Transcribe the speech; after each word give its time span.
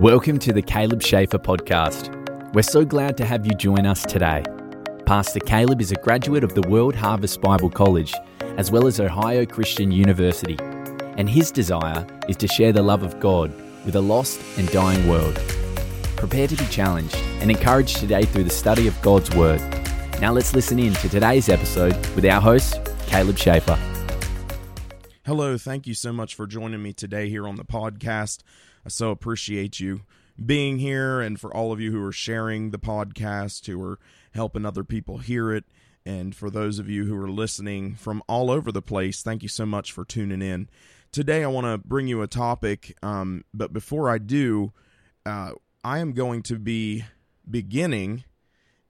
Welcome 0.00 0.38
to 0.40 0.52
the 0.52 0.60
Caleb 0.60 1.02
Schaefer 1.02 1.38
podcast. 1.38 2.12
We're 2.52 2.60
so 2.60 2.84
glad 2.84 3.16
to 3.16 3.24
have 3.24 3.46
you 3.46 3.52
join 3.52 3.86
us 3.86 4.02
today. 4.02 4.44
Pastor 5.06 5.40
Caleb 5.40 5.80
is 5.80 5.90
a 5.90 5.94
graduate 5.94 6.44
of 6.44 6.54
the 6.54 6.68
World 6.68 6.94
Harvest 6.94 7.40
Bible 7.40 7.70
College, 7.70 8.12
as 8.58 8.70
well 8.70 8.86
as 8.86 9.00
Ohio 9.00 9.46
Christian 9.46 9.90
University, 9.90 10.58
and 11.16 11.30
his 11.30 11.50
desire 11.50 12.06
is 12.28 12.36
to 12.36 12.46
share 12.46 12.74
the 12.74 12.82
love 12.82 13.02
of 13.02 13.18
God 13.20 13.50
with 13.86 13.96
a 13.96 14.00
lost 14.02 14.38
and 14.58 14.70
dying 14.70 15.08
world. 15.08 15.34
Prepare 16.16 16.48
to 16.48 16.56
be 16.56 16.66
challenged 16.66 17.16
and 17.40 17.50
encouraged 17.50 17.96
today 17.96 18.26
through 18.26 18.44
the 18.44 18.50
study 18.50 18.86
of 18.86 19.00
God's 19.00 19.34
Word. 19.34 19.62
Now 20.20 20.30
let's 20.30 20.52
listen 20.52 20.78
in 20.78 20.92
to 20.92 21.08
today's 21.08 21.48
episode 21.48 21.96
with 22.14 22.26
our 22.26 22.42
host, 22.42 22.78
Caleb 23.06 23.38
Schaefer. 23.38 23.78
Hello, 25.24 25.56
thank 25.56 25.86
you 25.86 25.94
so 25.94 26.12
much 26.12 26.34
for 26.34 26.46
joining 26.46 26.82
me 26.82 26.92
today 26.92 27.30
here 27.30 27.48
on 27.48 27.56
the 27.56 27.64
podcast. 27.64 28.42
I 28.86 28.88
so 28.88 29.10
appreciate 29.10 29.80
you 29.80 30.02
being 30.44 30.78
here 30.78 31.20
and 31.20 31.40
for 31.40 31.52
all 31.52 31.72
of 31.72 31.80
you 31.80 31.90
who 31.90 32.04
are 32.04 32.12
sharing 32.12 32.70
the 32.70 32.78
podcast, 32.78 33.66
who 33.66 33.82
are 33.82 33.98
helping 34.32 34.64
other 34.64 34.84
people 34.84 35.18
hear 35.18 35.52
it. 35.52 35.64
And 36.04 36.36
for 36.36 36.50
those 36.50 36.78
of 36.78 36.88
you 36.88 37.04
who 37.04 37.20
are 37.20 37.28
listening 37.28 37.96
from 37.96 38.22
all 38.28 38.48
over 38.48 38.70
the 38.70 38.80
place, 38.80 39.24
thank 39.24 39.42
you 39.42 39.48
so 39.48 39.66
much 39.66 39.90
for 39.90 40.04
tuning 40.04 40.40
in. 40.40 40.68
Today, 41.10 41.42
I 41.42 41.48
want 41.48 41.66
to 41.66 41.78
bring 41.78 42.06
you 42.06 42.22
a 42.22 42.28
topic, 42.28 42.96
um, 43.02 43.42
but 43.52 43.72
before 43.72 44.08
I 44.08 44.18
do, 44.18 44.72
uh, 45.24 45.52
I 45.82 45.98
am 45.98 46.12
going 46.12 46.44
to 46.44 46.56
be 46.56 47.06
beginning 47.50 48.22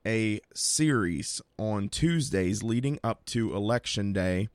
a 0.06 0.40
series 0.54 1.40
on 1.58 1.88
Tuesdays 1.88 2.62
leading 2.62 2.98
up 3.02 3.24
to 3.26 3.56
Election 3.56 4.12
Day 4.12 4.50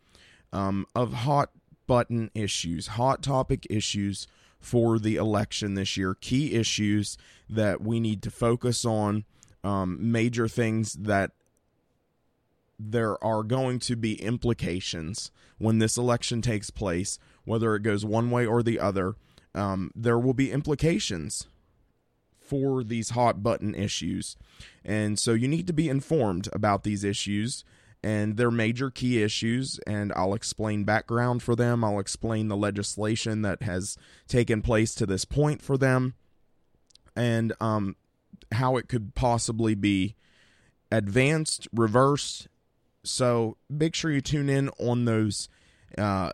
um, 0.54 0.86
of 0.96 1.14
hot 1.14 1.50
button 1.88 2.30
issues, 2.36 2.88
hot 2.88 3.24
topic 3.24 3.66
issues 3.72 4.28
for 4.62 5.00
the 5.00 5.16
election 5.16 5.74
this 5.74 5.98
year, 5.98 6.16
key 6.16 6.54
issues 6.54 7.18
that 7.50 7.82
we 7.82 8.00
need 8.00 8.22
to 8.22 8.32
focus 8.32 8.86
on, 8.86 9.26
um, 9.64 10.12
major 10.12 10.48
things 10.48 10.94
that 10.94 11.32
there 12.80 13.22
are 13.24 13.44
going 13.44 13.80
to 13.80 13.96
be 13.96 14.22
implications 14.22 15.32
when 15.58 15.80
this 15.80 15.98
election 15.98 16.42
takes 16.42 16.70
place, 16.70 17.20
whether 17.44 17.76
it 17.76 17.84
goes 17.84 18.06
one 18.06 18.32
way 18.32 18.46
or 18.46 18.64
the 18.64 18.80
other. 18.80 19.16
Um, 19.54 19.92
there 19.94 20.18
will 20.18 20.34
be 20.34 20.52
implications 20.52 21.48
for 22.40 22.84
these 22.84 23.12
hot 23.12 23.44
button 23.44 23.76
issues. 23.76 24.36
And 24.84 25.20
so 25.20 25.34
you 25.34 25.48
need 25.48 25.68
to 25.68 25.74
be 25.74 25.90
informed 25.90 26.50
about 26.54 26.84
these 26.84 27.04
issues 27.04 27.64
and 28.04 28.38
their 28.38 28.52
major 28.52 28.90
key 28.90 29.22
issues, 29.22 29.80
and 29.86 30.12
I'll 30.16 30.34
explain 30.34 30.84
background 30.84 31.44
for 31.44 31.56
them. 31.56 31.84
I'll 31.84 32.00
explain 32.00 32.48
the 32.48 32.58
legislation 32.58 33.44
that 33.44 33.62
has 33.62 33.98
taken 34.28 34.62
place 34.62 34.96
to 34.96 35.06
this 35.06 35.26
point 35.26 35.62
for 35.62 35.78
them, 35.78 36.16
and 37.16 37.54
um, 37.62 37.96
how 38.54 38.78
it 38.78 38.88
could 38.88 39.14
possibly 39.14 39.76
be 39.76 40.16
advanced, 40.92 41.68
reversed. 41.74 42.48
So 43.04 43.58
make 43.70 43.96
sure 43.96 44.12
you 44.12 44.22
tune 44.22 44.50
in 44.50 44.70
on 44.80 45.06
those 45.06 45.48
uh, 45.98 46.32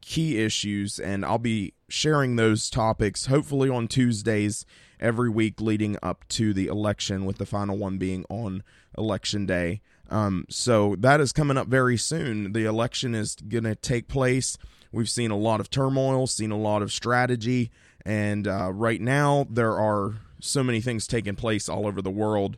key 0.00 0.38
issues, 0.38 0.98
and 0.98 1.24
I'll 1.24 1.38
be 1.38 1.74
sharing 1.88 2.36
those 2.36 2.70
topics 2.70 3.26
hopefully 3.26 3.68
on 3.68 3.88
Tuesdays 3.88 4.66
every 5.00 5.30
week 5.30 5.60
leading 5.60 5.96
up 6.02 6.26
to 6.28 6.52
the 6.52 6.66
election, 6.66 7.24
with 7.24 7.38
the 7.38 7.46
final 7.46 7.78
one 7.78 7.98
being 7.98 8.24
on 8.28 8.62
election 8.96 9.46
day. 9.46 9.80
Um, 10.10 10.46
so 10.48 10.96
that 10.98 11.20
is 11.20 11.32
coming 11.32 11.56
up 11.56 11.68
very 11.68 11.96
soon. 11.96 12.52
The 12.52 12.64
election 12.64 13.14
is 13.14 13.34
going 13.36 13.64
to 13.64 13.74
take 13.74 14.08
place. 14.08 14.56
We've 14.92 15.10
seen 15.10 15.30
a 15.30 15.36
lot 15.36 15.60
of 15.60 15.70
turmoil, 15.70 16.26
seen 16.26 16.50
a 16.50 16.58
lot 16.58 16.82
of 16.82 16.92
strategy, 16.92 17.70
and 18.06 18.48
uh, 18.48 18.72
right 18.72 19.00
now 19.00 19.46
there 19.50 19.78
are 19.78 20.14
so 20.40 20.62
many 20.62 20.80
things 20.80 21.06
taking 21.06 21.36
place 21.36 21.68
all 21.68 21.86
over 21.86 22.00
the 22.00 22.10
world 22.10 22.56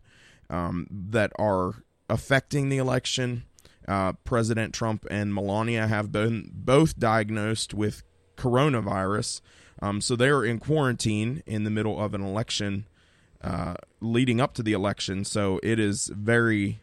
um, 0.48 0.86
that 0.90 1.32
are 1.38 1.82
affecting 2.08 2.68
the 2.68 2.78
election. 2.78 3.44
Uh, 3.89 4.12
President 4.24 4.72
Trump 4.72 5.05
and 5.10 5.34
Melania 5.34 5.89
have 5.89 6.12
been 6.12 6.50
both 6.52 6.98
diagnosed 6.98 7.74
with 7.74 8.05
coronavirus, 8.36 9.40
um, 9.83 10.00
so 10.00 10.14
they're 10.14 10.44
in 10.44 10.60
quarantine 10.60 11.42
in 11.46 11.64
the 11.64 11.70
middle 11.70 12.00
of 12.00 12.14
an 12.14 12.22
election 12.22 12.86
uh, 13.42 13.74
leading 14.00 14.40
up 14.40 14.55
to 14.55 14.62
the 14.62 14.72
election. 14.72 15.24
So 15.24 15.58
it 15.62 15.80
is 15.80 16.12
very 16.14 16.80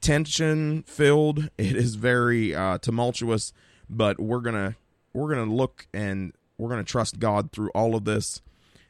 tension 0.00 0.82
filled. 0.84 1.50
It 1.58 1.76
is 1.76 1.94
very 1.94 2.54
uh, 2.54 2.78
tumultuous, 2.78 3.52
but 3.88 4.20
we're 4.20 4.40
gonna 4.40 4.76
we're 5.12 5.28
gonna 5.28 5.52
look 5.52 5.86
and 5.92 6.32
we're 6.56 6.70
gonna 6.70 6.84
trust 6.84 7.18
God 7.18 7.52
through 7.52 7.70
all 7.70 7.94
of 7.94 8.04
this. 8.04 8.40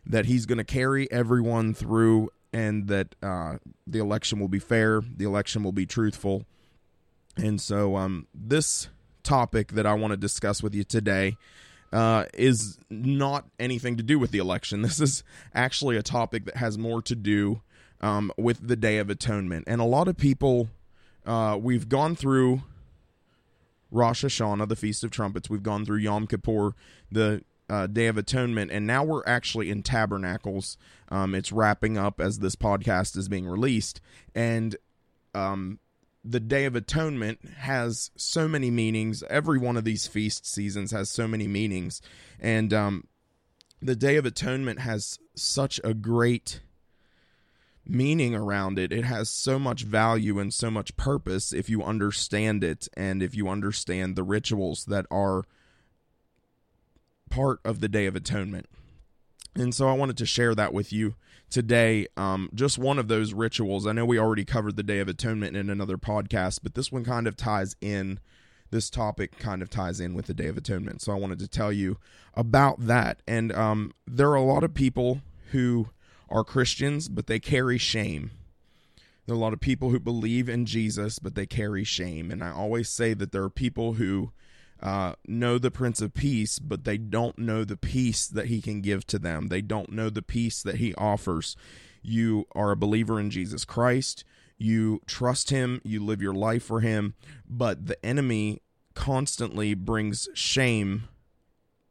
That 0.06 0.26
He's 0.26 0.46
gonna 0.46 0.64
carry 0.64 1.10
everyone 1.10 1.74
through, 1.74 2.30
and 2.52 2.88
that 2.88 3.14
uh, 3.22 3.58
the 3.86 3.98
election 3.98 4.40
will 4.40 4.48
be 4.48 4.58
fair. 4.58 5.02
The 5.02 5.24
election 5.24 5.62
will 5.62 5.72
be 5.72 5.86
truthful. 5.86 6.44
And 7.36 7.60
so, 7.60 7.96
um, 7.96 8.26
this 8.34 8.88
topic 9.22 9.72
that 9.72 9.86
I 9.86 9.94
want 9.94 10.12
to 10.12 10.16
discuss 10.16 10.62
with 10.62 10.74
you 10.74 10.82
today 10.84 11.36
uh, 11.92 12.24
is 12.34 12.78
not 12.90 13.46
anything 13.58 13.96
to 13.96 14.02
do 14.02 14.18
with 14.18 14.30
the 14.30 14.38
election. 14.38 14.82
This 14.88 15.00
is 15.00 15.22
actually 15.54 15.96
a 15.96 16.02
topic 16.02 16.46
that 16.46 16.56
has 16.56 16.78
more 16.78 17.02
to 17.02 17.14
do 17.14 17.62
um, 18.00 18.32
with 18.36 18.66
the 18.66 18.76
Day 18.76 18.98
of 18.98 19.10
Atonement. 19.10 19.64
And 19.66 19.80
a 19.80 19.84
lot 19.84 20.08
of 20.08 20.16
people 20.16 20.68
uh, 21.28 21.56
we've 21.56 21.88
gone 21.88 22.16
through 22.16 22.62
Rosh 23.90 24.24
Hashanah, 24.24 24.66
the 24.66 24.76
Feast 24.76 25.04
of 25.04 25.10
Trumpets. 25.10 25.50
We've 25.50 25.62
gone 25.62 25.84
through 25.84 25.98
Yom 25.98 26.26
Kippur, 26.26 26.74
the 27.12 27.44
uh, 27.68 27.86
Day 27.86 28.06
of 28.06 28.16
Atonement, 28.16 28.70
and 28.70 28.86
now 28.86 29.04
we're 29.04 29.22
actually 29.26 29.70
in 29.70 29.82
Tabernacles. 29.82 30.78
Um, 31.10 31.34
it's 31.34 31.52
wrapping 31.52 31.98
up 31.98 32.18
as 32.18 32.38
this 32.38 32.56
podcast 32.56 33.16
is 33.16 33.28
being 33.28 33.46
released, 33.46 34.00
and 34.34 34.74
um, 35.34 35.78
the 36.24 36.40
Day 36.40 36.64
of 36.64 36.74
Atonement 36.74 37.40
has 37.58 38.10
so 38.16 38.48
many 38.48 38.70
meanings. 38.70 39.22
Every 39.28 39.58
one 39.58 39.76
of 39.76 39.84
these 39.84 40.06
feast 40.06 40.46
seasons 40.46 40.92
has 40.92 41.10
so 41.10 41.28
many 41.28 41.46
meanings, 41.46 42.00
and 42.40 42.72
um, 42.72 43.06
the 43.82 43.96
Day 43.96 44.16
of 44.16 44.24
Atonement 44.24 44.80
has 44.80 45.18
such 45.34 45.78
a 45.84 45.92
great 45.92 46.60
meaning 47.88 48.34
around 48.34 48.78
it. 48.78 48.92
It 48.92 49.04
has 49.04 49.30
so 49.30 49.58
much 49.58 49.82
value 49.82 50.38
and 50.38 50.52
so 50.52 50.70
much 50.70 50.96
purpose 50.96 51.52
if 51.52 51.70
you 51.70 51.82
understand 51.82 52.62
it 52.62 52.86
and 52.94 53.22
if 53.22 53.34
you 53.34 53.48
understand 53.48 54.14
the 54.14 54.22
rituals 54.22 54.84
that 54.84 55.06
are 55.10 55.44
part 57.30 57.60
of 57.64 57.80
the 57.80 57.88
Day 57.88 58.06
of 58.06 58.14
Atonement. 58.14 58.66
And 59.54 59.74
so 59.74 59.88
I 59.88 59.94
wanted 59.94 60.18
to 60.18 60.26
share 60.26 60.54
that 60.54 60.72
with 60.72 60.92
you 60.92 61.14
today. 61.50 62.06
Um, 62.16 62.50
just 62.54 62.78
one 62.78 62.98
of 62.98 63.08
those 63.08 63.32
rituals. 63.32 63.86
I 63.86 63.92
know 63.92 64.04
we 64.04 64.18
already 64.18 64.44
covered 64.44 64.76
the 64.76 64.82
Day 64.82 65.00
of 65.00 65.08
Atonement 65.08 65.56
in 65.56 65.70
another 65.70 65.96
podcast, 65.96 66.60
but 66.62 66.74
this 66.74 66.92
one 66.92 67.04
kind 67.04 67.26
of 67.26 67.36
ties 67.36 67.74
in. 67.80 68.20
This 68.70 68.90
topic 68.90 69.38
kind 69.38 69.62
of 69.62 69.70
ties 69.70 69.98
in 69.98 70.12
with 70.12 70.26
the 70.26 70.34
Day 70.34 70.46
of 70.46 70.58
Atonement. 70.58 71.00
So 71.00 71.10
I 71.10 71.16
wanted 71.16 71.38
to 71.38 71.48
tell 71.48 71.72
you 71.72 71.96
about 72.34 72.86
that. 72.86 73.22
And 73.26 73.50
um, 73.52 73.92
there 74.06 74.28
are 74.28 74.34
a 74.36 74.42
lot 74.42 74.62
of 74.62 74.74
people 74.74 75.22
who 75.52 75.88
are 76.28 76.44
Christians, 76.44 77.08
but 77.08 77.26
they 77.26 77.38
carry 77.38 77.78
shame. 77.78 78.30
There 79.26 79.34
are 79.34 79.38
a 79.38 79.40
lot 79.40 79.52
of 79.52 79.60
people 79.60 79.90
who 79.90 80.00
believe 80.00 80.48
in 80.48 80.64
Jesus, 80.64 81.18
but 81.18 81.34
they 81.34 81.46
carry 81.46 81.84
shame. 81.84 82.30
And 82.30 82.42
I 82.42 82.50
always 82.50 82.88
say 82.88 83.14
that 83.14 83.30
there 83.30 83.42
are 83.42 83.50
people 83.50 83.94
who 83.94 84.32
uh, 84.82 85.14
know 85.26 85.58
the 85.58 85.70
Prince 85.70 86.00
of 86.00 86.14
Peace, 86.14 86.58
but 86.58 86.84
they 86.84 86.96
don't 86.96 87.38
know 87.38 87.64
the 87.64 87.76
peace 87.76 88.26
that 88.26 88.46
he 88.46 88.62
can 88.62 88.80
give 88.80 89.06
to 89.08 89.18
them. 89.18 89.48
They 89.48 89.60
don't 89.60 89.92
know 89.92 90.08
the 90.08 90.22
peace 90.22 90.62
that 90.62 90.76
he 90.76 90.94
offers. 90.94 91.56
You 92.02 92.46
are 92.52 92.70
a 92.70 92.76
believer 92.76 93.20
in 93.20 93.30
Jesus 93.30 93.64
Christ. 93.64 94.24
You 94.56 95.00
trust 95.06 95.50
him. 95.50 95.80
You 95.84 96.04
live 96.04 96.22
your 96.22 96.34
life 96.34 96.64
for 96.64 96.80
him. 96.80 97.14
But 97.48 97.86
the 97.86 98.04
enemy 98.04 98.62
constantly 98.94 99.74
brings 99.74 100.28
shame 100.34 101.08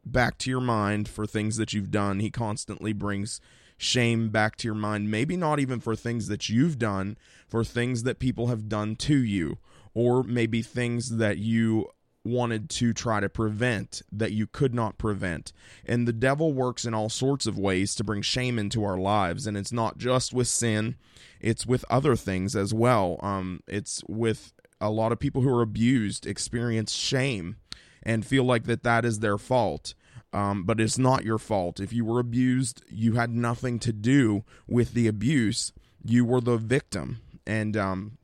back 0.05 0.37
to 0.39 0.49
your 0.49 0.61
mind 0.61 1.07
for 1.07 1.25
things 1.25 1.57
that 1.57 1.73
you've 1.73 1.91
done. 1.91 2.19
He 2.19 2.31
constantly 2.31 2.93
brings 2.93 3.39
shame 3.77 4.29
back 4.29 4.55
to 4.57 4.67
your 4.67 4.75
mind, 4.75 5.09
maybe 5.09 5.37
not 5.37 5.59
even 5.59 5.79
for 5.79 5.95
things 5.95 6.27
that 6.27 6.49
you've 6.49 6.79
done, 6.79 7.17
for 7.47 7.63
things 7.63 8.03
that 8.03 8.19
people 8.19 8.47
have 8.47 8.67
done 8.67 8.95
to 8.95 9.17
you, 9.17 9.59
or 9.93 10.23
maybe 10.23 10.61
things 10.61 11.17
that 11.17 11.37
you 11.37 11.89
wanted 12.23 12.69
to 12.69 12.93
try 12.93 13.19
to 13.19 13.29
prevent 13.29 14.01
that 14.11 14.31
you 14.31 14.45
could 14.45 14.73
not 14.73 14.97
prevent. 14.97 15.53
And 15.85 16.07
the 16.07 16.13
devil 16.13 16.53
works 16.53 16.85
in 16.85 16.93
all 16.93 17.09
sorts 17.09 17.45
of 17.45 17.57
ways 17.57 17.95
to 17.95 18.03
bring 18.03 18.21
shame 18.21 18.59
into 18.59 18.83
our 18.83 18.97
lives. 18.97 19.47
And 19.47 19.55
it's 19.55 19.71
not 19.71 19.97
just 19.97 20.33
with 20.33 20.47
sin, 20.47 20.95
it's 21.39 21.65
with 21.65 21.85
other 21.89 22.15
things 22.15 22.55
as 22.55 22.73
well. 22.73 23.19
Um, 23.21 23.61
it's 23.67 24.03
with 24.07 24.53
a 24.81 24.91
lot 24.91 25.11
of 25.11 25.19
people 25.19 25.41
who 25.41 25.55
are 25.55 25.61
abused 25.61 26.27
experience 26.27 26.93
shame 26.93 27.55
and 28.03 28.25
feel 28.25 28.43
like 28.43 28.65
that 28.65 28.83
that 28.83 29.05
is 29.05 29.19
their 29.19 29.37
fault 29.37 29.93
um, 30.33 30.63
but 30.63 30.79
it's 30.79 30.97
not 30.97 31.25
your 31.25 31.37
fault. 31.37 31.79
If 31.79 31.93
you 31.93 32.05
were 32.05 32.19
abused, 32.19 32.83
you 32.89 33.13
had 33.13 33.31
nothing 33.31 33.79
to 33.79 33.93
do 33.93 34.43
with 34.67 34.93
the 34.93 35.07
abuse. 35.07 35.73
You 36.03 36.25
were 36.25 36.41
the 36.41 36.57
victim, 36.57 37.21
and 37.45 37.75
um, 37.75 38.17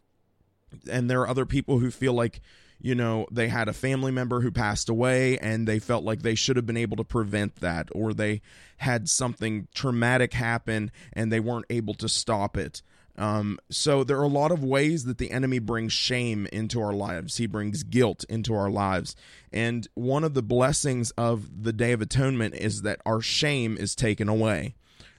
and 0.90 1.10
there 1.10 1.22
are 1.22 1.28
other 1.28 1.46
people 1.46 1.80
who 1.80 1.92
feel 1.92 2.14
like 2.14 2.42
you 2.84 2.94
know, 2.94 3.26
they 3.32 3.48
had 3.48 3.70
a 3.70 3.74
family 3.74 4.12
member 4.12 4.42
who 4.42 4.52
passed 4.52 4.90
away 4.90 5.38
and 5.38 5.66
they 5.66 5.80
felt 5.80 6.04
like 6.04 6.22
they 6.22 6.36
should 6.36 6.58
have 6.58 6.66
been 6.66 6.78
able 6.78 6.98
to 6.98 7.04
prevent 7.06 7.56
that, 7.62 7.88
or 7.96 8.14
they 8.14 8.42
had 8.78 9.08
something 9.08 9.70
traumatic 9.74 10.34
happen 10.34 10.92
and 11.14 11.32
they 11.32 11.40
weren't 11.40 11.66
able 11.70 11.94
to 11.94 12.10
stop 12.10 12.58
it. 12.58 12.82
Um, 13.16 13.60
so 13.70 14.04
there 14.04 14.18
are 14.18 14.24
a 14.24 14.28
lot 14.28 14.52
of 14.52 14.64
ways 14.64 15.06
that 15.06 15.20
the 15.20 15.32
enemy 15.32 15.60
brings 15.60 15.94
shame 15.94 16.48
into 16.52 16.82
our 16.82 16.94
lives. 16.94 17.38
He 17.38 17.46
brings 17.46 17.84
guilt 17.84 18.26
into 18.28 18.56
our 18.56 18.70
lives. 18.70 19.16
And 19.52 19.88
one 19.94 20.24
of 20.24 20.34
the 20.34 20.42
blessings 20.42 21.12
of 21.12 21.64
the 21.64 21.74
Day 21.74 21.92
of 21.92 22.02
Atonement 22.02 22.56
is 22.56 22.82
that 22.82 23.02
our 23.06 23.22
shame 23.22 23.78
is 23.78 23.96
taken 23.96 24.28
away. 24.28 24.76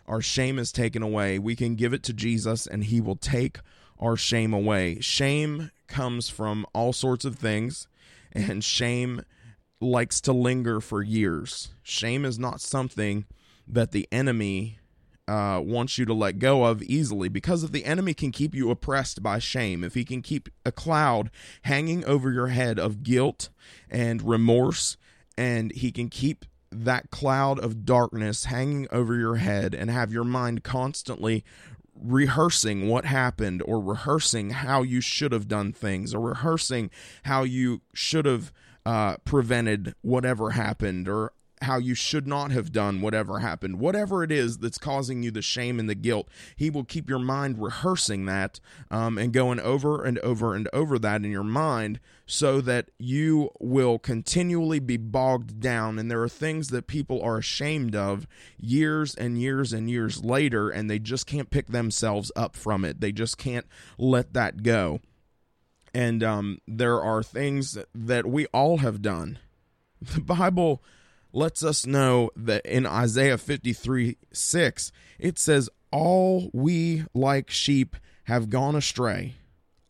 Our 0.06 0.20
shame 0.20 0.58
is 0.58 0.72
taken 0.72 1.02
away. 1.02 1.38
We 1.38 1.56
can 1.56 1.76
give 1.76 1.92
it 1.92 2.02
to 2.04 2.12
Jesus 2.12 2.66
and 2.66 2.84
he 2.84 3.00
will 3.00 3.16
take 3.16 3.58
our 3.98 4.16
shame 4.16 4.52
away. 4.52 4.98
Shame 5.00 5.70
comes 5.86 6.28
from 6.28 6.66
all 6.74 6.92
sorts 6.92 7.24
of 7.24 7.36
things, 7.36 7.86
and 8.32 8.64
shame 8.64 9.22
likes 9.80 10.20
to 10.22 10.32
linger 10.32 10.80
for 10.80 11.02
years. 11.02 11.72
Shame 11.82 12.24
is 12.24 12.38
not 12.38 12.60
something 12.60 13.26
that 13.66 13.92
the 13.92 14.08
enemy 14.10 14.78
uh, 15.26 15.60
wants 15.64 15.98
you 15.98 16.04
to 16.04 16.14
let 16.14 16.38
go 16.38 16.64
of 16.64 16.82
easily 16.82 17.28
because 17.28 17.64
if 17.64 17.72
the 17.72 17.84
enemy 17.84 18.14
can 18.14 18.30
keep 18.30 18.54
you 18.54 18.70
oppressed 18.70 19.22
by 19.22 19.38
shame, 19.38 19.82
if 19.82 19.94
he 19.94 20.04
can 20.04 20.22
keep 20.22 20.48
a 20.64 20.72
cloud 20.72 21.30
hanging 21.62 22.04
over 22.04 22.30
your 22.30 22.48
head 22.48 22.78
of 22.78 23.02
guilt 23.02 23.48
and 23.90 24.22
remorse, 24.22 24.96
and 25.36 25.72
he 25.72 25.90
can 25.90 26.08
keep 26.08 26.44
that 26.70 27.10
cloud 27.10 27.58
of 27.58 27.84
darkness 27.84 28.46
hanging 28.46 28.86
over 28.90 29.14
your 29.14 29.36
head 29.36 29.74
and 29.74 29.90
have 29.90 30.12
your 30.12 30.24
mind 30.24 30.62
constantly 30.64 31.44
rehearsing 31.94 32.88
what 32.88 33.04
happened 33.04 33.62
or 33.64 33.80
rehearsing 33.80 34.50
how 34.50 34.82
you 34.82 35.00
should 35.00 35.32
have 35.32 35.46
done 35.46 35.72
things 35.72 36.12
or 36.12 36.20
rehearsing 36.20 36.90
how 37.24 37.44
you 37.44 37.80
should 37.92 38.26
have 38.26 38.52
uh, 38.84 39.16
prevented 39.18 39.94
whatever 40.02 40.50
happened 40.50 41.08
or 41.08 41.32
how 41.64 41.78
you 41.78 41.94
should 41.94 42.26
not 42.26 42.50
have 42.50 42.72
done 42.72 43.00
whatever 43.00 43.40
happened. 43.40 43.80
Whatever 43.80 44.22
it 44.22 44.32
is 44.32 44.58
that's 44.58 44.78
causing 44.78 45.22
you 45.22 45.30
the 45.30 45.42
shame 45.42 45.78
and 45.78 45.88
the 45.88 45.94
guilt, 45.94 46.28
He 46.56 46.70
will 46.70 46.84
keep 46.84 47.10
your 47.10 47.18
mind 47.18 47.60
rehearsing 47.60 48.24
that 48.26 48.60
um, 48.90 49.18
and 49.18 49.32
going 49.32 49.60
over 49.60 50.04
and 50.04 50.18
over 50.20 50.54
and 50.54 50.68
over 50.72 50.98
that 50.98 51.24
in 51.24 51.30
your 51.30 51.44
mind 51.44 52.00
so 52.26 52.60
that 52.60 52.90
you 52.98 53.50
will 53.60 53.98
continually 53.98 54.78
be 54.78 54.96
bogged 54.96 55.60
down. 55.60 55.98
And 55.98 56.10
there 56.10 56.22
are 56.22 56.28
things 56.28 56.68
that 56.68 56.86
people 56.86 57.20
are 57.22 57.38
ashamed 57.38 57.94
of 57.94 58.26
years 58.58 59.14
and 59.14 59.40
years 59.40 59.72
and 59.72 59.90
years 59.90 60.24
later, 60.24 60.70
and 60.70 60.88
they 60.88 60.98
just 60.98 61.26
can't 61.26 61.50
pick 61.50 61.68
themselves 61.68 62.32
up 62.34 62.56
from 62.56 62.84
it. 62.84 63.00
They 63.00 63.12
just 63.12 63.36
can't 63.36 63.66
let 63.98 64.32
that 64.32 64.62
go. 64.62 65.00
And 65.92 66.24
um, 66.24 66.58
there 66.66 67.00
are 67.00 67.22
things 67.22 67.78
that 67.94 68.26
we 68.26 68.46
all 68.46 68.78
have 68.78 69.02
done. 69.02 69.38
The 70.00 70.20
Bible 70.20 70.82
lets 71.34 71.64
us 71.64 71.86
know 71.86 72.30
that 72.36 72.64
in 72.64 72.86
Isaiah 72.86 73.38
53 73.38 74.16
6, 74.32 74.92
it 75.18 75.38
says, 75.38 75.68
All 75.90 76.50
we 76.52 77.04
like 77.12 77.50
sheep 77.50 77.96
have 78.24 78.50
gone 78.50 78.76
astray. 78.76 79.34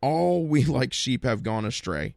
All 0.01 0.47
we 0.47 0.65
like 0.65 0.93
sheep 0.93 1.25
have 1.25 1.43
gone 1.43 1.65
astray. 1.65 2.17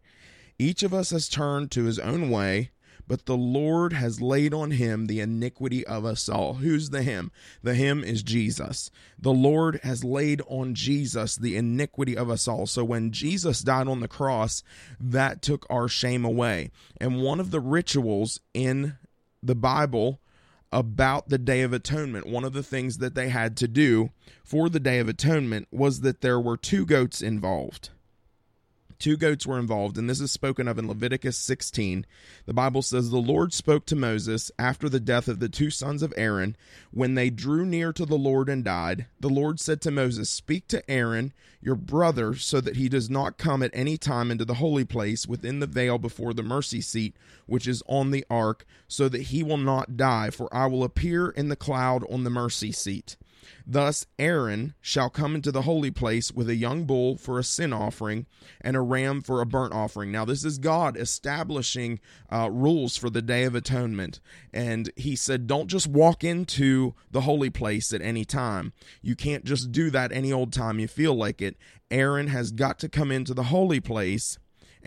Each 0.58 0.82
of 0.82 0.94
us 0.94 1.12
has 1.12 1.30
turned 1.30 1.70
to 1.72 1.84
his 1.84 2.00
own 2.00 2.32
way, 2.32 2.72
but 3.08 3.26
the 3.26 3.38
Lord 3.38 3.94
has 3.94 4.22
laid 4.22 4.54
on 4.54 4.72
him 4.72 5.06
the 5.06 5.20
iniquity 5.20 5.86
of 5.86 6.04
us 6.04 6.28
all. 6.28 6.56
Who's 6.56 6.90
the 6.90 7.04
him? 7.04 7.32
The 7.62 7.76
him 7.76 8.04
is 8.04 8.24
Jesus. 8.24 8.90
The 9.20 9.32
Lord 9.32 9.80
has 9.84 10.04
laid 10.04 10.42
on 10.48 10.74
Jesus 10.74 11.36
the 11.36 11.56
iniquity 11.56 12.18
of 12.18 12.30
us 12.30 12.48
all. 12.48 12.66
So 12.66 12.84
when 12.84 13.12
Jesus 13.12 13.62
died 13.62 13.88
on 13.88 14.00
the 14.00 14.08
cross, 14.08 14.64
that 15.00 15.42
took 15.42 15.66
our 15.70 15.88
shame 15.88 16.26
away. 16.26 16.72
And 17.00 17.22
one 17.22 17.40
of 17.40 17.52
the 17.52 17.62
rituals 17.62 18.42
in 18.54 18.98
the 19.42 19.56
Bible 19.56 20.19
about 20.72 21.30
the 21.30 21.38
Day 21.38 21.62
of 21.62 21.74
Atonement. 21.74 22.28
One 22.28 22.44
of 22.44 22.54
the 22.54 22.63
things 22.63 22.98
that 22.98 23.16
they 23.16 23.30
had 23.30 23.56
to 23.57 23.68
do 23.68 24.12
for 24.44 24.69
the 24.69 24.80
Day 24.80 25.00
of 25.00 25.07
Atonement 25.07 25.68
was 25.72 26.01
that 26.01 26.22
there 26.22 26.39
were 26.39 26.57
two 26.57 26.86
goats 26.86 27.22
involved. 27.22 27.89
Two 29.00 29.16
goats 29.16 29.46
were 29.46 29.60
involved, 29.60 29.98
and 29.98 30.10
this 30.10 30.20
is 30.20 30.32
spoken 30.32 30.68
of 30.68 30.80
in 30.80 30.88
Leviticus 30.88 31.38
16. 31.38 32.06
The 32.48 32.54
Bible 32.54 32.82
says, 32.82 33.10
The 33.10 33.18
Lord 33.18 33.54
spoke 33.54 33.86
to 33.88 33.96
Moses 33.96 34.52
after 34.58 34.90
the 34.90 35.00
death 35.00 35.28
of 35.28 35.40
the 35.40 35.50
two 35.50 35.70
sons 35.70 36.02
of 36.02 36.14
Aaron. 36.18 36.56
When 36.92 37.14
they 37.14 37.30
drew 37.30 37.64
near 37.64 37.94
to 37.94 38.06
the 38.06 38.18
Lord 38.18 38.50
and 38.50 38.64
died, 38.64 39.06
the 39.20 39.30
Lord 39.30 39.60
said 39.60 39.82
to 39.82 39.92
Moses, 39.92 40.32
Speak 40.32 40.68
to 40.70 40.90
Aaron, 40.90 41.32
your 41.62 41.76
brother, 41.76 42.34
so 42.34 42.60
that 42.60 42.78
he 42.78 42.90
does 42.90 43.08
not 43.08 43.38
come 43.38 43.62
at 43.62 43.72
any 43.72 43.98
time 43.98 44.32
into 44.32 44.46
the 44.46 44.56
holy 44.56 44.86
place 44.86 45.28
within 45.28 45.60
the 45.60 45.68
veil 45.68 46.00
before 46.00 46.34
the 46.34 46.42
mercy 46.42 46.82
seat, 46.82 47.16
which 47.46 47.68
is 47.68 47.84
on 47.88 48.10
the 48.10 48.26
ark, 48.32 48.66
so 48.88 49.08
that 49.10 49.24
he 49.24 49.44
will 49.44 49.58
not 49.58 49.96
die, 49.96 50.32
for 50.32 50.52
I 50.52 50.66
will 50.66 50.84
appear 50.84 51.30
in 51.30 51.50
the 51.50 51.56
cloud 51.56 52.04
on 52.10 52.24
the 52.24 52.32
mercy 52.32 52.72
seat. 52.72 53.16
Thus 53.66 54.06
Aaron 54.18 54.74
shall 54.81 55.10
come 55.10 55.36
into 55.36 55.51
the 55.51 55.63
holy 55.63 55.92
place 55.92 56.31
with 56.31 56.50
a 56.50 56.56
young 56.56 56.86
bull 56.86 57.18
for 57.18 57.38
a 57.38 57.44
sin 57.44 57.74
offering 57.74 58.25
and 58.62 58.75
a 58.75 58.81
ram 58.81 59.22
for 59.22 59.42
a 59.42 59.45
burnt 59.45 59.74
offering. 59.74 60.12
Now, 60.12 60.25
this 60.25 60.45
is 60.45 60.57
God 60.57 60.98
establishing 60.98 62.00
uh, 62.31 62.50
rules 62.51 62.95
for 62.95 63.10
the 63.10 63.22
Day 63.22 63.44
of 63.44 63.56
Atonement. 63.56 64.19
And 64.54 64.92
he 64.95 65.16
said, 65.16 65.48
Don't 65.48 65.68
just 65.68 65.88
walk 65.88 66.24
into 66.24 66.94
the 67.12 67.22
holy 67.22 67.50
place 67.50 67.94
at 67.94 68.01
any 68.01 68.25
time. 68.25 68.74
You 69.01 69.16
can't 69.16 69.44
just 69.44 69.72
do 69.72 69.90
that 69.90 70.12
any 70.12 70.31
old 70.31 70.54
time 70.54 70.80
you 70.80 70.88
feel 70.88 71.16
like 71.16 71.42
it. 71.42 71.57
Aaron 71.92 72.28
has 72.28 72.51
got 72.51 72.80
to 72.80 72.90
come 72.90 73.12
into 73.12 73.33
the 73.33 73.44
holy 73.44 73.80
place 73.80 74.38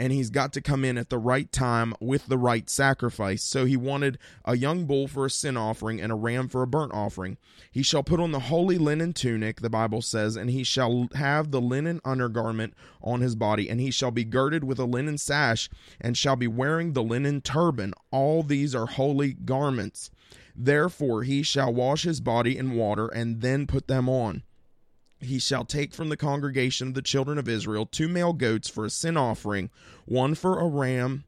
and 0.00 0.14
he's 0.14 0.30
got 0.30 0.54
to 0.54 0.62
come 0.62 0.82
in 0.82 0.96
at 0.96 1.10
the 1.10 1.18
right 1.18 1.52
time 1.52 1.92
with 2.00 2.26
the 2.26 2.38
right 2.38 2.70
sacrifice. 2.70 3.42
So 3.42 3.66
he 3.66 3.76
wanted 3.76 4.16
a 4.46 4.56
young 4.56 4.86
bull 4.86 5.06
for 5.06 5.26
a 5.26 5.30
sin 5.30 5.58
offering 5.58 6.00
and 6.00 6.10
a 6.10 6.14
ram 6.14 6.48
for 6.48 6.62
a 6.62 6.66
burnt 6.66 6.94
offering. 6.94 7.36
He 7.70 7.82
shall 7.82 8.02
put 8.02 8.18
on 8.18 8.32
the 8.32 8.40
holy 8.40 8.78
linen 8.78 9.12
tunic, 9.12 9.60
the 9.60 9.68
Bible 9.68 10.00
says, 10.00 10.36
and 10.36 10.48
he 10.48 10.64
shall 10.64 11.08
have 11.16 11.50
the 11.50 11.60
linen 11.60 12.00
undergarment 12.02 12.72
on 13.02 13.20
his 13.20 13.34
body, 13.34 13.68
and 13.68 13.78
he 13.78 13.90
shall 13.90 14.10
be 14.10 14.24
girded 14.24 14.64
with 14.64 14.78
a 14.78 14.86
linen 14.86 15.18
sash, 15.18 15.68
and 16.00 16.16
shall 16.16 16.36
be 16.36 16.48
wearing 16.48 16.94
the 16.94 17.02
linen 17.02 17.42
turban. 17.42 17.92
All 18.10 18.42
these 18.42 18.74
are 18.74 18.86
holy 18.86 19.34
garments. 19.34 20.10
Therefore 20.56 21.24
he 21.24 21.42
shall 21.42 21.74
wash 21.74 22.04
his 22.04 22.22
body 22.22 22.56
in 22.56 22.72
water 22.72 23.08
and 23.08 23.42
then 23.42 23.66
put 23.66 23.86
them 23.86 24.08
on 24.08 24.44
he 25.20 25.38
shall 25.38 25.64
take 25.64 25.92
from 25.92 26.08
the 26.08 26.16
congregation 26.16 26.88
of 26.88 26.94
the 26.94 27.02
children 27.02 27.38
of 27.38 27.48
Israel 27.48 27.86
two 27.86 28.08
male 28.08 28.32
goats 28.32 28.68
for 28.68 28.84
a 28.84 28.90
sin 28.90 29.16
offering, 29.16 29.70
one 30.06 30.34
for 30.34 30.58
a 30.58 30.66
ram, 30.66 31.24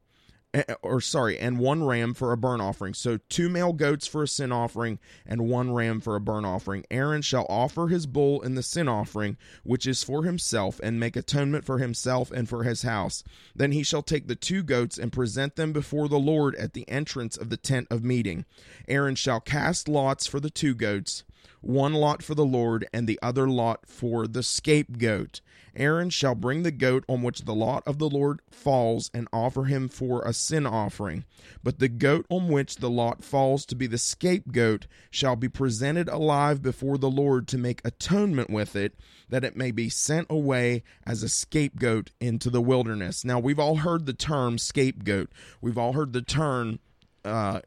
eh, 0.54 0.62
or 0.82 1.00
sorry, 1.00 1.38
and 1.38 1.58
one 1.58 1.84
ram 1.84 2.14
for 2.14 2.32
a 2.32 2.36
burnt 2.36 2.62
offering. 2.62 2.94
So 2.94 3.18
two 3.28 3.50
male 3.50 3.74
goats 3.74 4.06
for 4.06 4.22
a 4.22 4.28
sin 4.28 4.50
offering, 4.50 4.98
and 5.26 5.48
one 5.48 5.72
ram 5.72 6.00
for 6.00 6.16
a 6.16 6.20
burnt 6.20 6.46
offering. 6.46 6.84
Aaron 6.90 7.20
shall 7.20 7.46
offer 7.50 7.88
his 7.88 8.06
bull 8.06 8.40
in 8.40 8.54
the 8.54 8.62
sin 8.62 8.88
offering, 8.88 9.36
which 9.62 9.86
is 9.86 10.02
for 10.02 10.24
himself, 10.24 10.80
and 10.82 10.98
make 10.98 11.14
atonement 11.14 11.64
for 11.64 11.78
himself 11.78 12.30
and 12.30 12.48
for 12.48 12.64
his 12.64 12.82
house. 12.82 13.22
Then 13.54 13.72
he 13.72 13.82
shall 13.82 14.02
take 14.02 14.26
the 14.26 14.36
two 14.36 14.62
goats 14.62 14.96
and 14.98 15.12
present 15.12 15.56
them 15.56 15.72
before 15.72 16.08
the 16.08 16.18
Lord 16.18 16.54
at 16.56 16.72
the 16.72 16.88
entrance 16.88 17.36
of 17.36 17.50
the 17.50 17.58
tent 17.58 17.88
of 17.90 18.02
meeting. 18.02 18.46
Aaron 18.88 19.16
shall 19.16 19.40
cast 19.40 19.86
lots 19.86 20.26
for 20.26 20.40
the 20.40 20.50
two 20.50 20.74
goats 20.74 21.24
one 21.62 21.94
lot 21.94 22.22
for 22.22 22.34
the 22.34 22.44
Lord, 22.44 22.86
and 22.92 23.08
the 23.08 23.18
other 23.22 23.48
lot 23.48 23.86
for 23.86 24.26
the 24.26 24.42
scapegoat. 24.42 25.40
Aaron 25.74 26.10
shall 26.10 26.34
bring 26.34 26.62
the 26.62 26.70
goat 26.70 27.04
on 27.08 27.22
which 27.22 27.42
the 27.42 27.54
lot 27.54 27.82
of 27.86 27.98
the 27.98 28.10
Lord 28.10 28.40
falls 28.50 29.10
and 29.14 29.26
offer 29.32 29.64
him 29.64 29.88
for 29.88 30.22
a 30.22 30.34
sin 30.34 30.66
offering. 30.66 31.24
But 31.62 31.78
the 31.78 31.88
goat 31.88 32.26
on 32.28 32.48
which 32.48 32.76
the 32.76 32.90
lot 32.90 33.24
falls 33.24 33.64
to 33.66 33.74
be 33.74 33.86
the 33.86 33.96
scapegoat 33.96 34.86
shall 35.10 35.36
be 35.36 35.48
presented 35.48 36.08
alive 36.08 36.60
before 36.60 36.98
the 36.98 37.10
Lord 37.10 37.48
to 37.48 37.58
make 37.58 37.80
atonement 37.84 38.50
with 38.50 38.76
it, 38.76 38.94
that 39.30 39.44
it 39.44 39.56
may 39.56 39.70
be 39.70 39.88
sent 39.88 40.26
away 40.28 40.82
as 41.06 41.22
a 41.22 41.28
scapegoat 41.28 42.10
into 42.20 42.50
the 42.50 42.60
wilderness. 42.60 43.24
Now, 43.24 43.38
we've 43.38 43.58
all 43.58 43.76
heard 43.76 44.04
the 44.04 44.12
term 44.12 44.58
scapegoat. 44.58 45.30
We've 45.62 45.78
all 45.78 45.94
heard 45.94 46.12
the 46.12 46.22
term 46.22 46.80
uh, 47.24 47.60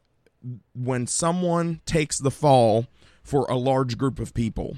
when 0.74 1.06
someone 1.06 1.80
takes 1.86 2.18
the 2.18 2.30
fall 2.30 2.86
for 3.26 3.44
a 3.50 3.56
large 3.56 3.98
group 3.98 4.20
of 4.20 4.32
people. 4.32 4.76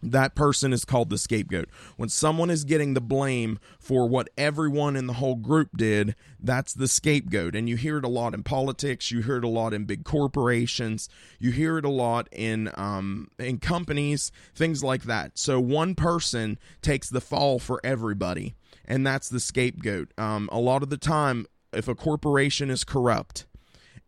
That 0.00 0.36
person 0.36 0.72
is 0.72 0.84
called 0.84 1.10
the 1.10 1.18
scapegoat. 1.18 1.68
When 1.96 2.08
someone 2.08 2.50
is 2.50 2.62
getting 2.62 2.94
the 2.94 3.00
blame 3.00 3.58
for 3.80 4.08
what 4.08 4.28
everyone 4.38 4.94
in 4.94 5.08
the 5.08 5.14
whole 5.14 5.34
group 5.34 5.76
did, 5.76 6.14
that's 6.38 6.72
the 6.72 6.86
scapegoat. 6.86 7.56
And 7.56 7.68
you 7.68 7.74
hear 7.74 7.98
it 7.98 8.04
a 8.04 8.08
lot 8.08 8.32
in 8.32 8.44
politics. 8.44 9.10
You 9.10 9.22
hear 9.22 9.38
it 9.38 9.44
a 9.44 9.48
lot 9.48 9.74
in 9.74 9.86
big 9.86 10.04
corporations. 10.04 11.08
You 11.40 11.50
hear 11.50 11.78
it 11.78 11.84
a 11.84 11.90
lot 11.90 12.28
in 12.30 12.70
um, 12.76 13.28
in 13.40 13.58
companies, 13.58 14.30
things 14.54 14.84
like 14.84 15.02
that. 15.02 15.36
So 15.36 15.58
one 15.58 15.96
person 15.96 16.60
takes 16.80 17.10
the 17.10 17.20
fall 17.20 17.58
for 17.58 17.80
everybody, 17.82 18.54
and 18.84 19.04
that's 19.04 19.28
the 19.28 19.40
scapegoat. 19.40 20.12
Um, 20.16 20.48
a 20.52 20.60
lot 20.60 20.84
of 20.84 20.90
the 20.90 20.96
time, 20.96 21.44
if 21.72 21.88
a 21.88 21.96
corporation 21.96 22.70
is 22.70 22.84
corrupt, 22.84 23.47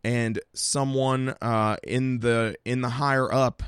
and 0.03 0.39
someone 0.53 1.35
uh, 1.41 1.77
in 1.83 2.19
the 2.19 2.55
in 2.65 2.81
the 2.81 2.91
higher 2.91 3.31
up 3.31 3.63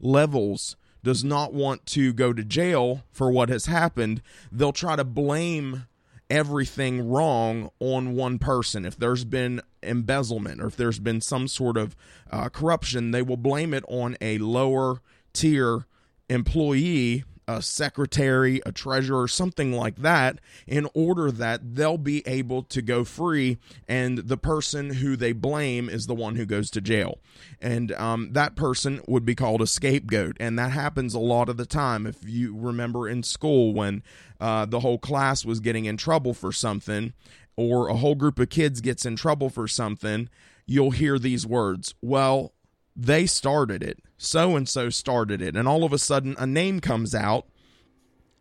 levels 0.00 0.76
does 1.02 1.24
not 1.24 1.52
want 1.52 1.86
to 1.86 2.12
go 2.12 2.32
to 2.32 2.44
jail 2.44 3.04
for 3.10 3.30
what 3.30 3.48
has 3.48 3.66
happened, 3.66 4.20
they'll 4.50 4.72
try 4.72 4.96
to 4.96 5.04
blame 5.04 5.86
everything 6.28 7.08
wrong 7.08 7.70
on 7.80 8.14
one 8.14 8.38
person. 8.38 8.84
If 8.84 8.96
there's 8.96 9.24
been 9.24 9.62
embezzlement 9.82 10.60
or 10.60 10.66
if 10.66 10.76
there's 10.76 10.98
been 10.98 11.20
some 11.20 11.48
sort 11.48 11.76
of 11.76 11.96
uh, 12.30 12.48
corruption, 12.48 13.12
they 13.12 13.22
will 13.22 13.36
blame 13.36 13.72
it 13.72 13.84
on 13.88 14.16
a 14.20 14.38
lower 14.38 15.00
tier 15.32 15.86
employee 16.28 17.24
a 17.48 17.62
secretary, 17.62 18.60
a 18.66 18.70
treasurer, 18.70 19.26
something 19.26 19.72
like 19.72 19.96
that, 19.96 20.38
in 20.66 20.86
order 20.92 21.32
that 21.32 21.74
they'll 21.74 21.96
be 21.96 22.22
able 22.26 22.62
to 22.64 22.82
go 22.82 23.04
free, 23.04 23.56
and 23.88 24.18
the 24.18 24.36
person 24.36 24.90
who 24.90 25.16
they 25.16 25.32
blame 25.32 25.88
is 25.88 26.06
the 26.06 26.14
one 26.14 26.36
who 26.36 26.44
goes 26.44 26.70
to 26.70 26.80
jail. 26.82 27.18
And 27.60 27.90
um, 27.92 28.34
that 28.34 28.54
person 28.54 29.00
would 29.08 29.24
be 29.24 29.34
called 29.34 29.62
a 29.62 29.66
scapegoat, 29.66 30.36
and 30.38 30.58
that 30.58 30.72
happens 30.72 31.14
a 31.14 31.18
lot 31.18 31.48
of 31.48 31.56
the 31.56 31.66
time. 31.66 32.06
If 32.06 32.18
you 32.28 32.54
remember 32.54 33.08
in 33.08 33.22
school 33.22 33.72
when 33.72 34.02
uh, 34.38 34.66
the 34.66 34.80
whole 34.80 34.98
class 34.98 35.44
was 35.44 35.60
getting 35.60 35.86
in 35.86 35.96
trouble 35.96 36.34
for 36.34 36.52
something, 36.52 37.14
or 37.56 37.88
a 37.88 37.96
whole 37.96 38.14
group 38.14 38.38
of 38.38 38.50
kids 38.50 38.82
gets 38.82 39.06
in 39.06 39.16
trouble 39.16 39.48
for 39.48 39.66
something, 39.66 40.28
you'll 40.66 40.90
hear 40.90 41.18
these 41.18 41.46
words, 41.46 41.94
well, 42.02 42.52
they 42.94 43.24
started 43.24 43.82
it. 43.82 43.98
So 44.18 44.56
and 44.56 44.68
so 44.68 44.90
started 44.90 45.40
it. 45.40 45.56
And 45.56 45.66
all 45.66 45.84
of 45.84 45.92
a 45.92 45.98
sudden, 45.98 46.34
a 46.38 46.46
name 46.46 46.80
comes 46.80 47.14
out, 47.14 47.46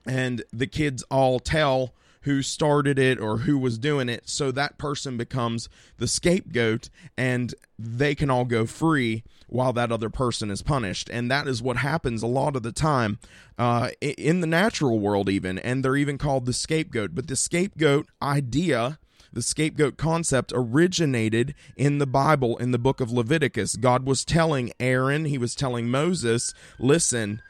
and 0.05 0.43
the 0.51 0.67
kids 0.67 1.03
all 1.03 1.39
tell 1.39 1.93
who 2.21 2.41
started 2.41 2.99
it 2.99 3.19
or 3.19 3.37
who 3.37 3.57
was 3.57 3.77
doing 3.77 4.09
it. 4.09 4.27
So 4.27 4.51
that 4.51 4.77
person 4.77 5.15
becomes 5.15 5.69
the 5.97 6.07
scapegoat, 6.07 6.89
and 7.17 7.53
they 7.79 8.15
can 8.15 8.29
all 8.29 8.43
go 8.43 8.65
free 8.65 9.23
while 9.47 9.71
that 9.73 9.91
other 9.91 10.09
person 10.09 10.51
is 10.51 10.61
punished. 10.61 11.09
And 11.09 11.31
that 11.31 11.47
is 11.47 11.61
what 11.61 11.77
happens 11.77 12.21
a 12.21 12.27
lot 12.27 12.57
of 12.57 12.63
the 12.63 12.73
time 12.73 13.19
uh, 13.57 13.91
in 14.01 14.41
the 14.41 14.47
natural 14.47 14.99
world, 14.99 15.29
even. 15.29 15.57
And 15.59 15.85
they're 15.85 15.95
even 15.95 16.17
called 16.17 16.45
the 16.45 16.53
scapegoat. 16.53 17.15
But 17.15 17.27
the 17.27 17.37
scapegoat 17.37 18.07
idea 18.21 18.99
the 19.37 19.43
scapegoat 19.43 19.97
concept 19.97 20.51
originated 20.55 21.53
in 21.75 21.99
the 21.99 22.07
Bible 22.07 22.57
in 22.57 22.71
the 22.71 22.79
book 22.79 22.99
of 22.99 23.11
Leviticus. 23.11 23.75
God 23.75 24.03
was 24.03 24.25
telling 24.25 24.71
Aaron, 24.79 25.25
he 25.25 25.37
was 25.37 25.53
telling 25.53 25.91
Moses, 25.91 26.55
listen, 26.79 27.43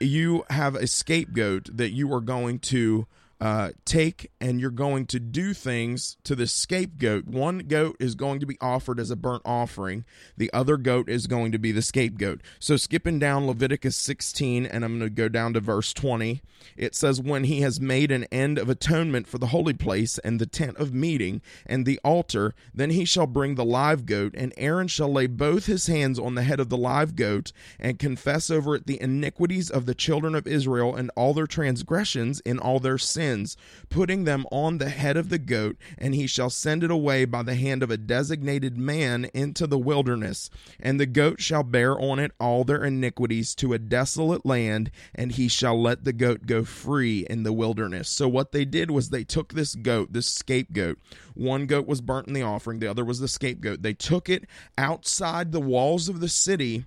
you 0.00 0.44
have 0.48 0.74
a 0.74 0.86
scapegoat 0.86 1.68
that 1.70 1.90
you 1.90 2.10
are 2.14 2.22
going 2.22 2.60
to 2.60 3.06
uh, 3.44 3.72
take 3.84 4.30
and 4.40 4.58
you're 4.58 4.70
going 4.70 5.04
to 5.04 5.20
do 5.20 5.52
things 5.52 6.16
to 6.24 6.34
the 6.34 6.46
scapegoat. 6.46 7.26
One 7.26 7.58
goat 7.58 7.94
is 8.00 8.14
going 8.14 8.40
to 8.40 8.46
be 8.46 8.56
offered 8.58 8.98
as 8.98 9.10
a 9.10 9.16
burnt 9.16 9.42
offering, 9.44 10.06
the 10.38 10.50
other 10.54 10.78
goat 10.78 11.10
is 11.10 11.26
going 11.26 11.52
to 11.52 11.58
be 11.58 11.70
the 11.70 11.82
scapegoat. 11.82 12.40
So, 12.58 12.78
skipping 12.78 13.18
down 13.18 13.46
Leviticus 13.46 13.98
16, 13.98 14.64
and 14.64 14.82
I'm 14.82 14.98
going 14.98 15.10
to 15.10 15.14
go 15.14 15.28
down 15.28 15.52
to 15.52 15.60
verse 15.60 15.92
20, 15.92 16.40
it 16.74 16.94
says, 16.94 17.20
When 17.20 17.44
he 17.44 17.60
has 17.60 17.78
made 17.78 18.10
an 18.10 18.24
end 18.32 18.56
of 18.56 18.70
atonement 18.70 19.26
for 19.26 19.36
the 19.36 19.48
holy 19.48 19.74
place 19.74 20.16
and 20.20 20.40
the 20.40 20.46
tent 20.46 20.78
of 20.78 20.94
meeting 20.94 21.42
and 21.66 21.84
the 21.84 22.00
altar, 22.02 22.54
then 22.72 22.88
he 22.88 23.04
shall 23.04 23.26
bring 23.26 23.56
the 23.56 23.64
live 23.64 24.06
goat, 24.06 24.32
and 24.38 24.54
Aaron 24.56 24.88
shall 24.88 25.12
lay 25.12 25.26
both 25.26 25.66
his 25.66 25.86
hands 25.86 26.18
on 26.18 26.34
the 26.34 26.44
head 26.44 26.60
of 26.60 26.70
the 26.70 26.78
live 26.78 27.14
goat 27.14 27.52
and 27.78 27.98
confess 27.98 28.48
over 28.48 28.74
it 28.74 28.86
the 28.86 29.02
iniquities 29.02 29.68
of 29.68 29.84
the 29.84 29.94
children 29.94 30.34
of 30.34 30.46
Israel 30.46 30.96
and 30.96 31.10
all 31.14 31.34
their 31.34 31.46
transgressions 31.46 32.40
in 32.40 32.58
all 32.58 32.80
their 32.80 32.96
sins 32.96 33.33
sins, 33.34 33.56
putting 33.88 34.24
them 34.24 34.46
on 34.50 34.78
the 34.78 34.88
head 34.88 35.16
of 35.16 35.28
the 35.28 35.38
goat, 35.38 35.76
and 35.98 36.14
he 36.14 36.26
shall 36.26 36.50
send 36.50 36.84
it 36.84 36.90
away 36.90 37.24
by 37.24 37.42
the 37.42 37.54
hand 37.54 37.82
of 37.82 37.90
a 37.90 37.96
designated 37.96 38.78
man 38.78 39.26
into 39.34 39.66
the 39.66 39.78
wilderness. 39.78 40.50
And 40.80 40.98
the 41.00 41.06
goat 41.06 41.40
shall 41.40 41.62
bear 41.62 41.98
on 41.98 42.18
it 42.18 42.32
all 42.38 42.64
their 42.64 42.84
iniquities 42.84 43.54
to 43.56 43.72
a 43.72 43.78
desolate 43.78 44.46
land, 44.46 44.90
and 45.14 45.32
he 45.32 45.48
shall 45.48 45.80
let 45.80 46.04
the 46.04 46.12
goat 46.12 46.46
go 46.46 46.64
free 46.64 47.26
in 47.28 47.42
the 47.42 47.52
wilderness. 47.52 48.08
So, 48.08 48.28
what 48.28 48.52
they 48.52 48.64
did 48.64 48.90
was 48.90 49.10
they 49.10 49.24
took 49.24 49.52
this 49.52 49.74
goat, 49.74 50.12
this 50.12 50.28
scapegoat. 50.28 50.98
One 51.34 51.66
goat 51.66 51.86
was 51.86 52.00
burnt 52.00 52.28
in 52.28 52.34
the 52.34 52.42
offering, 52.42 52.78
the 52.78 52.90
other 52.90 53.04
was 53.04 53.18
the 53.20 53.28
scapegoat. 53.28 53.82
They 53.82 53.94
took 53.94 54.28
it 54.28 54.44
outside 54.78 55.50
the 55.50 55.60
walls 55.60 56.08
of 56.08 56.20
the 56.20 56.28
city. 56.28 56.84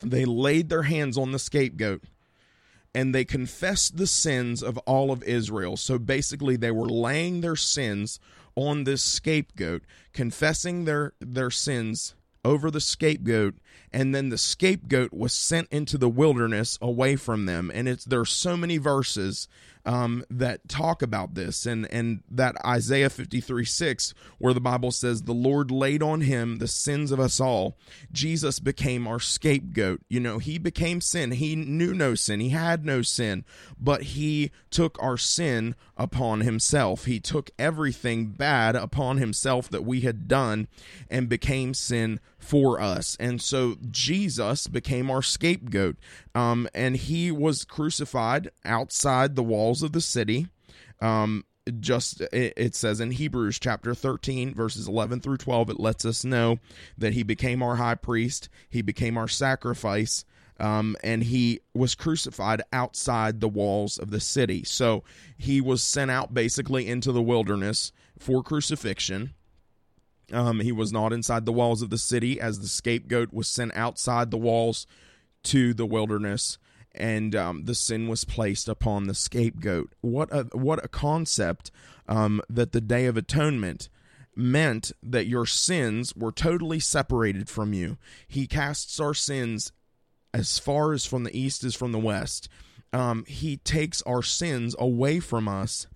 They 0.00 0.24
laid 0.24 0.68
their 0.68 0.82
hands 0.82 1.16
on 1.16 1.32
the 1.32 1.38
scapegoat 1.38 2.02
and 2.94 3.14
they 3.14 3.24
confessed 3.24 3.96
the 3.96 4.06
sins 4.06 4.62
of 4.62 4.78
all 4.78 5.10
of 5.10 5.22
Israel. 5.24 5.76
So 5.76 5.98
basically, 5.98 6.56
they 6.56 6.70
were 6.70 6.88
laying 6.88 7.40
their 7.40 7.56
sins 7.56 8.20
on 8.54 8.84
this 8.84 9.02
scapegoat, 9.02 9.82
confessing 10.12 10.84
their, 10.84 11.12
their 11.20 11.50
sins 11.50 12.14
over 12.44 12.70
the 12.70 12.80
scapegoat 12.80 13.54
and 13.92 14.14
then 14.14 14.28
the 14.28 14.38
scapegoat 14.38 15.12
was 15.12 15.32
sent 15.32 15.66
into 15.70 15.96
the 15.96 16.08
wilderness 16.08 16.78
away 16.82 17.16
from 17.16 17.46
them 17.46 17.70
and 17.72 17.88
it's 17.88 18.04
there's 18.04 18.30
so 18.30 18.56
many 18.56 18.76
verses 18.76 19.48
um, 19.86 20.24
that 20.30 20.68
talk 20.68 21.02
about 21.02 21.34
this 21.34 21.66
and 21.66 21.86
and 21.92 22.22
that 22.30 22.56
Isaiah 22.64 23.10
53 23.10 23.64
6 23.64 24.14
where 24.38 24.54
the 24.54 24.60
Bible 24.60 24.90
says 24.90 25.22
the 25.22 25.32
Lord 25.32 25.70
laid 25.70 26.02
on 26.02 26.22
him 26.22 26.58
the 26.58 26.68
sins 26.68 27.10
of 27.10 27.20
us 27.20 27.40
all. 27.40 27.76
Jesus 28.12 28.58
became 28.58 29.06
our 29.06 29.20
scapegoat. 29.20 30.00
You 30.08 30.20
know 30.20 30.38
he 30.38 30.58
became 30.58 31.00
sin. 31.00 31.32
He 31.32 31.56
knew 31.56 31.92
no 31.94 32.14
sin. 32.14 32.40
He 32.40 32.50
had 32.50 32.84
no 32.84 33.02
sin 33.02 33.44
but 33.78 34.02
he 34.02 34.50
took 34.70 35.00
our 35.02 35.16
sin 35.16 35.74
upon 35.96 36.40
himself. 36.40 37.04
He 37.04 37.20
took 37.20 37.50
everything 37.58 38.28
bad 38.28 38.76
upon 38.76 39.18
himself 39.18 39.68
that 39.70 39.84
we 39.84 40.00
had 40.00 40.26
done 40.28 40.68
and 41.10 41.28
became 41.28 41.74
sin 41.74 42.20
for 42.44 42.80
us. 42.80 43.16
And 43.18 43.40
so 43.40 43.76
Jesus 43.90 44.66
became 44.66 45.10
our 45.10 45.22
scapegoat. 45.22 45.96
Um, 46.34 46.68
and 46.74 46.96
he 46.96 47.32
was 47.32 47.64
crucified 47.64 48.50
outside 48.64 49.34
the 49.34 49.42
walls 49.42 49.82
of 49.82 49.92
the 49.92 50.00
city. 50.00 50.48
Um, 51.00 51.44
just 51.80 52.20
it, 52.20 52.74
says 52.74 53.00
in 53.00 53.10
Hebrews 53.10 53.58
chapter 53.58 53.94
13 53.94 54.52
verses 54.52 54.86
11 54.86 55.20
through 55.20 55.38
12 55.38 55.70
it 55.70 55.80
lets 55.80 56.04
us 56.04 56.22
know 56.22 56.58
that 56.98 57.14
he 57.14 57.22
became 57.22 57.62
our 57.62 57.76
high 57.76 57.94
priest 57.94 58.50
he 58.68 58.82
became 58.82 59.16
our 59.16 59.28
sacrifice 59.28 60.26
um, 60.60 60.96
and 61.02 61.22
he 61.22 61.60
was 61.74 61.94
crucified 61.94 62.62
outside 62.72 63.40
the 63.40 63.48
walls 63.48 63.98
of 63.98 64.10
the 64.10 64.20
city. 64.20 64.62
So 64.64 65.02
he 65.36 65.60
was 65.60 65.82
sent 65.82 66.10
out 66.10 66.34
basically 66.34 66.86
into 66.86 67.12
the 67.12 67.22
wilderness 67.22 67.92
for 68.18 68.42
crucifixion 68.42 69.34
um, 70.32 70.60
he 70.60 70.72
was 70.72 70.92
not 70.92 71.12
inside 71.12 71.46
the 71.46 71.52
walls 71.52 71.82
of 71.82 71.90
the 71.90 71.98
city 71.98 72.40
as 72.40 72.60
the 72.60 72.68
scapegoat 72.68 73.32
was 73.32 73.48
sent 73.48 73.76
outside 73.76 74.30
the 74.30 74.38
walls 74.38 74.86
to 75.44 75.74
the 75.74 75.86
wilderness 75.86 76.58
and 76.94 77.34
um, 77.34 77.64
the 77.64 77.74
sin 77.74 78.08
was 78.08 78.24
placed 78.24 78.68
upon 78.68 79.04
the 79.04 79.14
scapegoat. 79.14 79.92
What 80.00 80.32
a 80.32 80.44
what 80.52 80.84
a 80.84 80.88
concept 80.88 81.70
um, 82.08 82.40
that 82.48 82.72
the 82.72 82.80
Day 82.80 83.06
of 83.06 83.16
Atonement 83.16 83.88
meant 84.36 84.92
that 85.02 85.26
your 85.26 85.46
sins 85.46 86.14
were 86.14 86.32
totally 86.32 86.80
separated 86.80 87.48
from 87.48 87.72
you. 87.72 87.98
He 88.26 88.46
casts 88.46 89.00
our 89.00 89.14
sins 89.14 89.72
as 90.32 90.58
far 90.58 90.92
as 90.92 91.06
from 91.06 91.24
the 91.24 91.36
east 91.36 91.64
as 91.64 91.74
from 91.74 91.92
the 91.92 91.98
west. 91.98 92.48
Um, 92.92 93.24
he 93.26 93.56
takes 93.56 94.02
our 94.02 94.22
sins 94.22 94.76
away 94.78 95.18
from 95.18 95.48
us, 95.48 95.86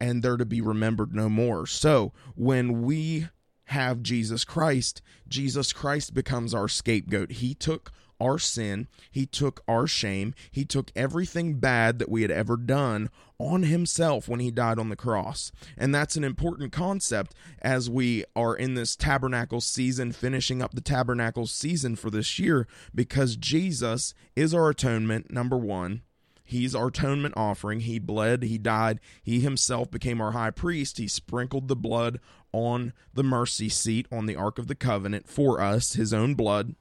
and 0.00 0.22
they're 0.22 0.36
to 0.36 0.44
be 0.44 0.60
remembered 0.60 1.14
no 1.14 1.28
more. 1.28 1.66
So 1.66 2.12
when 2.34 2.82
we 2.82 3.28
have 3.68 4.02
Jesus 4.02 4.44
Christ, 4.44 5.02
Jesus 5.28 5.72
Christ 5.72 6.14
becomes 6.14 6.54
our 6.54 6.68
scapegoat. 6.68 7.32
He 7.32 7.54
took 7.54 7.92
our 8.20 8.38
sin, 8.38 8.88
He 9.10 9.26
took 9.26 9.62
our 9.68 9.86
shame, 9.86 10.34
He 10.50 10.64
took 10.64 10.90
everything 10.96 11.54
bad 11.54 11.98
that 11.98 12.10
we 12.10 12.22
had 12.22 12.30
ever 12.30 12.56
done 12.56 13.10
on 13.38 13.64
Himself 13.64 14.28
when 14.28 14.40
He 14.40 14.50
died 14.50 14.78
on 14.78 14.88
the 14.88 14.96
cross. 14.96 15.52
And 15.76 15.94
that's 15.94 16.16
an 16.16 16.24
important 16.24 16.72
concept 16.72 17.34
as 17.60 17.88
we 17.88 18.24
are 18.34 18.56
in 18.56 18.74
this 18.74 18.96
tabernacle 18.96 19.60
season, 19.60 20.12
finishing 20.12 20.62
up 20.62 20.74
the 20.74 20.80
tabernacle 20.80 21.46
season 21.46 21.94
for 21.94 22.10
this 22.10 22.38
year, 22.38 22.66
because 22.94 23.36
Jesus 23.36 24.14
is 24.34 24.52
our 24.54 24.70
atonement, 24.70 25.30
number 25.30 25.56
one. 25.56 26.02
He's 26.48 26.74
our 26.74 26.88
atonement 26.88 27.34
offering. 27.36 27.80
He 27.80 27.98
bled, 27.98 28.42
he 28.42 28.58
died, 28.58 29.00
he 29.22 29.40
himself 29.40 29.90
became 29.90 30.20
our 30.20 30.32
high 30.32 30.50
priest. 30.50 30.98
He 30.98 31.06
sprinkled 31.06 31.68
the 31.68 31.76
blood 31.76 32.20
on 32.52 32.92
the 33.12 33.22
mercy 33.22 33.68
seat 33.68 34.06
on 34.10 34.26
the 34.26 34.36
Ark 34.36 34.58
of 34.58 34.66
the 34.66 34.74
Covenant 34.74 35.28
for 35.28 35.60
us, 35.60 35.92
his 35.92 36.14
own 36.14 36.34
blood 36.34 36.74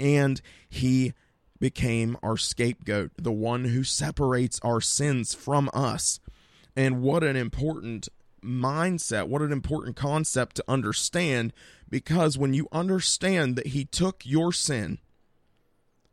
and 0.00 0.40
he 0.68 1.12
became 1.60 2.16
our 2.22 2.36
scapegoat, 2.36 3.12
the 3.16 3.30
one 3.30 3.66
who 3.66 3.84
separates 3.84 4.58
our 4.62 4.80
sins 4.80 5.34
from 5.34 5.68
us. 5.74 6.18
And 6.74 7.02
what 7.02 7.22
an 7.22 7.36
important 7.36 8.08
mindset, 8.42 9.28
what 9.28 9.42
an 9.42 9.52
important 9.52 9.96
concept 9.96 10.56
to 10.56 10.64
understand 10.66 11.52
because 11.90 12.38
when 12.38 12.54
you 12.54 12.66
understand 12.72 13.56
that 13.56 13.68
he 13.68 13.84
took 13.84 14.22
your 14.24 14.52
sin, 14.52 14.98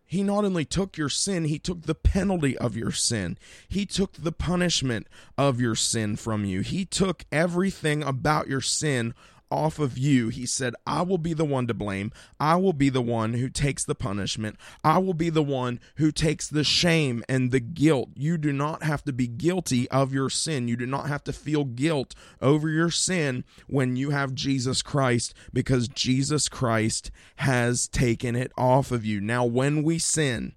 he 0.07 0.23
not 0.23 0.45
only 0.45 0.63
took 0.63 0.97
your 0.97 1.09
sin, 1.09 1.43
he 1.43 1.59
took 1.59 1.83
the 1.83 1.93
penalty 1.93 2.57
of 2.57 2.77
your 2.77 2.91
sin. 2.91 3.37
He 3.67 3.85
took 3.85 4.13
the 4.13 4.31
punishment 4.31 5.05
of 5.37 5.59
your 5.59 5.75
sin 5.75 6.15
from 6.15 6.45
you. 6.45 6.61
He 6.61 6.85
took 6.85 7.25
everything 7.29 8.03
about 8.03 8.47
your 8.47 8.61
sin 8.61 9.13
off 9.49 9.79
of 9.79 9.97
you. 9.97 10.29
He 10.29 10.45
said, 10.45 10.75
I 10.85 11.01
will 11.01 11.17
be 11.17 11.33
the 11.33 11.45
one 11.45 11.67
to 11.67 11.73
blame. 11.73 12.11
I 12.39 12.55
will 12.55 12.73
be 12.73 12.89
the 12.89 13.01
one 13.01 13.33
who 13.33 13.49
takes 13.49 13.85
the 13.85 13.95
punishment. 13.95 14.57
I 14.83 14.97
will 14.99 15.13
be 15.13 15.29
the 15.29 15.43
one 15.43 15.79
who 15.95 16.11
takes 16.11 16.47
the 16.47 16.63
shame 16.63 17.23
and 17.29 17.51
the 17.51 17.59
guilt. 17.59 18.09
You 18.15 18.37
do 18.37 18.51
not 18.51 18.83
have 18.83 19.03
to 19.05 19.13
be 19.13 19.27
guilty 19.27 19.89
of 19.89 20.13
your 20.13 20.29
sin. 20.29 20.67
You 20.67 20.75
do 20.75 20.85
not 20.85 21.07
have 21.07 21.23
to 21.25 21.33
feel 21.33 21.65
guilt 21.65 22.15
over 22.41 22.69
your 22.69 22.91
sin 22.91 23.43
when 23.67 23.95
you 23.95 24.11
have 24.11 24.33
Jesus 24.33 24.81
Christ 24.81 25.33
because 25.53 25.87
Jesus 25.87 26.49
Christ 26.49 27.11
has 27.37 27.87
taken 27.87 28.35
it 28.35 28.51
off 28.57 28.91
of 28.91 29.05
you. 29.05 29.21
Now, 29.21 29.45
when 29.45 29.83
we 29.83 29.99
sin, 29.99 30.53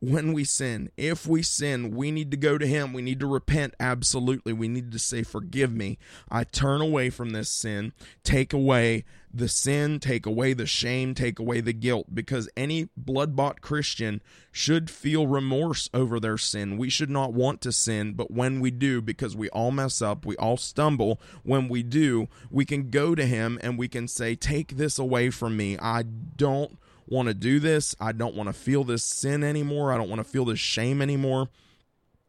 when 0.00 0.32
we 0.32 0.44
sin. 0.44 0.90
If 0.96 1.26
we 1.26 1.42
sin, 1.42 1.94
we 1.94 2.10
need 2.10 2.30
to 2.30 2.36
go 2.36 2.58
to 2.58 2.66
Him. 2.66 2.92
We 2.92 3.02
need 3.02 3.20
to 3.20 3.26
repent. 3.26 3.74
Absolutely. 3.78 4.52
We 4.52 4.68
need 4.68 4.90
to 4.92 4.98
say, 4.98 5.22
Forgive 5.22 5.72
me. 5.72 5.98
I 6.30 6.44
turn 6.44 6.80
away 6.80 7.10
from 7.10 7.30
this 7.30 7.50
sin. 7.50 7.92
Take 8.24 8.52
away 8.52 9.04
the 9.32 9.48
sin, 9.48 10.00
take 10.00 10.26
away 10.26 10.52
the 10.52 10.66
shame, 10.66 11.14
take 11.14 11.38
away 11.38 11.60
the 11.60 11.72
guilt, 11.72 12.06
because 12.12 12.48
any 12.56 12.88
blood 12.96 13.36
bought 13.36 13.60
Christian 13.60 14.20
should 14.50 14.90
feel 14.90 15.26
remorse 15.26 15.88
over 15.94 16.18
their 16.18 16.38
sin. 16.38 16.76
We 16.76 16.90
should 16.90 17.10
not 17.10 17.32
want 17.32 17.60
to 17.60 17.70
sin, 17.72 18.14
but 18.14 18.32
when 18.32 18.58
we 18.58 18.72
do, 18.72 19.00
because 19.00 19.36
we 19.36 19.48
all 19.50 19.70
mess 19.70 20.02
up, 20.02 20.26
we 20.26 20.36
all 20.36 20.56
stumble, 20.56 21.20
when 21.44 21.68
we 21.68 21.84
do, 21.84 22.28
we 22.50 22.64
can 22.64 22.90
go 22.90 23.14
to 23.14 23.24
Him 23.24 23.58
and 23.62 23.78
we 23.78 23.86
can 23.86 24.08
say, 24.08 24.34
Take 24.34 24.76
this 24.76 24.98
away 24.98 25.30
from 25.30 25.56
me. 25.56 25.78
I 25.78 26.02
don't 26.02 26.76
want 27.10 27.28
to 27.28 27.34
do 27.34 27.60
this. 27.60 27.94
I 28.00 28.12
don't 28.12 28.34
want 28.34 28.48
to 28.48 28.52
feel 28.52 28.84
this 28.84 29.04
sin 29.04 29.44
anymore. 29.44 29.92
I 29.92 29.98
don't 29.98 30.08
want 30.08 30.20
to 30.20 30.30
feel 30.30 30.44
this 30.44 30.60
shame 30.60 31.02
anymore. 31.02 31.48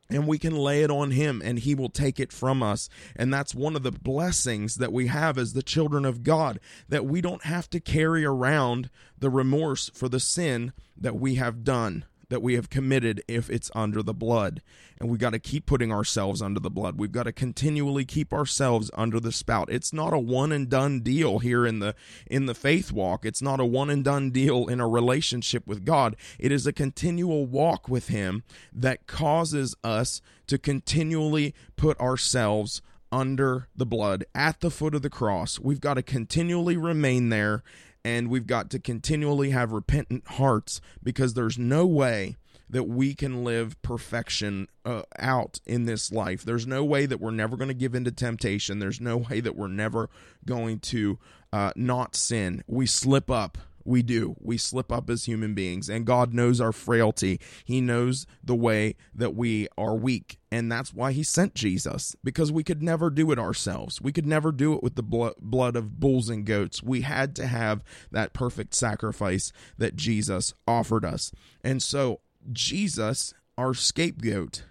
And 0.10 0.28
we 0.28 0.38
can 0.38 0.54
lay 0.54 0.84
it 0.84 0.92
on 0.92 1.12
him 1.12 1.42
and 1.44 1.60
he 1.60 1.74
will 1.74 1.90
take 1.90 2.20
it 2.20 2.34
from 2.34 2.62
us. 2.62 2.90
And 3.16 3.34
that's 3.34 3.56
one 3.56 3.78
of 3.78 3.84
the 3.84 3.94
blessings 3.94 4.76
that 4.76 4.92
we 4.92 5.08
have 5.08 5.38
as 5.38 5.54
the 5.54 5.64
children 5.64 6.04
of 6.04 6.24
God 6.24 6.60
that 6.90 7.06
we 7.06 7.22
don't 7.22 7.46
have 7.46 7.70
to 7.70 7.80
carry 7.80 8.26
around 8.26 8.90
the 9.18 9.30
remorse 9.30 9.90
for 9.94 10.10
the 10.10 10.20
sin 10.20 10.74
that 10.98 11.16
we 11.16 11.36
have 11.36 11.64
done 11.64 12.04
that 12.32 12.42
we 12.42 12.56
have 12.56 12.70
committed 12.70 13.22
if 13.28 13.50
it's 13.50 13.70
under 13.76 14.02
the 14.02 14.14
blood. 14.14 14.62
And 15.00 15.10
we've 15.10 15.20
got 15.20 15.32
to 15.32 15.40
keep 15.40 15.66
putting 15.66 15.92
ourselves 15.92 16.42
under 16.42 16.62
the 16.62 16.70
blood. 16.70 16.98
We've 16.98 17.12
got 17.12 17.24
to 17.24 17.34
continually 17.34 18.06
keep 18.06 18.32
ourselves 18.32 18.90
under 18.94 19.20
the 19.20 19.34
spout. 19.34 19.70
It's 19.70 19.92
not 19.92 20.14
a 20.14 20.18
one 20.18 20.54
and 20.54 20.70
done 20.70 21.02
deal 21.02 21.40
here 21.40 21.66
in 21.66 21.80
the 21.80 21.94
in 22.26 22.46
the 22.46 22.56
faith 22.56 22.90
walk. 22.90 23.26
It's 23.26 23.42
not 23.42 23.60
a 23.60 23.66
one 23.66 23.90
and 23.90 24.02
done 24.02 24.32
deal 24.32 24.68
in 24.68 24.80
a 24.80 24.88
relationship 24.88 25.68
with 25.68 25.84
God. 25.84 26.16
It 26.40 26.54
is 26.54 26.66
a 26.66 26.72
continual 26.72 27.46
walk 27.46 27.90
with 27.90 28.08
him 28.08 28.44
that 28.72 29.08
causes 29.08 29.76
us 29.84 30.22
to 30.48 30.58
continually 30.58 31.54
put 31.76 32.00
ourselves 32.00 32.82
under 33.12 33.68
the 33.76 33.86
blood 33.86 34.24
at 34.34 34.62
the 34.62 34.72
foot 34.72 34.96
of 34.96 35.02
the 35.02 35.10
cross. 35.10 35.60
We've 35.60 35.82
got 35.82 35.96
to 35.96 36.02
continually 36.02 36.78
remain 36.78 37.28
there 37.28 37.62
and 38.04 38.30
we've 38.30 38.48
got 38.48 38.70
to 38.72 38.80
continually 38.80 39.52
have 39.52 39.72
repentant 39.72 40.28
hearts 40.28 40.82
because 41.04 41.34
there's 41.34 41.58
no 41.58 41.86
way 41.86 42.36
that 42.70 42.84
we 42.84 43.14
can 43.14 43.44
live 43.44 43.80
perfection 43.82 44.68
uh, 44.86 45.04
out 45.20 45.60
in 45.66 45.86
this 45.86 46.12
life. 46.12 46.44
There's 46.44 46.66
no 46.66 46.86
way 46.86 47.06
that 47.06 47.20
we're 47.20 47.32
never 47.32 47.58
going 47.58 47.68
to 47.68 47.74
give 47.74 47.94
into 47.94 48.12
temptation. 48.12 48.80
There's 48.80 49.02
no 49.02 49.18
way 49.18 49.42
that 49.42 49.58
we're 49.58 49.68
never 49.68 50.10
going 50.46 50.80
to 50.80 51.20
uh, 51.52 51.74
not 51.76 52.16
sin. 52.16 52.64
We 52.68 52.86
slip 52.86 53.30
up 53.30 53.58
we 53.86 54.02
do. 54.02 54.36
We 54.40 54.58
slip 54.58 54.92
up 54.92 55.10
as 55.10 55.26
human 55.26 55.54
beings, 55.54 55.90
and 55.90 56.06
God 56.06 56.34
knows 56.34 56.62
our 56.62 56.72
frailty. 56.72 57.40
He 57.66 57.82
knows 57.82 58.26
the 58.44 58.56
way 58.56 58.96
that 59.14 59.36
we 59.36 59.68
are 59.78 59.96
weak, 59.96 60.40
and 60.52 60.72
that's 60.72 60.94
why 60.94 61.12
He 61.12 61.24
sent 61.24 61.56
Jesus, 61.56 62.16
because 62.24 62.52
we 62.52 62.64
could 62.64 62.84
never 62.84 63.10
do 63.10 63.32
it 63.32 63.40
ourselves. 63.40 64.02
We 64.02 64.12
could 64.12 64.26
never 64.26 64.52
do 64.52 64.74
it 64.74 64.84
with 64.84 64.96
the 64.96 65.34
blood 65.40 65.76
of 65.76 66.00
bulls 66.00 66.30
and 66.30 66.46
goats. 66.46 66.84
We 66.84 67.02
had 67.02 67.36
to 67.38 67.48
have 67.48 67.84
that 68.12 68.34
perfect 68.34 68.74
sacrifice 68.76 69.52
that 69.78 69.96
Jesus 69.96 70.54
offered 70.68 71.06
us. 71.06 71.32
And 71.64 71.82
so, 71.82 72.22
Jesus, 72.52 73.34
our 73.58 73.74
scapegoat, 73.74 74.64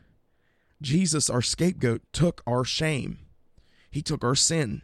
Jesus, 0.83 1.31
our 1.31 1.43
scapegoat, 1.43 2.03
took 2.13 2.43
our 2.47 2.65
shame, 2.65 3.19
He 3.91 4.03
took 4.03 4.25
our 4.25 4.35
sin. 4.35 4.83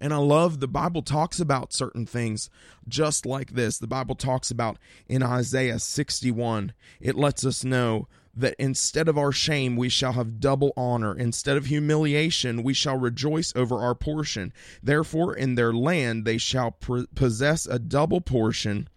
And 0.00 0.14
I 0.14 0.16
love 0.16 0.60
the 0.60 0.68
Bible 0.68 1.02
talks 1.02 1.40
about 1.40 1.74
certain 1.74 2.06
things 2.06 2.48
just 2.88 3.26
like 3.26 3.52
this. 3.52 3.78
The 3.78 3.86
Bible 3.86 4.14
talks 4.14 4.50
about 4.50 4.78
in 5.08 5.22
Isaiah 5.22 5.78
61, 5.78 6.72
it 7.00 7.16
lets 7.16 7.44
us 7.44 7.64
know 7.64 8.08
that 8.34 8.54
instead 8.58 9.08
of 9.08 9.18
our 9.18 9.32
shame, 9.32 9.76
we 9.76 9.88
shall 9.88 10.12
have 10.12 10.40
double 10.40 10.72
honor. 10.76 11.14
Instead 11.14 11.56
of 11.56 11.66
humiliation, 11.66 12.62
we 12.62 12.72
shall 12.72 12.96
rejoice 12.96 13.52
over 13.54 13.78
our 13.78 13.94
portion. 13.94 14.52
Therefore, 14.82 15.34
in 15.34 15.54
their 15.54 15.72
land, 15.72 16.24
they 16.24 16.38
shall 16.38 16.70
possess 17.14 17.66
a 17.66 17.78
double 17.78 18.20
portion. 18.20 18.88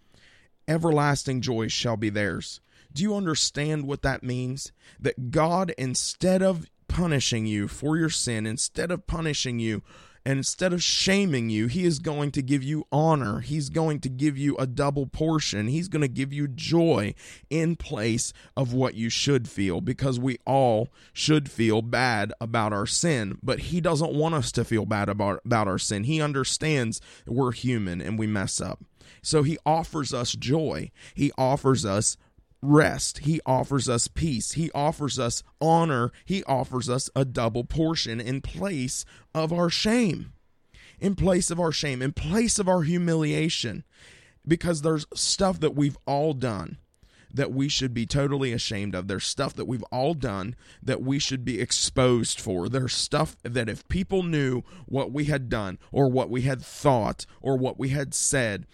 Everlasting 0.66 1.40
joy 1.42 1.68
shall 1.68 1.96
be 1.96 2.08
theirs. 2.08 2.60
Do 2.92 3.02
you 3.02 3.14
understand 3.14 3.86
what 3.86 4.02
that 4.02 4.22
means? 4.22 4.72
That 5.00 5.30
God, 5.30 5.74
instead 5.76 6.42
of 6.42 6.66
punishing 6.86 7.44
you 7.44 7.66
for 7.66 7.98
your 7.98 8.08
sin, 8.08 8.46
instead 8.46 8.92
of 8.92 9.06
punishing 9.06 9.58
you 9.58 9.82
and 10.26 10.38
instead 10.38 10.72
of 10.72 10.82
shaming 10.82 11.50
you, 11.50 11.66
he 11.66 11.84
is 11.84 11.98
going 11.98 12.30
to 12.32 12.42
give 12.42 12.62
you 12.62 12.86
honor. 12.90 13.40
He's 13.40 13.68
going 13.68 14.00
to 14.00 14.08
give 14.08 14.38
you 14.38 14.56
a 14.56 14.66
double 14.66 15.06
portion. 15.06 15.68
He's 15.68 15.88
going 15.88 16.02
to 16.02 16.08
give 16.08 16.32
you 16.32 16.48
joy 16.48 17.14
in 17.50 17.76
place 17.76 18.32
of 18.56 18.72
what 18.72 18.94
you 18.94 19.10
should 19.10 19.48
feel 19.48 19.82
because 19.82 20.18
we 20.18 20.38
all 20.46 20.88
should 21.12 21.50
feel 21.50 21.82
bad 21.82 22.32
about 22.40 22.72
our 22.72 22.86
sin. 22.86 23.38
But 23.42 23.60
he 23.60 23.82
doesn't 23.82 24.14
want 24.14 24.34
us 24.34 24.50
to 24.52 24.64
feel 24.64 24.86
bad 24.86 25.10
about, 25.10 25.40
about 25.44 25.68
our 25.68 25.78
sin. 25.78 26.04
He 26.04 26.22
understands 26.22 27.02
we're 27.26 27.52
human 27.52 28.00
and 28.00 28.18
we 28.18 28.26
mess 28.26 28.62
up. 28.62 28.82
So 29.20 29.42
he 29.42 29.58
offers 29.66 30.14
us 30.14 30.32
joy. 30.32 30.90
He 31.14 31.32
offers 31.36 31.84
us 31.84 32.16
rest. 32.64 33.18
He 33.18 33.40
offers 33.44 33.88
us 33.88 34.08
peace. 34.08 34.52
He 34.52 34.70
offers 34.72 35.18
us 35.18 35.42
honor. 35.60 36.12
He 36.24 36.42
offers 36.44 36.88
us 36.88 37.10
a 37.14 37.24
double 37.24 37.64
portion 37.64 38.20
in 38.20 38.40
place 38.40 39.04
of 39.34 39.52
our 39.52 39.70
shame, 39.70 40.32
in 41.00 41.14
place 41.14 41.50
of 41.50 41.60
our 41.60 41.72
shame, 41.72 42.02
in 42.02 42.12
place 42.12 42.58
of 42.58 42.68
our 42.68 42.82
humiliation. 42.82 43.84
Because 44.46 44.82
there's 44.82 45.06
stuff 45.14 45.60
that 45.60 45.74
we've 45.74 45.96
all 46.06 46.34
done 46.34 46.78
that 47.34 47.52
we 47.52 47.68
should 47.68 47.92
be 47.92 48.06
totally 48.06 48.52
ashamed 48.52 48.94
of. 48.94 49.08
There's 49.08 49.26
stuff 49.26 49.54
that 49.54 49.64
we've 49.64 49.82
all 49.84 50.14
done 50.14 50.54
that 50.80 51.02
we 51.02 51.18
should 51.18 51.44
be 51.44 51.60
exposed 51.60 52.40
for. 52.40 52.68
There's 52.68 52.94
stuff 52.94 53.36
that 53.42 53.68
if 53.68 53.86
people 53.88 54.22
knew 54.22 54.62
what 54.86 55.12
we 55.12 55.24
had 55.24 55.48
done 55.48 55.78
or 55.90 56.08
what 56.08 56.30
we 56.30 56.42
had 56.42 56.62
thought 56.62 57.26
or 57.42 57.56
what 57.56 57.78
we 57.78 57.88
had 57.88 58.14
said 58.14 58.66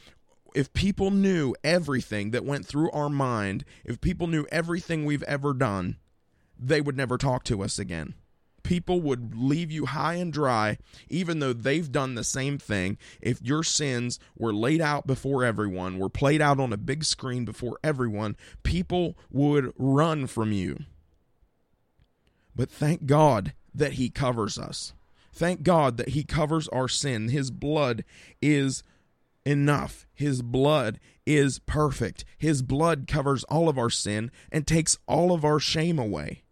if 0.54 0.72
people 0.72 1.10
knew 1.10 1.54
everything 1.62 2.30
that 2.30 2.44
went 2.44 2.66
through 2.66 2.90
our 2.90 3.08
mind, 3.08 3.64
if 3.84 4.00
people 4.00 4.26
knew 4.26 4.46
everything 4.50 5.04
we've 5.04 5.22
ever 5.24 5.52
done, 5.52 5.96
they 6.58 6.80
would 6.80 6.96
never 6.96 7.16
talk 7.16 7.44
to 7.44 7.62
us 7.62 7.78
again. 7.78 8.14
People 8.62 9.00
would 9.00 9.34
leave 9.34 9.70
you 9.70 9.86
high 9.86 10.14
and 10.14 10.32
dry, 10.32 10.78
even 11.08 11.38
though 11.38 11.52
they've 11.52 11.90
done 11.90 12.14
the 12.14 12.24
same 12.24 12.58
thing. 12.58 12.98
If 13.20 13.40
your 13.42 13.64
sins 13.64 14.18
were 14.38 14.52
laid 14.52 14.80
out 14.80 15.06
before 15.06 15.44
everyone, 15.44 15.98
were 15.98 16.10
played 16.10 16.42
out 16.42 16.60
on 16.60 16.72
a 16.72 16.76
big 16.76 17.04
screen 17.04 17.44
before 17.44 17.78
everyone, 17.82 18.36
people 18.62 19.16
would 19.30 19.72
run 19.76 20.26
from 20.26 20.52
you. 20.52 20.80
But 22.54 22.70
thank 22.70 23.06
God 23.06 23.54
that 23.74 23.94
He 23.94 24.10
covers 24.10 24.58
us. 24.58 24.92
Thank 25.32 25.62
God 25.62 25.96
that 25.96 26.10
He 26.10 26.22
covers 26.22 26.68
our 26.68 26.88
sin. 26.88 27.28
His 27.28 27.50
blood 27.50 28.04
is 28.42 28.82
enough. 29.44 30.07
His 30.12 30.42
blood 30.42 30.98
is 31.26 31.59
perfect. 31.61 32.24
His 32.38 32.62
blood 32.62 33.07
covers 33.07 33.44
all 33.44 33.68
of 33.68 33.79
our 33.79 33.90
sin 33.90 34.31
and 34.50 34.66
takes 34.66 34.98
all 35.07 35.33
of 35.33 35.44
our 35.44 35.61
shame 35.61 35.98
away. 35.98 36.42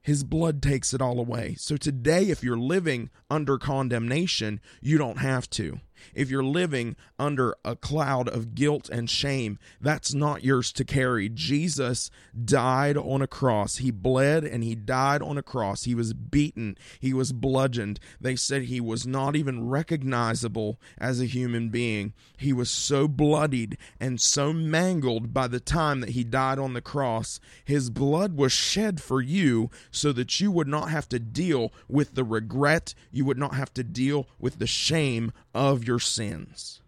His 0.00 0.24
blood 0.24 0.62
takes 0.62 0.94
it 0.94 1.02
all 1.02 1.18
away. 1.18 1.54
So 1.58 1.76
today, 1.76 2.30
if 2.30 2.42
you're 2.42 2.56
living 2.56 3.10
under 3.28 3.58
condemnation, 3.58 4.60
you 4.80 4.96
don't 4.96 5.18
have 5.18 5.50
to. 5.50 5.80
If 6.14 6.30
you're 6.30 6.44
living 6.44 6.96
under 7.18 7.56
a 7.64 7.76
cloud 7.76 8.28
of 8.28 8.54
guilt 8.54 8.88
and 8.88 9.08
shame, 9.08 9.58
that's 9.80 10.14
not 10.14 10.44
yours 10.44 10.72
to 10.72 10.84
carry. 10.84 11.28
Jesus 11.28 12.10
died 12.44 12.96
on 12.96 13.22
a 13.22 13.26
cross. 13.26 13.76
He 13.76 13.90
bled 13.90 14.44
and 14.44 14.62
he 14.62 14.74
died 14.74 15.22
on 15.22 15.38
a 15.38 15.42
cross. 15.42 15.84
He 15.84 15.94
was 15.94 16.14
beaten. 16.14 16.76
He 17.00 17.12
was 17.12 17.32
bludgeoned. 17.32 18.00
They 18.20 18.36
said 18.36 18.62
he 18.62 18.80
was 18.80 19.06
not 19.06 19.36
even 19.36 19.68
recognizable 19.68 20.80
as 20.98 21.20
a 21.20 21.26
human 21.26 21.68
being. 21.68 22.12
He 22.36 22.52
was 22.52 22.70
so 22.70 23.08
bloodied 23.08 23.76
and 24.00 24.20
so 24.20 24.52
mangled 24.52 25.32
by 25.32 25.48
the 25.48 25.60
time 25.60 26.00
that 26.00 26.10
he 26.10 26.24
died 26.24 26.58
on 26.58 26.74
the 26.74 26.80
cross. 26.80 27.40
His 27.64 27.90
blood 27.90 28.36
was 28.36 28.52
shed 28.52 29.00
for 29.00 29.20
you 29.20 29.70
so 29.90 30.12
that 30.12 30.40
you 30.40 30.50
would 30.50 30.68
not 30.68 30.90
have 30.90 31.08
to 31.10 31.18
deal 31.18 31.72
with 31.88 32.14
the 32.14 32.24
regret, 32.24 32.94
you 33.10 33.24
would 33.24 33.38
not 33.38 33.54
have 33.54 33.72
to 33.74 33.84
deal 33.84 34.26
with 34.38 34.58
the 34.58 34.66
shame 34.66 35.32
of 35.58 35.84
your 35.84 35.98
sins. 35.98 36.80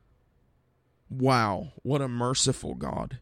Wow, 1.11 1.73
what 1.83 2.01
a 2.01 2.07
merciful 2.07 2.75
God. 2.75 3.19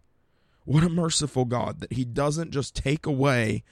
What 0.67 0.85
a 0.85 0.91
merciful 0.91 1.47
God 1.47 1.81
that 1.81 1.95
He 1.95 2.05
doesn't 2.05 2.51
just 2.51 2.77
take 2.77 3.07
away 3.07 3.65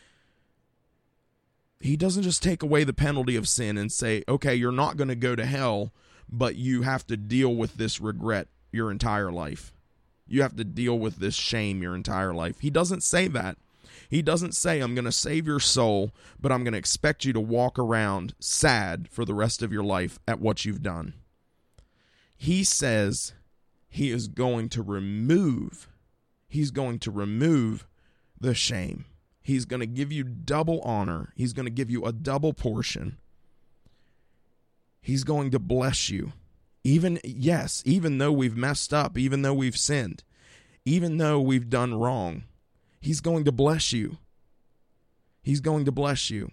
He 1.79 1.99
doesn't 1.99 2.23
just 2.23 2.43
take 2.43 2.63
away 2.63 2.85
the 2.85 2.95
penalty 2.95 3.37
of 3.37 3.47
sin 3.47 3.77
and 3.77 3.93
say, 3.93 4.25
okay, 4.27 4.55
you're 4.55 4.73
not 4.73 4.97
going 4.97 5.09
to 5.09 5.15
go 5.15 5.37
to 5.37 5.45
hell, 5.45 5.93
but 6.27 6.57
you 6.57 6.83
have 6.83 7.07
to 7.09 7.17
deal 7.19 7.55
with 7.55 7.77
this 7.77 8.01
regret 8.01 8.49
your 8.73 8.91
entire 8.91 9.31
life. 9.31 9.75
You 10.27 10.41
have 10.41 10.57
to 10.57 10.65
deal 10.65 10.99
with 10.99 11.17
this 11.17 11.35
shame 11.35 11.83
your 11.83 11.95
entire 11.95 12.33
life. 12.33 12.61
He 12.61 12.71
doesn't 12.71 13.03
say 13.03 13.29
that. 13.29 13.59
He 14.09 14.23
doesn't 14.23 14.55
say, 14.55 14.81
I'm 14.81 14.95
going 14.95 15.05
to 15.05 15.13
save 15.13 15.47
your 15.47 15.61
soul, 15.61 16.13
but 16.41 16.51
I'm 16.51 16.65
going 16.65 16.73
to 16.73 16.79
expect 16.79 17.27
you 17.27 17.35
to 17.35 17.41
walk 17.41 17.79
around 17.79 18.35
sad 18.41 19.09
for 19.11 19.27
the 19.27 19.35
rest 19.35 19.63
of 19.63 19.73
your 19.73 19.85
life 19.85 20.19
at 20.27 20.41
what 20.41 20.65
you've 20.65 20.83
done. 20.83 21.15
He 22.37 22.65
says 22.65 23.33
he 23.89 24.11
is 24.11 24.29
going 24.29 24.69
to 24.71 24.83
remove, 24.83 25.89
he's 26.49 26.71
going 26.71 26.99
to 27.01 27.11
remove 27.11 27.87
the 28.39 28.55
shame. 28.55 29.07
He's 29.43 29.65
going 29.65 29.81
to 29.81 29.87
give 29.87 30.11
you 30.11 30.25
double 30.25 30.81
honor. 30.81 31.33
He's 31.37 31.53
going 31.53 31.67
to 31.67 31.71
give 31.71 31.89
you 31.89 32.05
a 32.05 32.13
double 32.13 32.53
portion. 32.53 33.17
He's 35.01 35.23
going 35.23 35.53
to 35.53 35.61
bless 35.61 36.11
you. 36.11 36.33
Even, 36.83 37.21
yes, 37.23 37.81
even 37.87 38.19
though 38.19 38.33
we've 38.33 38.57
messed 38.57 38.93
up, 38.93 39.17
even 39.17 39.43
though 39.43 39.55
we've 39.55 39.77
sinned, 39.77 40.25
even 40.85 41.19
though 41.19 41.41
we've 41.41 41.71
done 41.71 41.95
wrong, 41.95 42.43
He's 43.07 43.21
going 43.21 43.45
to 43.45 43.53
bless 43.53 43.93
you. 43.93 44.19
He's 45.41 45.61
going 45.61 45.85
to 45.85 45.93
bless 45.93 46.29
you. 46.29 46.51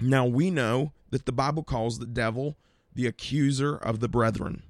Now 0.00 0.24
we 0.24 0.48
know 0.48 0.92
that 1.10 1.26
the 1.26 1.32
Bible 1.32 1.64
calls 1.64 1.98
the 1.98 2.06
devil 2.06 2.56
the 2.94 3.08
accuser 3.08 3.74
of 3.74 3.98
the 3.98 4.08
brethren. 4.08 4.62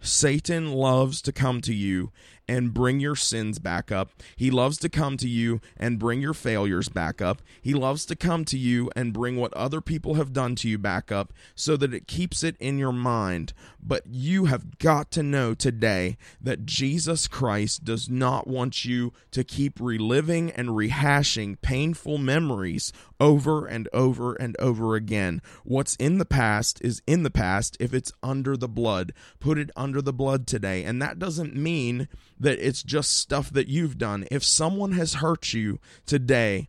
Satan 0.00 0.72
loves 0.72 1.20
to 1.22 1.32
come 1.32 1.60
to 1.60 1.74
you 1.74 2.10
and 2.50 2.74
bring 2.74 2.98
your 2.98 3.14
sins 3.14 3.60
back 3.60 3.92
up. 3.92 4.10
He 4.34 4.50
loves 4.50 4.76
to 4.78 4.88
come 4.88 5.16
to 5.18 5.28
you 5.28 5.60
and 5.76 6.00
bring 6.00 6.20
your 6.20 6.34
failures 6.34 6.88
back 6.88 7.22
up. 7.22 7.42
He 7.62 7.72
loves 7.74 8.04
to 8.06 8.16
come 8.16 8.44
to 8.46 8.58
you 8.58 8.90
and 8.96 9.12
bring 9.12 9.36
what 9.36 9.54
other 9.54 9.80
people 9.80 10.14
have 10.14 10.32
done 10.32 10.56
to 10.56 10.68
you 10.68 10.76
back 10.76 11.12
up 11.12 11.32
so 11.54 11.76
that 11.76 11.94
it 11.94 12.08
keeps 12.08 12.42
it 12.42 12.56
in 12.58 12.76
your 12.76 12.92
mind. 12.92 13.52
But 13.80 14.02
you 14.10 14.46
have 14.46 14.78
got 14.78 15.12
to 15.12 15.22
know 15.22 15.54
today 15.54 16.18
that 16.40 16.66
Jesus 16.66 17.28
Christ 17.28 17.84
does 17.84 18.10
not 18.10 18.48
want 18.48 18.84
you 18.84 19.12
to 19.30 19.44
keep 19.44 19.78
reliving 19.80 20.50
and 20.50 20.70
rehashing 20.70 21.60
painful 21.62 22.18
memories 22.18 22.92
over 23.20 23.64
and 23.66 23.88
over 23.92 24.34
and 24.34 24.56
over 24.58 24.96
again. 24.96 25.40
What's 25.62 25.94
in 25.96 26.18
the 26.18 26.24
past 26.24 26.80
is 26.82 27.00
in 27.06 27.22
the 27.22 27.30
past 27.30 27.76
if 27.78 27.94
it's 27.94 28.12
under 28.24 28.56
the 28.56 28.68
blood. 28.68 29.12
Put 29.38 29.56
it 29.56 29.70
under 29.76 30.02
the 30.02 30.12
blood 30.12 30.48
today. 30.48 30.82
And 30.82 31.00
that 31.00 31.20
doesn't 31.20 31.54
mean 31.54 32.08
that 32.40 32.58
it's 32.58 32.82
just 32.82 33.16
stuff 33.16 33.50
that 33.52 33.68
you've 33.68 33.98
done. 33.98 34.26
If 34.30 34.42
someone 34.42 34.92
has 34.92 35.14
hurt 35.14 35.52
you 35.52 35.78
today, 36.06 36.68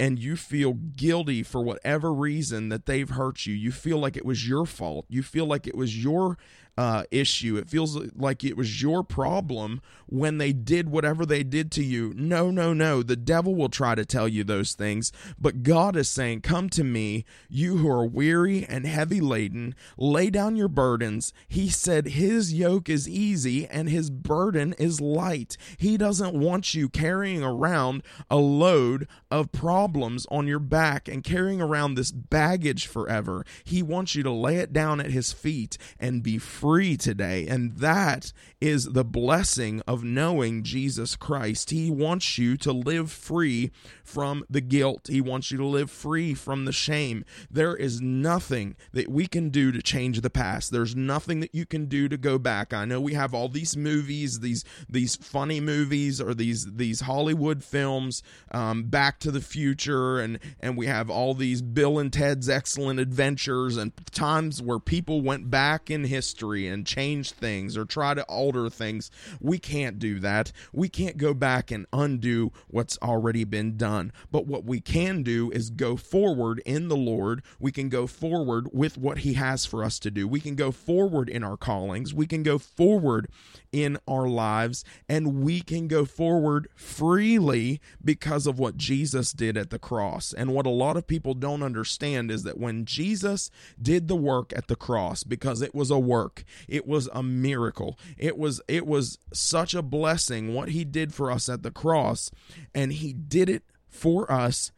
and 0.00 0.18
you 0.18 0.34
feel 0.34 0.72
guilty 0.72 1.44
for 1.44 1.62
whatever 1.62 2.12
reason 2.12 2.70
that 2.70 2.86
they've 2.86 3.10
hurt 3.10 3.46
you, 3.46 3.54
you 3.54 3.70
feel 3.70 3.98
like 3.98 4.16
it 4.16 4.24
was 4.24 4.48
your 4.48 4.66
fault, 4.66 5.06
you 5.08 5.22
feel 5.22 5.46
like 5.46 5.68
it 5.68 5.76
was 5.76 6.02
your 6.02 6.36
uh, 6.78 7.04
issue. 7.10 7.56
It 7.56 7.68
feels 7.68 7.96
like 8.14 8.44
it 8.44 8.56
was 8.56 8.80
your 8.80 9.02
problem 9.02 9.82
when 10.06 10.38
they 10.38 10.52
did 10.52 10.88
whatever 10.88 11.26
they 11.26 11.42
did 11.42 11.70
to 11.72 11.84
you. 11.84 12.12
No, 12.16 12.50
no, 12.50 12.72
no. 12.72 13.02
The 13.02 13.16
devil 13.16 13.54
will 13.54 13.68
try 13.68 13.94
to 13.94 14.04
tell 14.04 14.26
you 14.26 14.42
those 14.42 14.72
things, 14.72 15.12
but 15.38 15.62
God 15.62 15.96
is 15.96 16.08
saying, 16.08 16.40
Come 16.40 16.68
to 16.70 16.84
me, 16.84 17.24
you 17.48 17.78
who 17.78 17.90
are 17.90 18.06
weary 18.06 18.64
and 18.64 18.86
heavy 18.86 19.20
laden, 19.20 19.74
lay 19.96 20.30
down 20.30 20.56
your 20.56 20.68
burdens. 20.68 21.32
He 21.46 21.68
said, 21.68 22.08
His 22.08 22.54
yoke 22.54 22.88
is 22.88 23.08
easy 23.08 23.66
and 23.66 23.88
his 23.88 24.10
burden 24.10 24.74
is 24.78 25.00
light. 25.00 25.56
He 25.76 25.96
doesn't 25.96 26.34
want 26.34 26.74
you 26.74 26.88
carrying 26.88 27.42
around 27.42 28.02
a 28.30 28.36
load 28.36 29.08
of 29.30 29.52
problems 29.52 30.26
on 30.30 30.46
your 30.46 30.58
back 30.58 31.08
and 31.08 31.22
carrying 31.22 31.60
around 31.60 31.94
this 31.94 32.12
baggage 32.12 32.86
forever. 32.86 33.44
He 33.64 33.82
wants 33.82 34.14
you 34.14 34.22
to 34.22 34.30
lay 34.30 34.56
it 34.56 34.72
down 34.72 35.00
at 35.00 35.10
his 35.10 35.32
feet 35.32 35.76
and 35.98 36.22
be 36.22 36.38
free 36.38 36.61
free 36.62 36.96
today. 36.96 37.48
And 37.48 37.78
that 37.78 38.32
is 38.60 38.92
the 38.92 39.04
blessing 39.04 39.82
of 39.84 40.04
knowing 40.04 40.62
Jesus 40.62 41.16
Christ. 41.16 41.70
He 41.70 41.90
wants 41.90 42.38
you 42.38 42.56
to 42.58 42.70
live 42.72 43.10
free 43.10 43.72
from 44.04 44.44
the 44.48 44.60
guilt, 44.60 45.08
He 45.08 45.20
wants 45.20 45.50
you 45.50 45.58
to 45.58 45.66
live 45.66 45.90
free 45.90 46.34
from 46.34 46.64
the 46.64 46.72
shame. 46.72 47.24
There 47.50 47.74
is 47.74 48.00
nothing 48.00 48.76
that 48.92 49.08
we 49.08 49.26
can 49.26 49.48
do 49.48 49.72
to 49.72 49.82
change 49.82 50.20
the 50.20 50.30
past. 50.30 50.70
There's 50.70 50.94
nothing 50.94 51.40
that 51.40 51.52
you 51.52 51.66
can 51.66 51.86
do 51.86 52.08
to 52.08 52.16
go 52.16 52.38
back. 52.38 52.72
I 52.72 52.84
know 52.84 53.00
we 53.00 53.14
have 53.14 53.34
all 53.34 53.48
these 53.48 53.76
movies, 53.76 54.38
these 54.38 54.64
these 54.88 55.16
funny 55.16 55.58
movies 55.60 56.20
or 56.20 56.34
these 56.34 56.74
these 56.74 57.00
Hollywood 57.00 57.64
films, 57.64 58.22
um, 58.52 58.84
Back 58.84 59.18
to 59.20 59.32
the 59.32 59.40
Future, 59.40 60.20
and 60.20 60.38
and 60.60 60.76
we 60.76 60.86
have 60.86 61.10
all 61.10 61.34
these 61.34 61.62
Bill 61.62 61.98
and 61.98 62.12
Ted's 62.12 62.48
Excellent 62.48 63.00
Adventures 63.00 63.76
and 63.76 63.92
times 64.12 64.62
where 64.62 64.78
people 64.78 65.22
went 65.22 65.50
back 65.50 65.90
in 65.90 66.04
history 66.04 66.51
history 66.52 66.68
and 66.68 66.86
change 66.86 67.32
things 67.32 67.76
or 67.76 67.84
try 67.84 68.14
to 68.14 68.22
alter 68.24 68.68
things. 68.68 69.10
We 69.40 69.58
can't 69.58 69.98
do 69.98 70.20
that. 70.20 70.52
We 70.72 70.88
can't 70.88 71.16
go 71.16 71.34
back 71.34 71.70
and 71.70 71.86
undo 71.92 72.52
what's 72.68 72.98
already 73.02 73.44
been 73.44 73.76
done. 73.76 74.12
But 74.30 74.46
what 74.46 74.64
we 74.64 74.80
can 74.80 75.22
do 75.22 75.50
is 75.50 75.70
go 75.70 75.96
forward 75.96 76.60
in 76.64 76.88
the 76.88 76.96
Lord. 76.96 77.42
We 77.58 77.72
can 77.72 77.88
go 77.88 78.06
forward 78.06 78.68
with 78.72 78.98
what 78.98 79.18
He 79.18 79.34
has 79.34 79.64
for 79.64 79.84
us 79.84 79.98
to 80.00 80.10
do. 80.10 80.28
We 80.28 80.40
can 80.40 80.54
go 80.54 80.70
forward 80.70 81.28
in 81.28 81.42
our 81.42 81.56
callings. 81.56 82.14
We 82.14 82.26
can 82.26 82.42
go 82.42 82.58
forward 82.58 83.28
in 83.72 83.98
our 84.06 84.28
lives 84.28 84.84
and 85.08 85.42
we 85.42 85.62
can 85.62 85.88
go 85.88 86.04
forward 86.04 86.68
freely 86.74 87.80
because 88.04 88.46
of 88.46 88.58
what 88.58 88.76
Jesus 88.76 89.32
did 89.32 89.56
at 89.56 89.70
the 89.70 89.78
cross. 89.78 90.32
And 90.32 90.52
what 90.52 90.66
a 90.66 90.70
lot 90.70 90.96
of 90.96 91.06
people 91.06 91.34
don't 91.34 91.62
understand 91.62 92.30
is 92.30 92.42
that 92.42 92.58
when 92.58 92.84
Jesus 92.84 93.50
did 93.80 94.08
the 94.08 94.16
work 94.16 94.52
at 94.54 94.68
the 94.68 94.76
cross 94.76 95.24
because 95.24 95.62
it 95.62 95.74
was 95.74 95.90
a 95.90 95.98
work, 95.98 96.41
it 96.68 96.86
was 96.86 97.08
a 97.12 97.22
miracle. 97.22 97.98
It 98.16 98.36
was 98.36 98.60
it 98.68 98.86
was 98.86 99.18
such 99.32 99.74
a 99.74 99.82
blessing 99.82 100.54
what 100.54 100.70
he 100.70 100.84
did 100.84 101.14
for 101.14 101.30
us 101.30 101.48
at 101.48 101.62
the 101.62 101.70
cross 101.70 102.30
and 102.74 102.92
he 102.92 103.12
did 103.12 103.48
it 103.48 103.64
for 103.88 104.30
us 104.30 104.72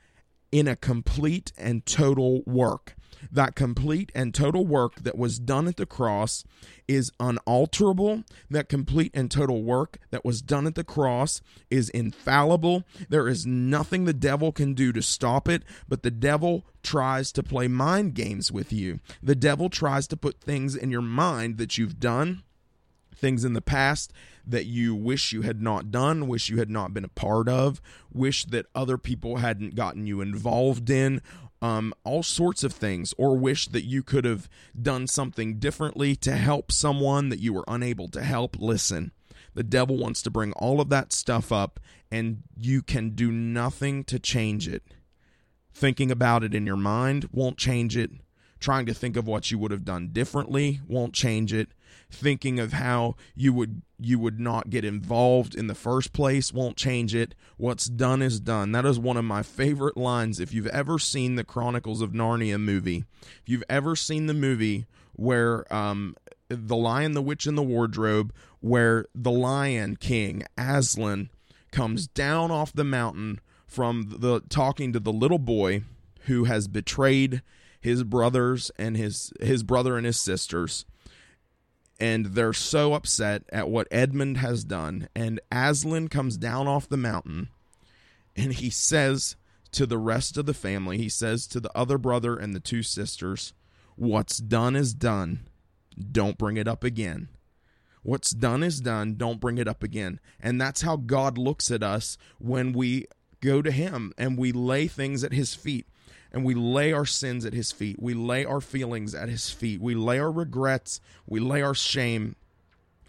in 0.53 0.68
a 0.68 0.77
complete 0.77 1.53
and 1.57 1.85
total 1.85 2.42
work 2.46 2.94
that 3.30 3.54
complete 3.54 4.10
and 4.14 4.34
total 4.34 4.66
work 4.66 4.96
that 5.02 5.16
was 5.16 5.38
done 5.38 5.66
at 5.68 5.76
the 5.76 5.87
cross 5.87 6.44
is 6.88 7.10
unalterable. 7.18 8.24
That 8.50 8.68
complete 8.68 9.10
and 9.14 9.30
total 9.30 9.62
work 9.62 9.98
that 10.10 10.24
was 10.24 10.42
done 10.42 10.66
at 10.66 10.74
the 10.74 10.84
cross 10.84 11.40
is 11.70 11.88
infallible. 11.90 12.84
There 13.08 13.28
is 13.28 13.46
nothing 13.46 14.04
the 14.04 14.12
devil 14.12 14.52
can 14.52 14.74
do 14.74 14.92
to 14.92 15.02
stop 15.02 15.48
it, 15.48 15.62
but 15.88 16.02
the 16.02 16.10
devil 16.10 16.64
tries 16.82 17.32
to 17.32 17.42
play 17.42 17.68
mind 17.68 18.14
games 18.14 18.52
with 18.52 18.72
you. 18.72 19.00
The 19.22 19.34
devil 19.34 19.70
tries 19.70 20.06
to 20.08 20.16
put 20.16 20.40
things 20.40 20.76
in 20.76 20.90
your 20.90 21.02
mind 21.02 21.58
that 21.58 21.78
you've 21.78 21.98
done, 21.98 22.42
things 23.14 23.44
in 23.44 23.54
the 23.54 23.62
past 23.62 24.12
that 24.46 24.66
you 24.66 24.94
wish 24.94 25.32
you 25.32 25.42
had 25.42 25.62
not 25.62 25.90
done, 25.90 26.28
wish 26.28 26.50
you 26.50 26.58
had 26.58 26.70
not 26.70 26.92
been 26.92 27.04
a 27.04 27.08
part 27.08 27.48
of, 27.48 27.80
wish 28.12 28.44
that 28.44 28.66
other 28.74 28.98
people 28.98 29.38
hadn't 29.38 29.74
gotten 29.74 30.06
you 30.06 30.20
involved 30.20 30.90
in, 30.90 31.22
um, 31.64 31.94
all 32.05 32.22
sorts 32.22 32.62
of 32.62 32.74
things, 32.74 33.14
or 33.16 33.38
wish 33.38 33.68
that 33.68 33.85
you 33.85 34.03
could 34.03 34.27
have 34.27 34.50
done 34.81 35.07
something 35.07 35.59
differently 35.59 36.14
to 36.16 36.33
help 36.37 36.70
someone 36.70 37.31
that 37.31 37.38
you 37.38 37.55
were 37.55 37.64
unable 37.66 38.07
to 38.09 38.22
help. 38.22 38.59
Listen, 38.59 39.12
the 39.55 39.62
devil 39.62 39.96
wants 39.96 40.20
to 40.22 40.31
bring 40.31 40.53
all 40.53 40.79
of 40.79 40.90
that 40.90 41.11
stuff 41.11 41.50
up, 41.50 41.81
and 42.11 42.42
you 42.55 42.83
can 42.83 43.14
do 43.14 43.33
nothing 43.33 44.05
to 44.05 44.18
change 44.18 44.68
it. 44.68 44.83
Thinking 45.72 46.11
about 46.11 46.44
it 46.44 46.55
in 46.55 46.66
your 46.66 46.77
mind 46.77 47.31
won't 47.33 47.57
change 47.57 47.96
it. 47.96 48.11
Trying 48.61 48.87
to 48.87 48.95
think 48.95 49.17
of 49.17 49.27
what 49.27 49.51
you 49.51 49.59
would 49.59 49.71
have 49.71 49.85
done 49.85 50.09
differently 50.09 50.81
won't 50.88 51.12
change 51.12 51.53
it. 51.53 51.69
Thinking 52.11 52.59
of 52.59 52.73
how 52.73 53.17
you 53.35 53.53
would 53.53 53.83
you 53.99 54.19
would 54.19 54.38
not 54.38 54.71
get 54.71 54.85
involved 54.85 55.55
in 55.55 55.67
the 55.67 55.75
first 55.75 56.12
place 56.12 56.53
won't 56.53 56.77
change 56.77 57.14
it. 57.14 57.35
What's 57.57 57.87
done 57.87 58.23
is 58.23 58.40
done. 58.40 58.73
That 58.73 58.85
is 58.85 58.99
one 58.99 59.17
of 59.17 59.25
my 59.25 59.43
favorite 59.43 59.97
lines. 59.97 60.40
If 60.40 60.53
you've 60.55 60.67
ever 60.69 60.99
seen 60.99 61.35
the 61.35 61.45
chronicles 61.45 62.01
of 62.01 62.12
narnia 62.12 62.61
movie 62.61 63.05
if 63.23 63.43
you've 63.47 63.64
ever 63.69 63.97
seen 63.97 64.27
the 64.27 64.35
movie 64.35 64.87
where 65.12 65.73
um 65.73 66.17
the 66.49 66.77
lion 66.77 67.12
the 67.12 67.23
witch 67.23 67.47
and 67.47 67.57
the 67.57 67.62
wardrobe 67.62 68.33
where 68.61 69.07
the 69.14 69.31
lion 69.31 69.97
king 69.97 70.43
aslan 70.57 71.31
comes 71.73 72.07
down 72.07 72.51
off 72.51 72.73
the 72.73 72.85
mountain 72.85 73.40
from 73.67 74.07
the 74.19 74.40
talking 74.49 74.93
to 74.93 75.01
the 75.01 75.12
little 75.12 75.38
boy 75.38 75.83
who 76.23 76.45
has 76.45 76.69
betrayed 76.69 77.43
his 77.85 78.03
brothers 78.03 78.70
and 78.79 78.97
his 78.97 79.33
his 79.40 79.62
brother 79.62 79.97
and 79.97 80.07
his 80.07 80.20
sisters 80.20 80.85
and 82.01 82.27
they're 82.27 82.53
so 82.53 82.94
upset 82.94 83.44
at 83.51 83.68
what 83.68 83.87
Edmund 83.90 84.38
has 84.38 84.64
done. 84.64 85.09
And 85.14 85.40
Aslan 85.53 86.09
comes 86.09 86.37
down 86.37 86.66
off 86.66 86.88
the 86.88 86.97
mountain 86.97 87.49
and 88.35 88.53
he 88.53 88.70
says 88.70 89.37
to 89.73 89.87
the 89.87 89.99
rest 89.99 90.37
of 90.37 90.47
the 90.47 90.55
family, 90.55 90.99
he 90.99 91.09
says 91.09 91.47
to 91.49 91.61
the 91.61 91.70
other 91.77 91.99
brother 91.99 92.37
and 92.37 92.55
the 92.55 92.61
two 92.61 92.83
sisters, 92.83 93.53
What's 93.97 94.38
done 94.38 94.75
is 94.75 94.92
done. 94.92 95.49
Don't 96.11 96.37
bring 96.37 96.57
it 96.57 96.66
up 96.66 96.83
again. 96.83 97.29
What's 98.03 98.33
done 98.33 98.64
is 98.64 98.81
done. 98.81 99.14
Don't 99.14 99.40
bring 99.40 99.57
it 99.59 99.68
up 99.68 99.85
again. 99.85 100.18
And 100.40 100.61
that's 100.61 100.83
how 100.83 100.97
God 100.97 101.38
looks 101.38 101.70
at 101.70 101.85
us 101.85 102.18
when 102.38 102.73
we 102.73 103.07
go 103.40 103.62
to 103.62 103.70
Him 103.70 104.12
and 104.18 104.37
we 104.37 104.51
lay 104.51 104.88
things 104.88 105.23
at 105.23 105.33
His 105.33 105.55
feet. 105.55 105.87
And 106.35 106.44
we 106.44 106.55
lay 106.55 106.92
our 106.92 107.07
sins 107.07 107.47
at 107.47 107.55
his 107.55 107.73
feet. 107.73 107.97
We 107.99 108.12
lay 108.12 108.44
our 108.44 108.61
feelings 108.61 109.14
at 109.14 109.31
his 109.31 109.49
feet. 109.51 109.81
We 109.81 109.94
lay 109.94 110.18
our 110.18 110.31
regrets, 110.31 111.01
we 111.27 111.40
lay 111.40 111.62
our 111.62 111.75
shame 111.75 112.37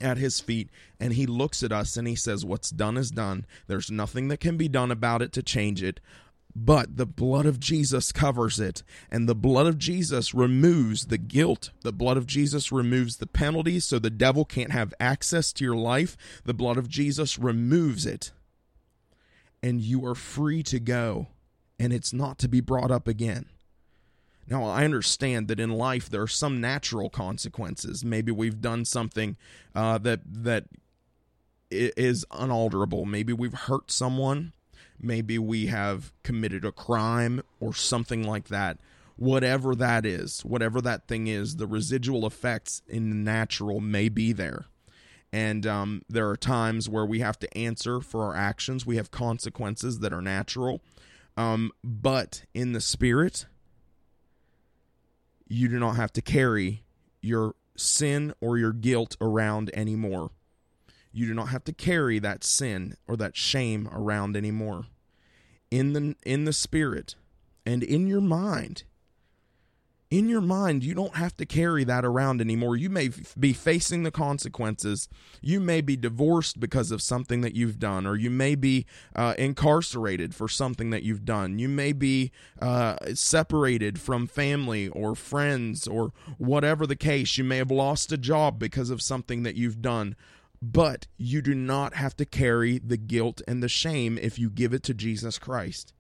at 0.02 0.18
his 0.18 0.42
feet 0.42 0.70
and 1.00 1.14
he 1.14 1.26
looks 1.26 1.64
at 1.64 1.72
us 1.72 1.96
and 1.96 2.06
he 2.06 2.16
says 2.16 2.44
what's 2.44 2.70
done 2.70 2.98
is 2.98 3.12
done 3.12 3.46
there's 3.68 3.90
nothing 3.90 4.28
that 4.28 4.42
can 4.42 4.58
be 4.58 4.68
done 4.68 4.92
about 4.92 5.22
it 5.22 5.32
to 5.32 5.42
change 5.42 5.82
it 5.82 6.02
but 6.56 6.96
the 6.96 7.06
blood 7.06 7.46
of 7.46 7.60
Jesus 7.60 8.14
covers 8.14 8.62
it, 8.62 8.82
and 9.12 9.28
the 9.28 9.36
blood 9.36 9.68
of 9.68 9.78
Jesus 9.78 10.34
removes 10.34 11.08
the 11.08 11.18
guilt. 11.18 11.72
The 11.82 11.92
blood 11.92 12.16
of 12.16 12.26
Jesus 12.26 12.72
removes 12.72 13.18
the 13.18 13.28
penalty 13.28 13.82
so 13.82 14.00
the 14.00 14.10
devil 14.10 14.46
can't 14.46 14.72
have 14.72 14.94
access 14.98 15.52
to 15.52 15.66
your 15.66 15.76
life. 15.76 16.16
The 16.46 16.54
blood 16.54 16.78
of 16.78 16.88
Jesus 16.88 17.38
removes 17.38 18.06
it, 18.06 18.32
and 19.62 19.82
you 19.82 20.06
are 20.06 20.16
free 20.16 20.64
to 20.64 20.80
go, 20.80 21.28
and 21.80 21.94
it's 21.94 22.14
not 22.14 22.38
to 22.40 22.48
be 22.48 22.62
brought 22.62 22.92
up 22.92 23.08
again. 23.08 23.48
Now, 24.48 24.64
I 24.64 24.86
understand 24.86 25.48
that 25.48 25.60
in 25.60 25.72
life 25.72 26.10
there 26.10 26.22
are 26.22 26.28
some 26.28 26.62
natural 26.62 27.10
consequences. 27.10 28.06
Maybe 28.06 28.32
we've 28.32 28.62
done 28.62 28.86
something 28.86 29.38
uh, 29.74 29.98
that 30.00 30.22
that 30.26 30.66
is 31.72 32.26
unalterable. 32.32 33.06
Maybe 33.06 33.34
we've 33.34 33.54
hurt 33.54 33.90
someone 33.90 34.54
maybe 35.00 35.38
we 35.38 35.68
have 35.68 36.12
committed 36.24 36.66
a 36.66 36.72
crime 36.72 37.42
or 37.60 37.74
something 37.74 38.24
like 38.24 38.48
that 38.48 38.78
whatever 39.18 39.76
that 39.76 40.06
is 40.06 40.44
whatever 40.44 40.82
that 40.82 41.08
thing 41.08 41.28
is 41.28 41.56
the 41.56 41.68
residual 41.68 42.26
effects 42.26 42.82
in 42.88 43.10
the 43.10 43.16
natural 43.16 43.80
may 43.80 44.10
be 44.10 44.32
there 44.34 44.66
and 45.32 45.68
um, 45.68 46.02
there 46.10 46.30
are 46.30 46.38
times 46.38 46.88
where 46.88 47.06
we 47.06 47.20
have 47.20 47.38
to 47.38 47.58
answer 47.58 48.02
for 48.02 48.24
our 48.24 48.36
actions 48.36 48.86
we 48.86 48.98
have 48.98 49.12
consequences 49.12 50.00
that 50.00 50.14
are 50.14 50.22
natural 50.22 50.82
um, 51.38 51.72
but 51.84 52.44
in 52.54 52.74
the 52.74 52.82
spirit 52.82 53.46
you 55.48 55.68
do 55.68 55.80
not 55.80 55.96
have 55.96 56.12
to 56.14 56.22
carry 56.22 56.84
your 57.22 57.56
sin 57.76 58.34
or 58.42 58.58
your 58.58 58.74
guilt 58.74 59.16
around 59.22 59.70
anymore 59.74 60.32
you 61.16 61.26
do 61.28 61.34
not 61.34 61.48
have 61.48 61.64
to 61.64 61.72
carry 61.72 62.20
that 62.20 62.44
sin 62.44 62.98
or 63.08 63.16
that 63.16 63.38
shame 63.38 63.88
around 63.94 64.36
anymore. 64.36 64.88
In 65.72 65.94
the 65.94 66.16
in 66.26 66.44
the 66.44 66.52
spirit 66.52 67.16
and 67.66 67.82
in 67.82 68.06
your 68.06 68.20
mind. 68.20 68.84
In 70.12 70.30
your 70.30 70.42
mind, 70.42 70.84
you 70.84 70.94
don't 70.94 71.16
have 71.16 71.36
to 71.38 71.46
carry 71.48 71.84
that 71.84 72.06
around 72.06 72.40
anymore. 72.40 72.78
You 72.78 72.92
may 72.92 73.08
f- 73.08 73.34
be 73.40 73.54
facing 73.54 74.04
the 74.04 74.12
consequences. 74.12 75.10
You 75.42 75.60
may 75.60 75.82
be 75.82 75.98
divorced 75.98 76.60
because 76.60 76.92
of 76.92 77.02
something 77.02 77.42
that 77.42 77.56
you've 77.56 77.80
done, 77.80 78.06
or 78.06 78.16
you 78.16 78.30
may 78.30 78.54
be 78.54 78.86
uh, 79.16 79.34
incarcerated 79.38 80.36
for 80.36 80.48
something 80.48 80.92
that 80.92 81.02
you've 81.02 81.26
done. 81.26 81.58
You 81.58 81.68
may 81.68 81.92
be 81.92 82.32
uh, 82.62 82.98
separated 83.16 84.00
from 84.00 84.28
family 84.28 84.90
or 84.90 85.16
friends, 85.16 85.88
or 85.88 86.14
whatever 86.38 86.86
the 86.86 86.96
case. 86.96 87.38
You 87.38 87.44
may 87.44 87.58
have 87.58 87.72
lost 87.72 88.12
a 88.12 88.18
job 88.18 88.60
because 88.60 88.92
of 88.92 89.02
something 89.02 89.44
that 89.44 89.56
you've 89.56 89.82
done 89.82 90.16
but 90.62 91.06
you 91.18 91.42
do 91.44 91.54
not 91.54 91.94
have 91.94 92.16
to 92.16 92.26
carry 92.26 92.80
the 92.80 92.98
guilt 92.98 93.42
and 93.48 93.62
the 93.62 93.70
shame 93.70 94.18
if 94.18 94.40
you 94.40 94.50
give 94.50 94.74
it 94.74 94.82
to 94.84 94.96
Jesus 94.96 95.38
Christ. 95.38 95.94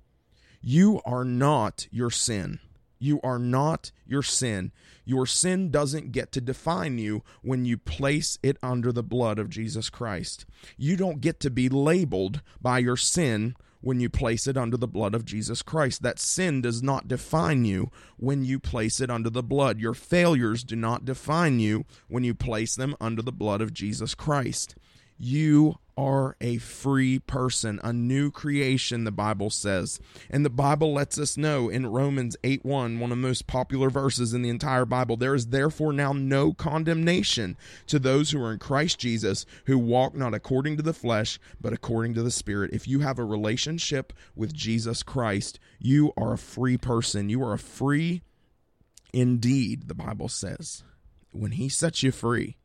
You 0.59 1.01
are 1.05 1.23
not 1.23 1.87
your 1.91 2.09
sin. 2.09 2.59
You 2.99 3.19
are 3.23 3.39
not 3.39 3.91
your 4.05 4.23
sin. 4.23 4.71
Your 5.03 5.25
sin 5.25 5.69
doesn't 5.69 6.11
get 6.11 6.31
to 6.33 6.41
define 6.41 6.97
you 6.97 7.23
when 7.41 7.65
you 7.65 7.77
place 7.77 8.39
it 8.41 8.57
under 8.63 8.91
the 8.91 9.03
blood 9.03 9.37
of 9.37 9.49
Jesus 9.49 9.89
Christ. 9.89 10.45
You 10.77 10.95
don't 10.97 11.21
get 11.21 11.39
to 11.41 11.49
be 11.49 11.69
labeled 11.69 12.41
by 12.61 12.79
your 12.79 12.97
sin 12.97 13.55
when 13.81 13.99
you 13.99 14.09
place 14.09 14.47
it 14.47 14.57
under 14.57 14.77
the 14.77 14.87
blood 14.87 15.13
of 15.13 15.25
Jesus 15.25 15.61
Christ. 15.61 16.01
That 16.01 16.17
sin 16.17 16.61
does 16.61 16.81
not 16.81 17.07
define 17.07 17.65
you 17.65 17.91
when 18.17 18.43
you 18.43 18.59
place 18.59 18.99
it 18.99 19.11
under 19.11 19.29
the 19.29 19.43
blood. 19.43 19.79
Your 19.79 19.93
failures 19.93 20.63
do 20.63 20.75
not 20.75 21.05
define 21.05 21.59
you 21.59 21.85
when 22.07 22.23
you 22.23 22.33
place 22.33 22.75
them 22.75 22.95
under 22.99 23.21
the 23.21 23.31
blood 23.31 23.61
of 23.61 23.73
Jesus 23.73 24.15
Christ. 24.15 24.75
You 25.19 25.77
are 25.97 26.35
a 26.41 26.57
free 26.57 27.19
person, 27.19 27.79
a 27.83 27.93
new 27.93 28.31
creation, 28.31 29.03
the 29.03 29.11
Bible 29.11 29.49
says. 29.49 29.99
And 30.29 30.45
the 30.45 30.49
Bible 30.49 30.93
lets 30.93 31.17
us 31.17 31.37
know 31.37 31.69
in 31.69 31.87
Romans 31.87 32.35
8 32.43 32.65
1, 32.65 32.99
one 32.99 33.11
of 33.11 33.17
the 33.17 33.27
most 33.27 33.47
popular 33.47 33.89
verses 33.89 34.33
in 34.33 34.41
the 34.41 34.49
entire 34.49 34.85
Bible, 34.85 35.17
there 35.17 35.35
is 35.35 35.47
therefore 35.47 35.93
now 35.93 36.13
no 36.13 36.53
condemnation 36.53 37.57
to 37.87 37.99
those 37.99 38.31
who 38.31 38.43
are 38.43 38.51
in 38.51 38.59
Christ 38.59 38.99
Jesus, 38.99 39.45
who 39.65 39.77
walk 39.77 40.15
not 40.15 40.33
according 40.33 40.77
to 40.77 40.83
the 40.83 40.93
flesh, 40.93 41.39
but 41.59 41.73
according 41.73 42.13
to 42.15 42.23
the 42.23 42.31
Spirit. 42.31 42.73
If 42.73 42.87
you 42.87 42.99
have 42.99 43.19
a 43.19 43.25
relationship 43.25 44.13
with 44.35 44.53
Jesus 44.53 45.03
Christ, 45.03 45.59
you 45.79 46.11
are 46.17 46.33
a 46.33 46.37
free 46.37 46.77
person. 46.77 47.29
You 47.29 47.43
are 47.43 47.53
a 47.53 47.59
free 47.59 48.21
indeed, 49.15 49.87
the 49.87 49.95
Bible 49.95 50.27
says, 50.27 50.83
when 51.31 51.51
He 51.51 51.69
sets 51.69 52.03
you 52.03 52.11
free. 52.11 52.57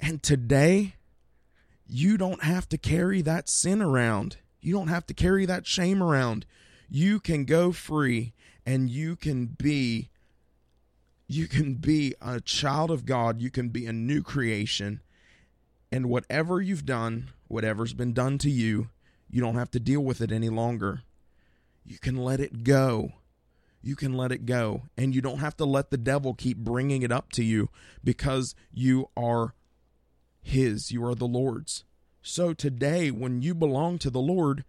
And 0.00 0.22
today, 0.22 0.94
you 1.88 2.18
don't 2.18 2.42
have 2.42 2.68
to 2.68 2.78
carry 2.78 3.22
that 3.22 3.48
sin 3.48 3.80
around. 3.80 4.36
You 4.60 4.74
don't 4.74 4.88
have 4.88 5.06
to 5.06 5.14
carry 5.14 5.46
that 5.46 5.66
shame 5.66 6.02
around. 6.02 6.44
You 6.88 7.18
can 7.18 7.44
go 7.44 7.72
free 7.72 8.34
and 8.66 8.90
you 8.90 9.16
can 9.16 9.46
be 9.46 10.10
you 11.30 11.46
can 11.46 11.74
be 11.74 12.14
a 12.22 12.40
child 12.40 12.90
of 12.90 13.04
God, 13.04 13.42
you 13.42 13.50
can 13.50 13.68
be 13.68 13.86
a 13.86 13.92
new 13.92 14.22
creation. 14.22 15.00
And 15.92 16.06
whatever 16.06 16.60
you've 16.60 16.86
done, 16.86 17.30
whatever's 17.48 17.92
been 17.92 18.14
done 18.14 18.38
to 18.38 18.50
you, 18.50 18.88
you 19.30 19.42
don't 19.42 19.56
have 19.56 19.70
to 19.72 19.80
deal 19.80 20.00
with 20.00 20.22
it 20.22 20.32
any 20.32 20.48
longer. 20.48 21.02
You 21.84 21.98
can 21.98 22.16
let 22.16 22.40
it 22.40 22.64
go. 22.64 23.12
You 23.82 23.94
can 23.94 24.14
let 24.14 24.32
it 24.32 24.46
go. 24.46 24.84
And 24.96 25.14
you 25.14 25.20
don't 25.20 25.38
have 25.38 25.56
to 25.58 25.64
let 25.66 25.90
the 25.90 25.98
devil 25.98 26.32
keep 26.32 26.56
bringing 26.56 27.02
it 27.02 27.12
up 27.12 27.30
to 27.32 27.44
you 27.44 27.68
because 28.02 28.54
you 28.72 29.10
are 29.14 29.54
his, 30.48 30.90
you 30.90 31.04
are 31.04 31.14
the 31.14 31.26
Lord's. 31.26 31.84
So 32.22 32.52
today, 32.52 33.10
when 33.10 33.42
you 33.42 33.54
belong 33.54 33.98
to 33.98 34.10
the 34.10 34.20
Lord, 34.20 34.64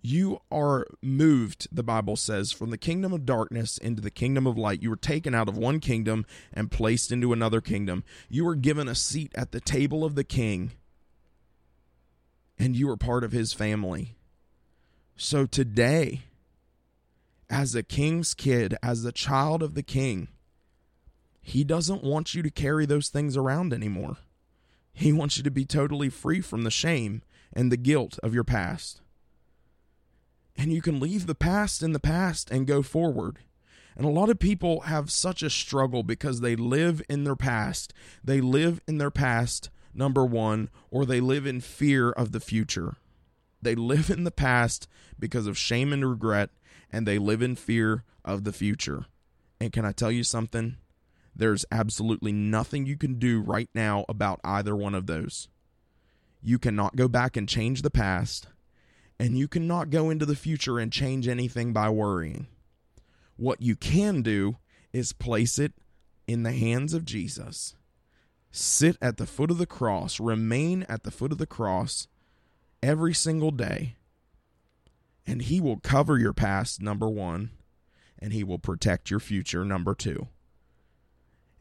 you 0.00 0.40
are 0.50 0.86
moved, 1.02 1.68
the 1.72 1.82
Bible 1.82 2.16
says, 2.16 2.52
from 2.52 2.70
the 2.70 2.78
kingdom 2.78 3.12
of 3.12 3.26
darkness 3.26 3.78
into 3.78 4.00
the 4.00 4.10
kingdom 4.10 4.46
of 4.46 4.56
light. 4.56 4.82
You 4.82 4.90
were 4.90 4.96
taken 4.96 5.34
out 5.34 5.48
of 5.48 5.56
one 5.56 5.80
kingdom 5.80 6.24
and 6.52 6.70
placed 6.70 7.10
into 7.10 7.32
another 7.32 7.60
kingdom. 7.60 8.04
You 8.28 8.44
were 8.44 8.54
given 8.54 8.88
a 8.88 8.94
seat 8.94 9.32
at 9.34 9.52
the 9.52 9.60
table 9.60 10.04
of 10.04 10.14
the 10.14 10.24
king, 10.24 10.72
and 12.58 12.76
you 12.76 12.88
are 12.90 12.96
part 12.96 13.24
of 13.24 13.32
his 13.32 13.52
family. 13.52 14.16
So 15.16 15.46
today, 15.46 16.22
as 17.50 17.74
a 17.74 17.82
king's 17.82 18.34
kid, 18.34 18.76
as 18.82 19.04
a 19.04 19.12
child 19.12 19.62
of 19.62 19.74
the 19.74 19.82
king, 19.82 20.28
he 21.40 21.64
doesn't 21.64 22.04
want 22.04 22.34
you 22.34 22.42
to 22.42 22.50
carry 22.50 22.86
those 22.86 23.08
things 23.08 23.36
around 23.36 23.72
anymore. 23.72 24.18
He 24.98 25.12
wants 25.12 25.36
you 25.36 25.44
to 25.44 25.50
be 25.52 25.64
totally 25.64 26.08
free 26.08 26.40
from 26.40 26.64
the 26.64 26.72
shame 26.72 27.22
and 27.52 27.70
the 27.70 27.76
guilt 27.76 28.18
of 28.20 28.34
your 28.34 28.42
past. 28.42 29.00
And 30.56 30.72
you 30.72 30.82
can 30.82 30.98
leave 30.98 31.28
the 31.28 31.36
past 31.36 31.84
in 31.84 31.92
the 31.92 32.00
past 32.00 32.50
and 32.50 32.66
go 32.66 32.82
forward. 32.82 33.38
And 33.96 34.04
a 34.04 34.10
lot 34.10 34.28
of 34.28 34.40
people 34.40 34.80
have 34.80 35.12
such 35.12 35.40
a 35.44 35.50
struggle 35.50 36.02
because 36.02 36.40
they 36.40 36.56
live 36.56 37.00
in 37.08 37.22
their 37.22 37.36
past. 37.36 37.94
They 38.24 38.40
live 38.40 38.80
in 38.88 38.98
their 38.98 39.12
past, 39.12 39.70
number 39.94 40.24
one, 40.24 40.68
or 40.90 41.06
they 41.06 41.20
live 41.20 41.46
in 41.46 41.60
fear 41.60 42.10
of 42.10 42.32
the 42.32 42.40
future. 42.40 42.96
They 43.62 43.76
live 43.76 44.10
in 44.10 44.24
the 44.24 44.32
past 44.32 44.88
because 45.16 45.46
of 45.46 45.56
shame 45.56 45.92
and 45.92 46.10
regret, 46.10 46.50
and 46.90 47.06
they 47.06 47.18
live 47.18 47.40
in 47.40 47.54
fear 47.54 48.02
of 48.24 48.42
the 48.42 48.52
future. 48.52 49.06
And 49.60 49.72
can 49.72 49.84
I 49.84 49.92
tell 49.92 50.10
you 50.10 50.24
something? 50.24 50.76
There's 51.38 51.64
absolutely 51.70 52.32
nothing 52.32 52.84
you 52.84 52.96
can 52.96 53.20
do 53.20 53.40
right 53.40 53.70
now 53.72 54.04
about 54.08 54.40
either 54.42 54.74
one 54.74 54.94
of 54.94 55.06
those. 55.06 55.48
You 56.42 56.58
cannot 56.58 56.96
go 56.96 57.06
back 57.06 57.36
and 57.36 57.48
change 57.48 57.82
the 57.82 57.90
past, 57.90 58.48
and 59.20 59.38
you 59.38 59.46
cannot 59.46 59.90
go 59.90 60.10
into 60.10 60.26
the 60.26 60.36
future 60.36 60.80
and 60.80 60.92
change 60.92 61.28
anything 61.28 61.72
by 61.72 61.90
worrying. 61.90 62.48
What 63.36 63.62
you 63.62 63.76
can 63.76 64.20
do 64.22 64.56
is 64.92 65.12
place 65.12 65.60
it 65.60 65.74
in 66.26 66.42
the 66.42 66.52
hands 66.52 66.92
of 66.92 67.04
Jesus. 67.04 67.76
Sit 68.50 68.96
at 69.00 69.16
the 69.16 69.26
foot 69.26 69.52
of 69.52 69.58
the 69.58 69.66
cross, 69.66 70.18
remain 70.18 70.84
at 70.88 71.04
the 71.04 71.12
foot 71.12 71.30
of 71.30 71.38
the 71.38 71.46
cross 71.46 72.08
every 72.82 73.14
single 73.14 73.52
day, 73.52 73.94
and 75.24 75.42
He 75.42 75.60
will 75.60 75.78
cover 75.78 76.18
your 76.18 76.32
past, 76.32 76.82
number 76.82 77.08
one, 77.08 77.50
and 78.18 78.32
He 78.32 78.42
will 78.42 78.58
protect 78.58 79.08
your 79.08 79.20
future, 79.20 79.64
number 79.64 79.94
two. 79.94 80.26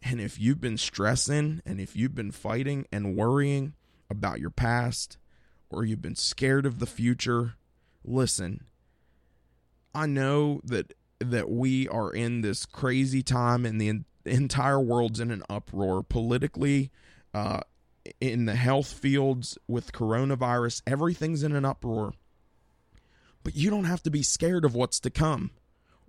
And 0.10 0.22
if 0.22 0.40
you've 0.40 0.62
been 0.62 0.78
stressing 0.78 1.62
and 1.66 1.82
if 1.82 1.94
you've 1.94 2.16
been 2.16 2.32
fighting 2.32 2.86
and 2.94 3.18
worrying 3.18 3.74
about 4.10 4.40
your 4.40 4.50
past 4.50 5.18
or 5.70 5.84
you've 5.84 6.02
been 6.02 6.16
scared 6.16 6.66
of 6.66 6.80
the 6.80 6.86
future, 6.86 7.56
listen. 8.06 8.64
I 9.94 10.06
know 10.06 10.62
that 10.64 10.94
that 11.20 11.50
we 11.50 11.90
are 11.90 12.12
in 12.12 12.40
this 12.40 12.66
crazy 12.66 13.22
time 13.22 13.66
and 13.66 13.82
the 13.82 14.02
entire 14.24 14.80
world's 14.80 15.20
in 15.20 15.30
an 15.30 15.44
uproar 15.50 16.04
politically 16.04 16.90
uh, 17.34 17.62
in 18.22 18.46
the 18.46 18.56
health 18.56 18.94
fields 18.94 19.58
with 19.68 19.92
coronavirus 19.92 20.84
everything's 20.86 21.42
in 21.42 21.54
an 21.54 21.66
uproar 21.66 22.14
but 23.44 23.56
you 23.56 23.72
don't 23.72 23.86
have 23.86 24.04
to 24.04 24.12
be 24.12 24.22
scared 24.22 24.64
of 24.64 24.76
what's 24.76 25.00
to 25.00 25.10
come 25.10 25.50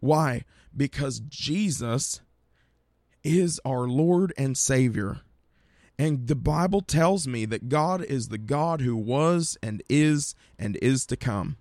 Why? 0.01 0.45
Because 0.77 1.21
Jesus 1.21 2.21
is 3.25 3.61
our 3.65 3.89
Lord 3.89 4.33
and 4.37 4.57
Savior. 4.57 5.21
And 5.99 6.29
the 6.29 6.37
Bible 6.37 6.81
tells 6.81 7.27
me 7.27 7.45
that 7.47 7.69
God 7.69 8.05
is 8.05 8.29
the 8.29 8.39
God 8.39 8.81
who 8.81 8.97
was 8.97 9.59
and 9.63 9.83
is 9.89 10.35
and 10.59 10.79
is 10.81 11.05
to 11.07 11.17
come. 11.17 11.57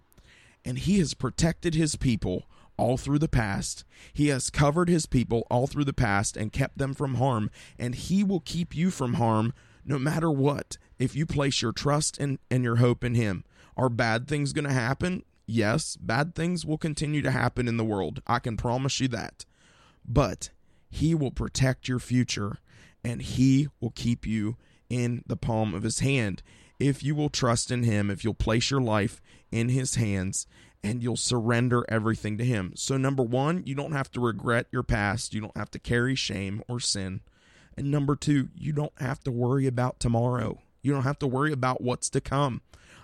And 0.63 0.77
He 0.77 0.99
has 0.99 1.13
protected 1.13 1.73
His 1.73 1.95
people 1.95 2.45
all 2.77 2.97
through 2.97 3.19
the 3.19 3.27
past. 3.27 3.83
He 4.13 4.27
has 4.27 4.51
covered 4.51 4.89
His 4.89 5.07
people 5.07 5.47
all 5.49 5.65
through 5.65 5.85
the 5.85 5.93
past 5.93 6.37
and 6.37 6.53
kept 6.53 6.77
them 6.77 6.93
from 6.93 7.15
harm. 7.15 7.49
And 7.79 7.95
He 7.95 8.23
will 8.23 8.41
keep 8.41 8.75
you 8.75 8.91
from 8.91 9.15
harm 9.15 9.53
no 9.83 9.97
matter 9.97 10.29
what 10.29 10.77
if 10.99 11.15
you 11.15 11.25
place 11.25 11.61
your 11.61 11.71
trust 11.71 12.19
and, 12.19 12.37
and 12.51 12.63
your 12.63 12.75
hope 12.75 13.03
in 13.03 13.15
Him. 13.15 13.43
Are 13.75 13.89
bad 13.89 14.27
things 14.27 14.53
going 14.53 14.65
to 14.67 14.73
happen? 14.73 15.23
Yes, 15.47 15.95
bad 15.95 16.35
things 16.35 16.65
will 16.65 16.77
continue 16.77 17.21
to 17.21 17.31
happen 17.31 17.67
in 17.67 17.77
the 17.77 17.85
world. 17.85 18.21
I 18.27 18.39
can 18.39 18.57
promise 18.57 18.99
you 18.99 19.07
that. 19.09 19.45
But 20.05 20.49
He 20.97 21.13
will 21.13 21.29
protect 21.29 21.88
your 21.88 21.99
future 21.99 22.57
and 23.03 23.21
He 23.21 23.67
will 23.79 23.91
keep 23.91 24.25
you 24.25 24.57
in 24.89 25.23
the 25.27 25.38
palm 25.38 25.75
of 25.75 25.83
His 25.83 25.99
hand. 25.99 26.41
If 26.79 27.03
you 27.03 27.13
will 27.13 27.29
trust 27.29 27.69
in 27.69 27.83
Him, 27.83 28.10
if 28.10 28.23
you'll 28.23 28.33
place 28.33 28.71
your 28.71 28.81
life 28.81 29.21
in 29.51 29.69
His 29.69 29.93
hands, 29.95 30.47
and 30.83 31.03
you'll 31.03 31.15
surrender 31.15 31.86
everything 31.88 32.38
to 32.39 32.43
Him. 32.43 32.73
So, 32.75 32.97
number 32.97 33.21
one, 33.21 33.62
you 33.65 33.75
don't 33.75 33.91
have 33.91 34.10
to 34.12 34.19
regret 34.19 34.65
your 34.71 34.81
past, 34.81 35.36
you 35.36 35.41
don't 35.41 35.55
have 35.55 35.69
to 35.71 35.79
carry 35.79 36.15
shame 36.15 36.63
or 36.67 36.79
sin. 36.79 37.21
And 37.75 37.91
number 37.91 38.15
two, 38.15 38.49
you 38.55 38.73
don't 38.73 38.99
have 38.99 39.23
to 39.25 39.31
worry 39.31 39.67
about 39.67 39.99
tomorrow. 39.99 40.60
You 40.81 40.93
don't 40.93 41.03
have 41.03 41.19
to 41.19 41.27
worry 41.27 41.51
about 41.51 41.81
what's 41.81 42.10
to 42.10 42.21
come. 42.21 42.62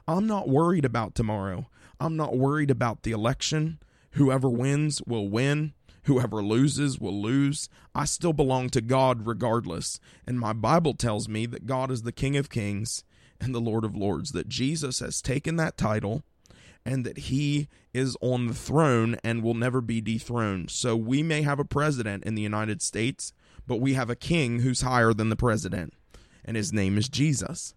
I'm 0.07 0.25
not 0.25 0.49
worried 0.49 0.85
about 0.85 1.13
tomorrow. 1.13 1.67
I'm 1.99 2.17
not 2.17 2.37
worried 2.37 2.71
about 2.71 3.03
the 3.03 3.11
election. 3.11 3.77
Whoever 4.11 4.49
wins 4.49 5.01
will 5.05 5.29
win. 5.29 5.73
Whoever 6.03 6.43
loses 6.43 6.99
will 6.99 7.21
lose. 7.21 7.69
I 7.95 8.05
still 8.05 8.33
belong 8.33 8.69
to 8.71 8.81
God 8.81 9.25
regardless. 9.25 9.99
And 10.27 10.39
my 10.39 10.53
Bible 10.53 10.93
tells 10.93 11.29
me 11.29 11.45
that 11.47 11.65
God 11.65 11.91
is 11.91 12.03
the 12.03 12.11
King 12.11 12.35
of 12.35 12.49
Kings 12.49 13.03
and 13.39 13.55
the 13.55 13.61
Lord 13.61 13.85
of 13.85 13.95
Lords, 13.95 14.31
that 14.31 14.49
Jesus 14.49 14.99
has 14.99 15.21
taken 15.21 15.55
that 15.57 15.77
title 15.77 16.23
and 16.85 17.05
that 17.05 17.17
he 17.17 17.69
is 17.93 18.17
on 18.21 18.47
the 18.47 18.53
throne 18.53 19.15
and 19.23 19.41
will 19.41 19.53
never 19.53 19.79
be 19.79 20.01
dethroned. 20.01 20.69
So 20.71 20.95
we 20.95 21.23
may 21.23 21.41
have 21.43 21.59
a 21.59 21.65
president 21.65 22.25
in 22.25 22.35
the 22.35 22.41
United 22.41 22.81
States, 22.81 23.33
but 23.65 23.79
we 23.79 23.93
have 23.93 24.09
a 24.09 24.15
king 24.15 24.59
who's 24.59 24.81
higher 24.81 25.13
than 25.13 25.29
the 25.29 25.35
president, 25.37 25.93
and 26.43 26.57
his 26.57 26.73
name 26.73 26.97
is 26.97 27.07
Jesus. 27.07 27.73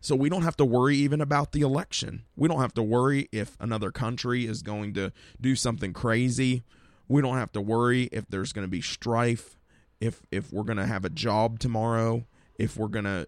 So 0.00 0.14
we 0.14 0.28
don't 0.28 0.42
have 0.42 0.56
to 0.58 0.64
worry 0.64 0.96
even 0.98 1.20
about 1.20 1.52
the 1.52 1.62
election. 1.62 2.24
We 2.36 2.46
don't 2.46 2.60
have 2.60 2.74
to 2.74 2.82
worry 2.82 3.28
if 3.32 3.56
another 3.58 3.90
country 3.90 4.46
is 4.46 4.62
going 4.62 4.92
to 4.94 5.12
do 5.40 5.56
something 5.56 5.92
crazy 5.92 6.62
we 7.08 7.22
don't 7.22 7.36
have 7.36 7.52
to 7.52 7.60
worry 7.60 8.04
if 8.12 8.26
there's 8.28 8.52
going 8.52 8.66
to 8.66 8.70
be 8.70 8.80
strife, 8.80 9.56
if 10.00 10.22
if 10.30 10.52
we're 10.52 10.64
going 10.64 10.78
to 10.78 10.86
have 10.86 11.04
a 11.04 11.10
job 11.10 11.58
tomorrow, 11.58 12.26
if 12.58 12.76
we're 12.76 12.88
going 12.88 13.04
to 13.04 13.26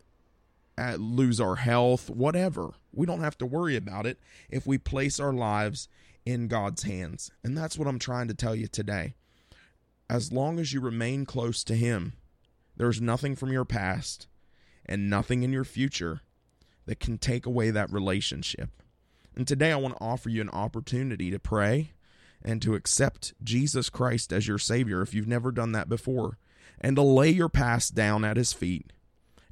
uh, 0.78 0.96
lose 0.98 1.40
our 1.40 1.56
health, 1.56 2.10
whatever. 2.10 2.74
We 2.92 3.06
don't 3.06 3.20
have 3.20 3.38
to 3.38 3.46
worry 3.46 3.76
about 3.76 4.06
it 4.06 4.18
if 4.50 4.66
we 4.66 4.78
place 4.78 5.18
our 5.18 5.32
lives 5.32 5.88
in 6.24 6.48
God's 6.48 6.82
hands. 6.82 7.30
And 7.42 7.56
that's 7.56 7.78
what 7.78 7.88
I'm 7.88 7.98
trying 7.98 8.28
to 8.28 8.34
tell 8.34 8.54
you 8.54 8.66
today. 8.66 9.14
As 10.08 10.32
long 10.32 10.58
as 10.58 10.72
you 10.72 10.80
remain 10.80 11.24
close 11.24 11.64
to 11.64 11.74
Him, 11.74 12.14
there's 12.76 13.00
nothing 13.00 13.36
from 13.36 13.52
your 13.52 13.64
past 13.64 14.26
and 14.84 15.10
nothing 15.10 15.42
in 15.42 15.52
your 15.52 15.64
future 15.64 16.20
that 16.84 17.00
can 17.00 17.18
take 17.18 17.46
away 17.46 17.70
that 17.70 17.92
relationship. 17.92 18.70
And 19.34 19.46
today 19.46 19.72
I 19.72 19.76
want 19.76 19.96
to 19.96 20.04
offer 20.04 20.28
you 20.28 20.40
an 20.40 20.50
opportunity 20.50 21.30
to 21.30 21.38
pray 21.38 21.92
and 22.46 22.62
to 22.62 22.76
accept 22.76 23.34
Jesus 23.42 23.90
Christ 23.90 24.32
as 24.32 24.46
your 24.46 24.56
Savior 24.56 25.02
if 25.02 25.12
you've 25.12 25.26
never 25.26 25.50
done 25.50 25.72
that 25.72 25.88
before, 25.88 26.38
and 26.80 26.96
to 26.96 27.02
lay 27.02 27.28
your 27.28 27.48
past 27.48 27.94
down 27.94 28.24
at 28.24 28.36
His 28.36 28.52
feet, 28.52 28.92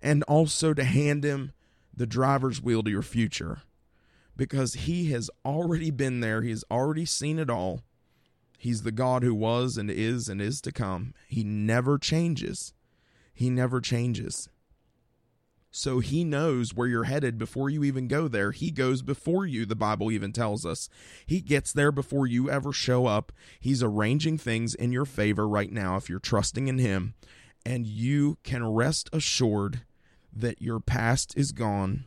and 0.01 0.23
also 0.23 0.73
to 0.73 0.85
hand 0.85 1.25
Him 1.25 1.53
the 1.95 2.07
driver's 2.07 2.63
wheel 2.63 2.83
to 2.85 2.91
your 2.91 3.03
future 3.03 3.63
because 4.37 4.75
He 4.75 5.11
has 5.11 5.29
already 5.45 5.91
been 5.91 6.21
there, 6.21 6.43
He 6.43 6.51
has 6.51 6.65
already 6.71 7.05
seen 7.05 7.39
it 7.39 7.51
all. 7.51 7.83
He's 8.59 8.83
the 8.83 8.93
God 8.93 9.23
who 9.23 9.35
was 9.35 9.77
and 9.77 9.91
is 9.91 10.29
and 10.29 10.41
is 10.41 10.61
to 10.63 10.73
come. 10.73 11.13
He 11.29 11.45
never 11.45 11.99
changes. 11.99 12.73
He 13.35 13.51
never 13.51 13.81
changes. 13.81 14.49
So 15.77 15.99
he 15.99 16.23
knows 16.23 16.73
where 16.73 16.87
you're 16.87 17.03
headed 17.03 17.37
before 17.37 17.69
you 17.69 17.83
even 17.83 18.07
go 18.07 18.29
there. 18.29 18.53
He 18.53 18.71
goes 18.71 19.03
before 19.03 19.45
you, 19.45 19.67
the 19.67 19.75
Bible 19.75 20.13
even 20.13 20.31
tells 20.31 20.65
us. 20.65 20.89
He 21.27 21.41
gets 21.41 21.73
there 21.73 21.91
before 21.91 22.29
you 22.29 22.49
ever 22.49 22.73
show 22.73 23.07
up. 23.07 23.33
He's 23.59 23.83
arranging 23.83 24.39
things 24.39 24.77
in 24.77 24.93
your 24.93 25.05
favor 25.05 25.49
right 25.49 25.73
now 25.73 25.97
if 25.97 26.09
you're 26.09 26.21
trusting 26.21 26.69
in 26.69 26.79
him. 26.79 27.15
And 27.67 27.89
you 27.89 28.39
can 28.45 28.65
rest 28.65 29.11
assured 29.13 29.81
that 30.33 30.63
your 30.63 30.79
past 30.79 31.37
is 31.37 31.51
gone 31.51 32.05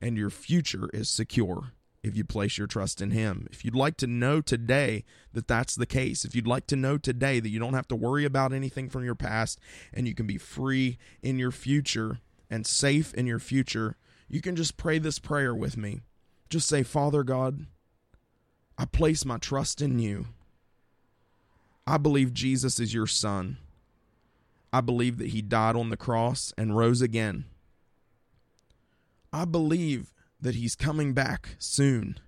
and 0.00 0.16
your 0.16 0.30
future 0.30 0.88
is 0.94 1.10
secure 1.10 1.74
if 2.02 2.16
you 2.16 2.24
place 2.24 2.56
your 2.56 2.66
trust 2.66 3.02
in 3.02 3.10
Him. 3.10 3.46
If 3.52 3.62
you'd 3.62 3.76
like 3.76 3.98
to 3.98 4.06
know 4.06 4.40
today 4.40 5.04
that 5.34 5.46
that's 5.46 5.74
the 5.74 5.86
case, 5.86 6.24
if 6.24 6.34
you'd 6.34 6.46
like 6.46 6.66
to 6.68 6.76
know 6.76 6.96
today 6.96 7.40
that 7.40 7.50
you 7.50 7.60
don't 7.60 7.74
have 7.74 7.88
to 7.88 7.94
worry 7.94 8.24
about 8.24 8.54
anything 8.54 8.88
from 8.88 9.04
your 9.04 9.14
past 9.14 9.60
and 9.92 10.08
you 10.08 10.14
can 10.14 10.26
be 10.26 10.38
free 10.38 10.98
in 11.22 11.38
your 11.38 11.52
future, 11.52 12.18
and 12.52 12.66
safe 12.66 13.14
in 13.14 13.26
your 13.26 13.38
future, 13.38 13.96
you 14.28 14.42
can 14.42 14.54
just 14.54 14.76
pray 14.76 14.98
this 14.98 15.18
prayer 15.18 15.54
with 15.54 15.78
me. 15.78 16.02
Just 16.50 16.68
say, 16.68 16.82
Father 16.82 17.22
God, 17.22 17.64
I 18.76 18.84
place 18.84 19.24
my 19.24 19.38
trust 19.38 19.80
in 19.80 19.98
you. 19.98 20.26
I 21.86 21.96
believe 21.96 22.34
Jesus 22.34 22.78
is 22.78 22.92
your 22.92 23.06
son. 23.06 23.56
I 24.70 24.82
believe 24.82 25.16
that 25.16 25.28
he 25.28 25.40
died 25.40 25.76
on 25.76 25.88
the 25.88 25.96
cross 25.96 26.52
and 26.58 26.76
rose 26.76 27.00
again. 27.00 27.46
I 29.32 29.46
believe 29.46 30.12
that 30.38 30.54
he's 30.54 30.76
coming 30.76 31.14
back 31.14 31.56
soon. 31.58 32.20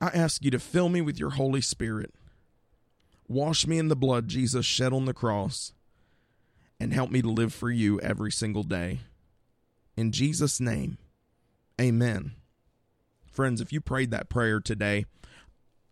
I 0.00 0.06
ask 0.08 0.44
you 0.44 0.52
to 0.52 0.60
fill 0.60 0.88
me 0.88 1.00
with 1.00 1.18
your 1.18 1.30
Holy 1.30 1.60
Spirit. 1.60 2.14
Wash 3.26 3.66
me 3.66 3.76
in 3.76 3.88
the 3.88 3.96
blood 3.96 4.28
Jesus 4.28 4.64
shed 4.64 4.92
on 4.92 5.04
the 5.04 5.14
cross 5.14 5.72
and 6.80 6.92
help 6.92 7.10
me 7.10 7.22
to 7.22 7.30
live 7.30 7.52
for 7.52 7.70
you 7.70 8.00
every 8.00 8.30
single 8.30 8.62
day. 8.62 9.00
In 9.96 10.12
Jesus' 10.12 10.60
name, 10.60 10.98
amen. 11.80 12.32
Friends, 13.26 13.60
if 13.60 13.72
you 13.72 13.80
prayed 13.80 14.10
that 14.10 14.28
prayer 14.28 14.60
today, 14.60 15.06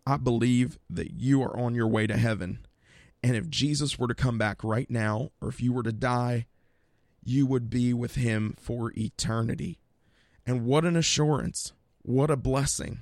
I 0.06 0.16
believe 0.16 0.78
that 0.88 1.12
you 1.12 1.42
are 1.42 1.58
on 1.58 1.74
your 1.74 1.88
way 1.88 2.06
to 2.06 2.16
heaven. 2.16 2.66
And 3.22 3.34
if 3.34 3.48
Jesus 3.48 3.98
were 3.98 4.06
to 4.06 4.14
come 4.14 4.38
back 4.38 4.62
right 4.62 4.88
now, 4.90 5.30
or 5.40 5.48
if 5.48 5.60
you 5.60 5.72
were 5.72 5.82
to 5.82 5.92
die, 5.92 6.46
you 7.24 7.46
would 7.46 7.68
be 7.68 7.92
with 7.92 8.14
him 8.14 8.54
for 8.60 8.92
eternity. 8.96 9.80
And 10.46 10.64
what 10.64 10.84
an 10.84 10.96
assurance! 10.96 11.72
What 12.02 12.30
a 12.30 12.36
blessing. 12.36 13.00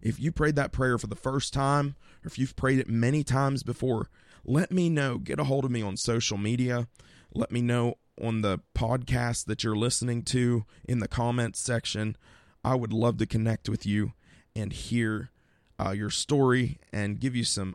If 0.00 0.20
you 0.20 0.30
prayed 0.30 0.54
that 0.54 0.70
prayer 0.70 0.96
for 0.96 1.08
the 1.08 1.16
first 1.16 1.52
time, 1.52 1.96
or 2.22 2.28
if 2.28 2.38
you've 2.38 2.54
prayed 2.54 2.78
it 2.78 2.88
many 2.88 3.24
times 3.24 3.64
before, 3.64 4.08
let 4.44 4.70
me 4.70 4.88
know. 4.88 5.18
Get 5.18 5.40
a 5.40 5.44
hold 5.44 5.64
of 5.64 5.70
me 5.70 5.82
on 5.82 5.96
social 5.96 6.38
media. 6.38 6.88
Let 7.34 7.50
me 7.50 7.62
know 7.62 7.94
on 8.20 8.42
the 8.42 8.60
podcast 8.74 9.46
that 9.46 9.64
you're 9.64 9.76
listening 9.76 10.22
to 10.22 10.64
in 10.84 11.00
the 11.00 11.08
comments 11.08 11.60
section. 11.60 12.16
I 12.62 12.74
would 12.74 12.92
love 12.92 13.18
to 13.18 13.26
connect 13.26 13.68
with 13.68 13.84
you 13.84 14.12
and 14.54 14.72
hear 14.72 15.30
uh, 15.78 15.90
your 15.90 16.10
story 16.10 16.78
and 16.92 17.20
give 17.20 17.34
you 17.34 17.44
some 17.44 17.74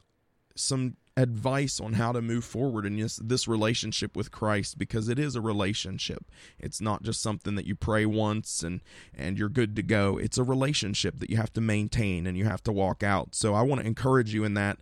some 0.56 0.98
advice 1.16 1.80
on 1.80 1.94
how 1.94 2.12
to 2.12 2.22
move 2.22 2.46
forward 2.46 2.86
in 2.86 2.98
this, 2.98 3.18
this 3.18 3.48
relationship 3.48 4.16
with 4.16 4.32
Christ 4.32 4.78
because 4.78 5.10
it 5.10 5.20
is 5.20 5.36
a 5.36 5.42
relationship. 5.42 6.26
It's 6.58 6.80
not 6.80 7.04
just 7.04 7.22
something 7.22 7.56
that 7.56 7.66
you 7.66 7.76
pray 7.76 8.06
once 8.06 8.64
and 8.64 8.82
and 9.14 9.38
you're 9.38 9.50
good 9.50 9.76
to 9.76 9.84
go. 9.84 10.18
It's 10.18 10.38
a 10.38 10.44
relationship 10.44 11.20
that 11.20 11.30
you 11.30 11.38
have 11.38 11.54
to 11.54 11.62
maintain 11.62 12.26
and 12.26 12.38
you 12.38 12.46
have 12.46 12.64
to 12.64 12.72
walk 12.72 13.04
out. 13.04 13.36
So 13.36 13.54
I 13.54 13.62
want 13.62 13.82
to 13.82 13.88
encourage 13.88 14.34
you 14.34 14.44
in 14.44 14.54
that 14.54 14.80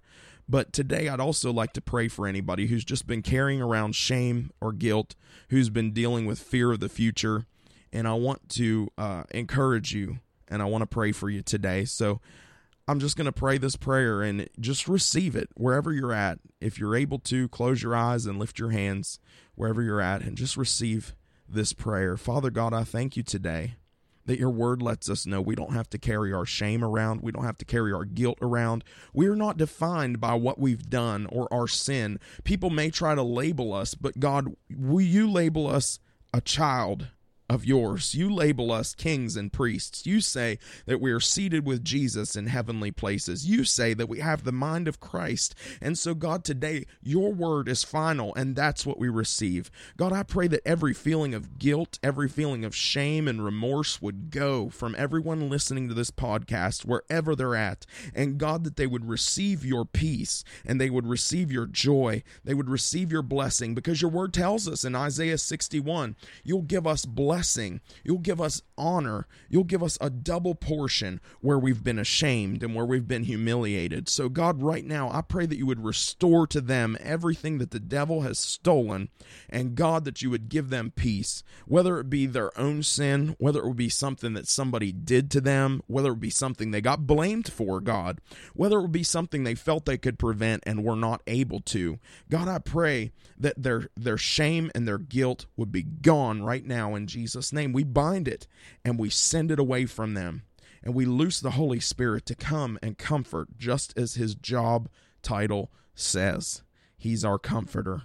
but 0.50 0.72
today, 0.72 1.10
I'd 1.10 1.20
also 1.20 1.52
like 1.52 1.74
to 1.74 1.82
pray 1.82 2.08
for 2.08 2.26
anybody 2.26 2.68
who's 2.68 2.86
just 2.86 3.06
been 3.06 3.22
carrying 3.22 3.62
around 3.62 3.96
shame 3.96 4.52
or 4.62 4.72
guilt, 4.72 5.16
who's 5.50 5.70
been 5.70 5.92
dealing 5.92 6.26
with 6.26 6.40
fear 6.40 6.72
of 6.72 6.80
the 6.80 6.90
future. 6.90 7.46
And 7.92 8.08
I 8.08 8.14
want 8.14 8.50
to 8.50 8.90
uh, 8.98 9.24
encourage 9.32 9.94
you 9.94 10.20
and 10.48 10.62
I 10.62 10.66
want 10.66 10.84
to 10.84 10.88
pray 10.88 11.12
for 11.12 11.30
you 11.30 11.42
today. 11.42 11.84
So 11.86 12.22
I'm 12.88 13.00
just 13.00 13.18
going 13.18 13.26
to 13.26 13.34
pray 13.34 13.58
this 13.58 13.76
prayer 13.76 14.22
and 14.22 14.48
just 14.60 14.88
receive 14.88 15.36
it 15.36 15.50
wherever 15.56 15.92
you're 15.92 16.14
at. 16.14 16.40
If 16.62 16.80
you're 16.80 16.96
able 16.96 17.20
to, 17.20 17.50
close 17.50 17.84
your 17.84 17.96
eyes 17.96 18.26
and 18.26 18.40
lift 18.40 18.60
your 18.60 18.72
hands 18.72 19.20
wherever 19.56 19.82
you're 19.82 20.02
at 20.02 20.22
and 20.22 20.38
just 20.38 20.56
receive 20.56 21.14
this 21.50 21.74
prayer. 21.74 22.16
Father 22.16 22.50
God, 22.50 22.74
I 22.74 22.84
thank 22.84 23.18
you 23.18 23.24
today 23.24 23.76
that 24.28 24.40
your 24.40 24.52
word 24.52 24.82
lets 24.82 25.10
us 25.10 25.26
know 25.26 25.42
we 25.42 25.56
don't 25.56 25.74
have 25.74 25.90
to 25.90 25.98
carry 25.98 26.32
our 26.32 26.46
shame 26.46 26.84
around. 26.84 27.22
We 27.22 27.32
don't 27.32 27.46
have 27.46 27.58
to 27.58 27.66
carry 27.66 27.92
our 27.92 28.06
guilt 28.06 28.38
around. 28.42 28.84
We 29.14 29.28
are 29.28 29.36
not 29.36 29.58
defined 29.58 30.20
by 30.20 30.36
what 30.36 30.60
we've 30.60 30.90
done 30.90 31.26
or 31.32 31.52
our 31.52 31.68
sin. 31.68 32.20
People 32.44 32.70
may 32.70 32.92
try 32.92 33.16
to 33.16 33.24
label 33.24 33.74
us, 33.74 33.96
but 33.96 34.20
God, 34.20 34.56
will 34.70 35.02
you 35.02 35.30
label 35.30 35.68
us 35.68 36.00
a 36.34 36.42
child 36.42 37.08
of 37.50 37.66
yours. 37.66 38.14
You 38.14 38.34
label 38.34 38.72
us 38.72 38.94
kings 38.94 39.36
and 39.36 39.52
priests. 39.52 40.06
You 40.06 40.22
say 40.22 40.60
that 40.86 41.00
we 41.00 41.12
are 41.12 41.20
seated 41.20 41.66
with 41.66 41.84
Jesus 41.84 42.36
in 42.36 42.48
heavenly 42.48 42.92
places. 42.92 43.48
You 43.48 43.64
say 43.64 43.94
that 43.94 44.10
we 44.10 44.20
have 44.20 44.44
the 44.44 44.52
mind 44.52 44.88
of 44.88 45.00
Christ. 45.00 45.56
And 45.82 45.98
so, 45.98 46.14
God, 46.14 46.44
today, 46.44 46.86
your 47.02 47.34
word 47.34 47.68
is 47.70 47.84
final, 47.84 48.34
and 48.36 48.56
that's 48.56 48.86
what 48.86 49.00
we 49.00 49.10
receive. 49.10 49.72
God, 49.96 50.12
I 50.12 50.24
pray 50.24 50.48
that 50.48 50.68
every 50.68 50.94
feeling 50.94 51.34
of 51.34 51.58
guilt, 51.58 52.00
every 52.04 52.28
feeling 52.28 52.66
of 52.66 52.76
shame 52.76 53.28
and 53.28 53.44
remorse 53.44 54.02
would 54.02 54.30
go 54.30 54.70
from 54.70 54.96
everyone 54.98 55.50
listening 55.50 55.88
to 55.88 55.94
this 55.94 56.12
podcast, 56.12 56.86
wherever 56.86 57.36
they're 57.36 57.56
at. 57.56 57.86
And 58.14 58.38
God, 58.38 58.64
that 58.64 58.76
they 58.76 58.88
would 58.88 59.08
receive 59.08 59.64
your 59.64 59.86
peace 59.86 60.44
and 60.66 60.80
they 60.80 60.90
would 60.90 61.08
receive 61.08 61.52
your 61.52 61.66
joy. 61.66 62.24
They 62.44 62.54
would 62.54 62.70
receive 62.70 63.12
your 63.12 63.22
blessing 63.22 63.74
because 63.74 64.02
your 64.02 64.12
word 64.12 64.34
tells 64.34 64.68
us 64.68 64.84
in 64.84 64.96
Isaiah 64.96 65.38
61 65.38 66.16
you'll 66.44 66.62
give 66.62 66.88
us 66.88 67.06
blessing, 67.06 67.37
you'll 68.04 68.18
give 68.20 68.42
us 68.42 68.62
honor, 68.78 69.28
you'll 69.50 69.64
give 69.64 69.84
us 69.84 69.98
a 70.00 70.10
double 70.10 70.56
portion 70.56 71.20
where 71.42 71.60
we've 71.60 71.84
been 71.84 72.00
ashamed 72.00 72.64
and 72.64 72.76
where 72.76 72.86
we've 72.86 73.08
been 73.08 73.24
humiliated. 73.24 74.10
So, 74.10 74.30
God, 74.30 74.62
right 74.62 74.86
now, 74.86 75.10
I 75.12 75.22
pray 75.22 75.46
that 75.46 75.58
you 75.58 75.66
would 75.66 75.84
restore 75.84 76.48
to 76.48 76.62
them 76.62 76.98
everything 77.02 77.58
that 77.58 77.72
the 77.72 77.80
devil 77.80 78.22
has 78.22 78.40
stolen, 78.40 79.10
and 79.50 79.76
God, 79.76 80.06
that 80.06 80.22
you 80.22 80.30
would 80.30 80.50
give 80.50 80.70
them 80.70 80.92
peace, 80.96 81.44
whether 81.66 82.00
it 82.00 82.10
be 82.10 82.26
their 82.26 82.58
own 82.60 82.84
sin, 82.84 83.36
whether 83.40 83.60
it 83.60 83.68
would 83.68 83.78
be 83.78 83.90
something 83.90 84.34
that 84.34 84.48
somebody 84.48 84.92
did 84.92 85.32
to 85.32 85.42
them, 85.42 85.82
whether 85.88 86.10
it 86.10 86.14
would 86.14 86.20
be 86.22 86.30
something 86.30 86.72
they 86.72 86.82
got 86.82 87.08
blamed 87.08 87.52
for, 87.52 87.80
God, 87.82 88.20
whether 88.54 88.78
it 88.78 88.82
would 88.82 88.92
be 88.92 89.04
something 89.04 89.44
they 89.44 89.56
felt 89.56 89.86
they 89.86 89.98
could 89.98 90.20
prevent 90.20 90.64
and 90.66 90.84
were 90.84 90.96
not 90.96 91.22
able 91.28 91.60
to. 91.62 92.00
God, 92.30 92.48
I 92.48 92.60
pray 92.60 93.12
that 93.38 93.62
their 93.62 93.90
their 93.96 94.18
shame 94.18 94.72
and 94.74 94.88
their 94.88 94.98
guilt 94.98 95.46
would 95.56 95.72
be 95.72 95.84
gone 95.84 96.44
right 96.44 96.66
now 96.66 96.96
in 96.96 97.08
Jesus' 97.08 97.27
name. 97.54 97.74
We 97.74 97.84
bind 97.84 98.28
it 98.28 98.48
and 98.84 99.00
we 99.00 99.10
send 99.10 99.52
it 99.52 99.60
away 99.60 99.86
from 99.86 100.14
them. 100.14 100.44
And 100.84 100.94
we 100.94 101.06
loose 101.06 101.40
the 101.40 101.52
Holy 101.52 101.80
Spirit 101.80 102.26
to 102.28 102.36
come 102.36 102.80
and 102.82 102.98
comfort, 102.98 103.58
just 103.58 103.98
as 103.98 104.16
his 104.16 104.36
job 104.36 104.90
title 105.22 105.72
says. 105.96 106.62
He's 106.98 107.26
our 107.26 107.40
comforter. 107.40 108.04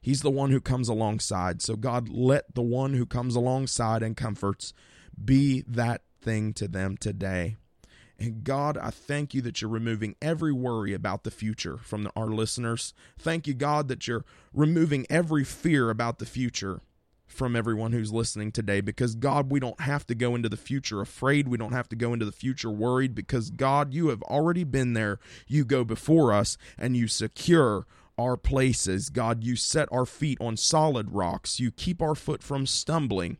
He's 0.00 0.22
the 0.22 0.30
one 0.30 0.50
who 0.50 0.60
comes 0.60 0.88
alongside. 0.88 1.62
So, 1.62 1.76
God, 1.76 2.08
let 2.08 2.54
the 2.54 2.62
one 2.62 2.94
who 2.94 3.06
comes 3.06 3.36
alongside 3.36 4.02
and 4.02 4.16
comforts 4.16 4.72
be 5.22 5.62
that 5.68 6.02
thing 6.20 6.52
to 6.54 6.66
them 6.66 6.96
today. 6.96 7.56
And 8.18 8.44
God, 8.44 8.78
I 8.78 8.90
thank 8.90 9.34
you 9.34 9.42
that 9.42 9.60
you're 9.60 9.70
removing 9.70 10.14
every 10.22 10.52
worry 10.52 10.92
about 10.92 11.24
the 11.24 11.30
future 11.30 11.78
from 11.78 12.08
our 12.14 12.28
listeners. 12.28 12.94
Thank 13.18 13.46
you, 13.46 13.54
God, 13.54 13.88
that 13.88 14.06
you're 14.06 14.24
removing 14.52 15.06
every 15.10 15.44
fear 15.44 15.90
about 15.90 16.18
the 16.18 16.26
future 16.26 16.80
from 17.34 17.56
everyone 17.56 17.92
who's 17.92 18.12
listening 18.12 18.52
today 18.52 18.80
because 18.80 19.14
God, 19.14 19.50
we 19.50 19.60
don't 19.60 19.80
have 19.80 20.06
to 20.06 20.14
go 20.14 20.34
into 20.34 20.48
the 20.48 20.56
future 20.56 21.00
afraid. 21.00 21.48
We 21.48 21.58
don't 21.58 21.72
have 21.72 21.88
to 21.90 21.96
go 21.96 22.12
into 22.12 22.24
the 22.24 22.32
future 22.32 22.70
worried 22.70 23.14
because 23.14 23.50
God, 23.50 23.92
you 23.92 24.08
have 24.08 24.22
already 24.22 24.64
been 24.64 24.92
there. 24.92 25.18
You 25.46 25.64
go 25.64 25.84
before 25.84 26.32
us 26.32 26.56
and 26.78 26.96
you 26.96 27.08
secure 27.08 27.86
our 28.16 28.36
places. 28.36 29.10
God, 29.10 29.42
you 29.42 29.56
set 29.56 29.88
our 29.92 30.06
feet 30.06 30.38
on 30.40 30.56
solid 30.56 31.12
rocks. 31.12 31.58
You 31.58 31.70
keep 31.70 32.00
our 32.00 32.14
foot 32.14 32.42
from 32.42 32.66
stumbling. 32.66 33.38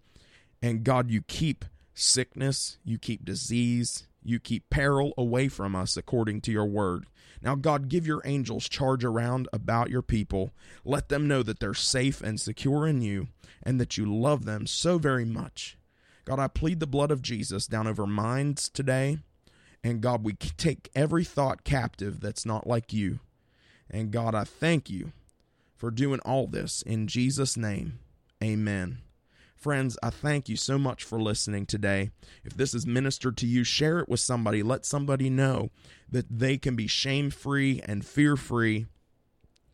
And 0.60 0.84
God, 0.84 1.10
you 1.10 1.22
keep 1.22 1.64
sickness, 1.94 2.78
you 2.84 2.98
keep 2.98 3.24
disease, 3.24 4.06
you 4.22 4.40
keep 4.40 4.68
peril 4.70 5.12
away 5.16 5.48
from 5.48 5.76
us 5.76 5.96
according 5.96 6.40
to 6.42 6.50
your 6.52 6.64
word. 6.64 7.06
Now, 7.44 7.54
God, 7.54 7.90
give 7.90 8.06
your 8.06 8.22
angels 8.24 8.70
charge 8.70 9.04
around 9.04 9.48
about 9.52 9.90
your 9.90 10.00
people. 10.00 10.54
Let 10.82 11.10
them 11.10 11.28
know 11.28 11.42
that 11.42 11.60
they're 11.60 11.74
safe 11.74 12.22
and 12.22 12.40
secure 12.40 12.88
in 12.88 13.02
you 13.02 13.28
and 13.62 13.78
that 13.78 13.98
you 13.98 14.06
love 14.06 14.46
them 14.46 14.66
so 14.66 14.96
very 14.96 15.26
much. 15.26 15.76
God, 16.24 16.38
I 16.38 16.48
plead 16.48 16.80
the 16.80 16.86
blood 16.86 17.10
of 17.10 17.20
Jesus 17.20 17.66
down 17.66 17.86
over 17.86 18.06
minds 18.06 18.70
today. 18.70 19.18
And 19.82 20.00
God, 20.00 20.24
we 20.24 20.32
take 20.32 20.90
every 20.94 21.22
thought 21.22 21.64
captive 21.64 22.20
that's 22.20 22.46
not 22.46 22.66
like 22.66 22.94
you. 22.94 23.18
And 23.90 24.10
God, 24.10 24.34
I 24.34 24.44
thank 24.44 24.88
you 24.88 25.12
for 25.76 25.90
doing 25.90 26.20
all 26.20 26.46
this. 26.46 26.80
In 26.80 27.06
Jesus' 27.06 27.58
name, 27.58 27.98
amen. 28.42 29.02
Friends, 29.64 29.96
I 30.02 30.10
thank 30.10 30.50
you 30.50 30.56
so 30.56 30.76
much 30.76 31.04
for 31.04 31.18
listening 31.18 31.64
today. 31.64 32.10
If 32.44 32.54
this 32.54 32.74
is 32.74 32.86
ministered 32.86 33.38
to 33.38 33.46
you, 33.46 33.64
share 33.64 33.98
it 33.98 34.10
with 34.10 34.20
somebody. 34.20 34.62
Let 34.62 34.84
somebody 34.84 35.30
know 35.30 35.70
that 36.06 36.26
they 36.28 36.58
can 36.58 36.76
be 36.76 36.86
shame 36.86 37.30
free 37.30 37.80
and 37.86 38.04
fear 38.04 38.36
free 38.36 38.84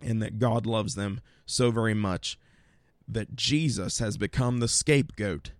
and 0.00 0.22
that 0.22 0.38
God 0.38 0.64
loves 0.64 0.94
them 0.94 1.20
so 1.44 1.72
very 1.72 1.92
much. 1.92 2.38
That 3.08 3.34
Jesus 3.34 3.98
has 3.98 4.16
become 4.16 4.60
the 4.60 4.68
scapegoat, 4.68 5.50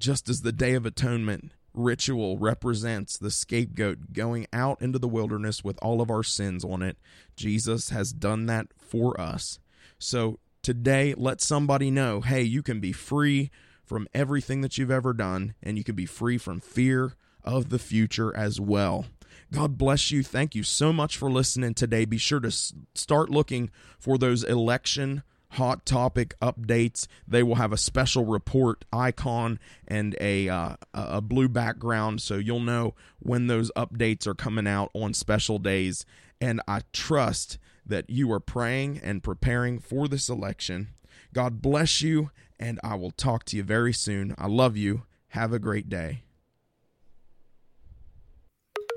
just 0.00 0.28
as 0.28 0.42
the 0.42 0.50
Day 0.50 0.74
of 0.74 0.84
Atonement 0.84 1.52
ritual 1.72 2.38
represents 2.38 3.16
the 3.16 3.30
scapegoat 3.30 4.12
going 4.12 4.48
out 4.52 4.82
into 4.82 4.98
the 4.98 5.06
wilderness 5.06 5.62
with 5.62 5.78
all 5.80 6.00
of 6.00 6.10
our 6.10 6.24
sins 6.24 6.64
on 6.64 6.82
it. 6.82 6.96
Jesus 7.36 7.90
has 7.90 8.12
done 8.12 8.46
that 8.46 8.66
for 8.76 9.20
us. 9.20 9.60
So 10.00 10.40
today 10.64 11.14
let 11.16 11.40
somebody 11.40 11.90
know 11.90 12.20
hey, 12.20 12.42
you 12.42 12.62
can 12.62 12.80
be 12.80 12.92
free 12.92 13.50
from 13.84 14.08
everything 14.14 14.62
that 14.62 14.78
you've 14.78 14.90
ever 14.90 15.12
done, 15.12 15.54
and 15.62 15.76
you 15.76 15.84
can 15.84 15.94
be 15.94 16.06
free 16.06 16.38
from 16.38 16.60
fear 16.60 17.12
of 17.44 17.68
the 17.68 17.78
future 17.78 18.34
as 18.36 18.60
well. 18.60 19.06
God 19.52 19.76
bless 19.76 20.10
you. 20.10 20.22
Thank 20.22 20.54
you 20.54 20.62
so 20.62 20.92
much 20.92 21.16
for 21.16 21.30
listening 21.30 21.74
today. 21.74 22.04
Be 22.04 22.18
sure 22.18 22.40
to 22.40 22.50
start 22.50 23.30
looking 23.30 23.70
for 23.98 24.16
those 24.18 24.42
election 24.42 25.22
hot 25.50 25.86
topic 25.86 26.34
updates. 26.40 27.06
They 27.28 27.42
will 27.42 27.54
have 27.56 27.72
a 27.72 27.76
special 27.76 28.24
report 28.24 28.84
icon 28.92 29.58
and 29.86 30.16
a 30.20 30.48
uh, 30.48 30.76
a 30.92 31.20
blue 31.20 31.48
background, 31.48 32.20
so 32.22 32.36
you'll 32.36 32.60
know 32.60 32.94
when 33.20 33.46
those 33.46 33.70
updates 33.76 34.26
are 34.26 34.34
coming 34.34 34.66
out 34.66 34.90
on 34.94 35.14
special 35.14 35.58
days. 35.58 36.04
And 36.40 36.60
I 36.66 36.80
trust 36.92 37.58
that 37.86 38.08
you 38.08 38.32
are 38.32 38.40
praying 38.40 39.00
and 39.02 39.22
preparing 39.22 39.78
for 39.78 40.08
this 40.08 40.28
election. 40.28 40.88
God 41.32 41.60
bless 41.60 42.02
you, 42.02 42.30
and 42.58 42.80
I 42.82 42.94
will 42.94 43.10
talk 43.10 43.44
to 43.46 43.56
you 43.56 43.62
very 43.62 43.92
soon. 43.92 44.34
I 44.38 44.46
love 44.46 44.76
you. 44.76 45.02
Have 45.28 45.52
a 45.52 45.58
great 45.58 45.88
day. 45.88 46.22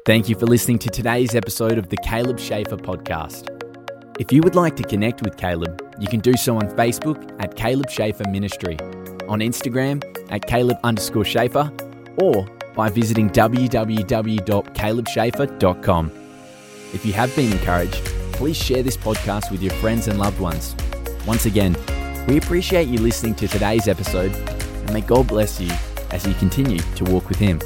Thank 0.06 0.30
you 0.30 0.36
for 0.36 0.46
listening 0.46 0.80
to 0.80 0.90
today's 0.90 1.36
episode 1.36 1.78
of 1.78 1.90
the 1.90 1.98
Caleb 1.98 2.40
Schaefer 2.40 2.78
podcast. 2.78 3.54
If 4.20 4.32
you 4.32 4.42
would 4.42 4.56
like 4.56 4.78
to 4.78 4.84
connect 4.84 5.22
with 5.22 5.36
Caleb, 5.36 5.96
you 6.00 6.08
can 6.08 6.22
do 6.22 6.34
so 6.34 6.56
on 6.56 6.70
Facebook 6.70 7.36
at 7.44 7.56
Caleb 7.56 7.90
Schaefer 7.90 8.24
Ministry, 8.30 8.78
on 9.28 9.42
Instagram 9.42 10.02
at 10.32 10.48
Caleb 10.48 10.78
underscore 10.84 11.26
Schaefer, 11.26 11.72
or 12.22 12.48
by 12.74 12.90
visiting 12.90 13.30
www.calebschaefer.com. 13.30 16.12
If 16.94 17.06
you 17.06 17.14
have 17.14 17.36
been 17.36 17.52
encouraged, 17.52 18.14
please 18.38 18.56
share 18.56 18.84
this 18.84 18.96
podcast 18.96 19.50
with 19.50 19.64
your 19.64 19.74
friends 19.74 20.08
and 20.08 20.20
loved 20.20 20.40
ones. 20.40 20.76
Once 21.26 21.48
again, 21.48 21.76
we 22.28 22.38
appreciate 22.38 22.88
you 22.88 23.00
listening 23.00 23.34
to 23.34 23.48
today's 23.48 23.88
episode, 23.88 24.32
and 24.32 24.94
may 24.94 25.02
God 25.02 25.28
bless 25.28 25.60
you 25.60 25.72
as 26.12 26.26
you 26.28 26.36
continue 26.36 26.78
to 26.78 27.04
walk 27.06 27.30
with 27.30 27.40
Him. 27.40 27.60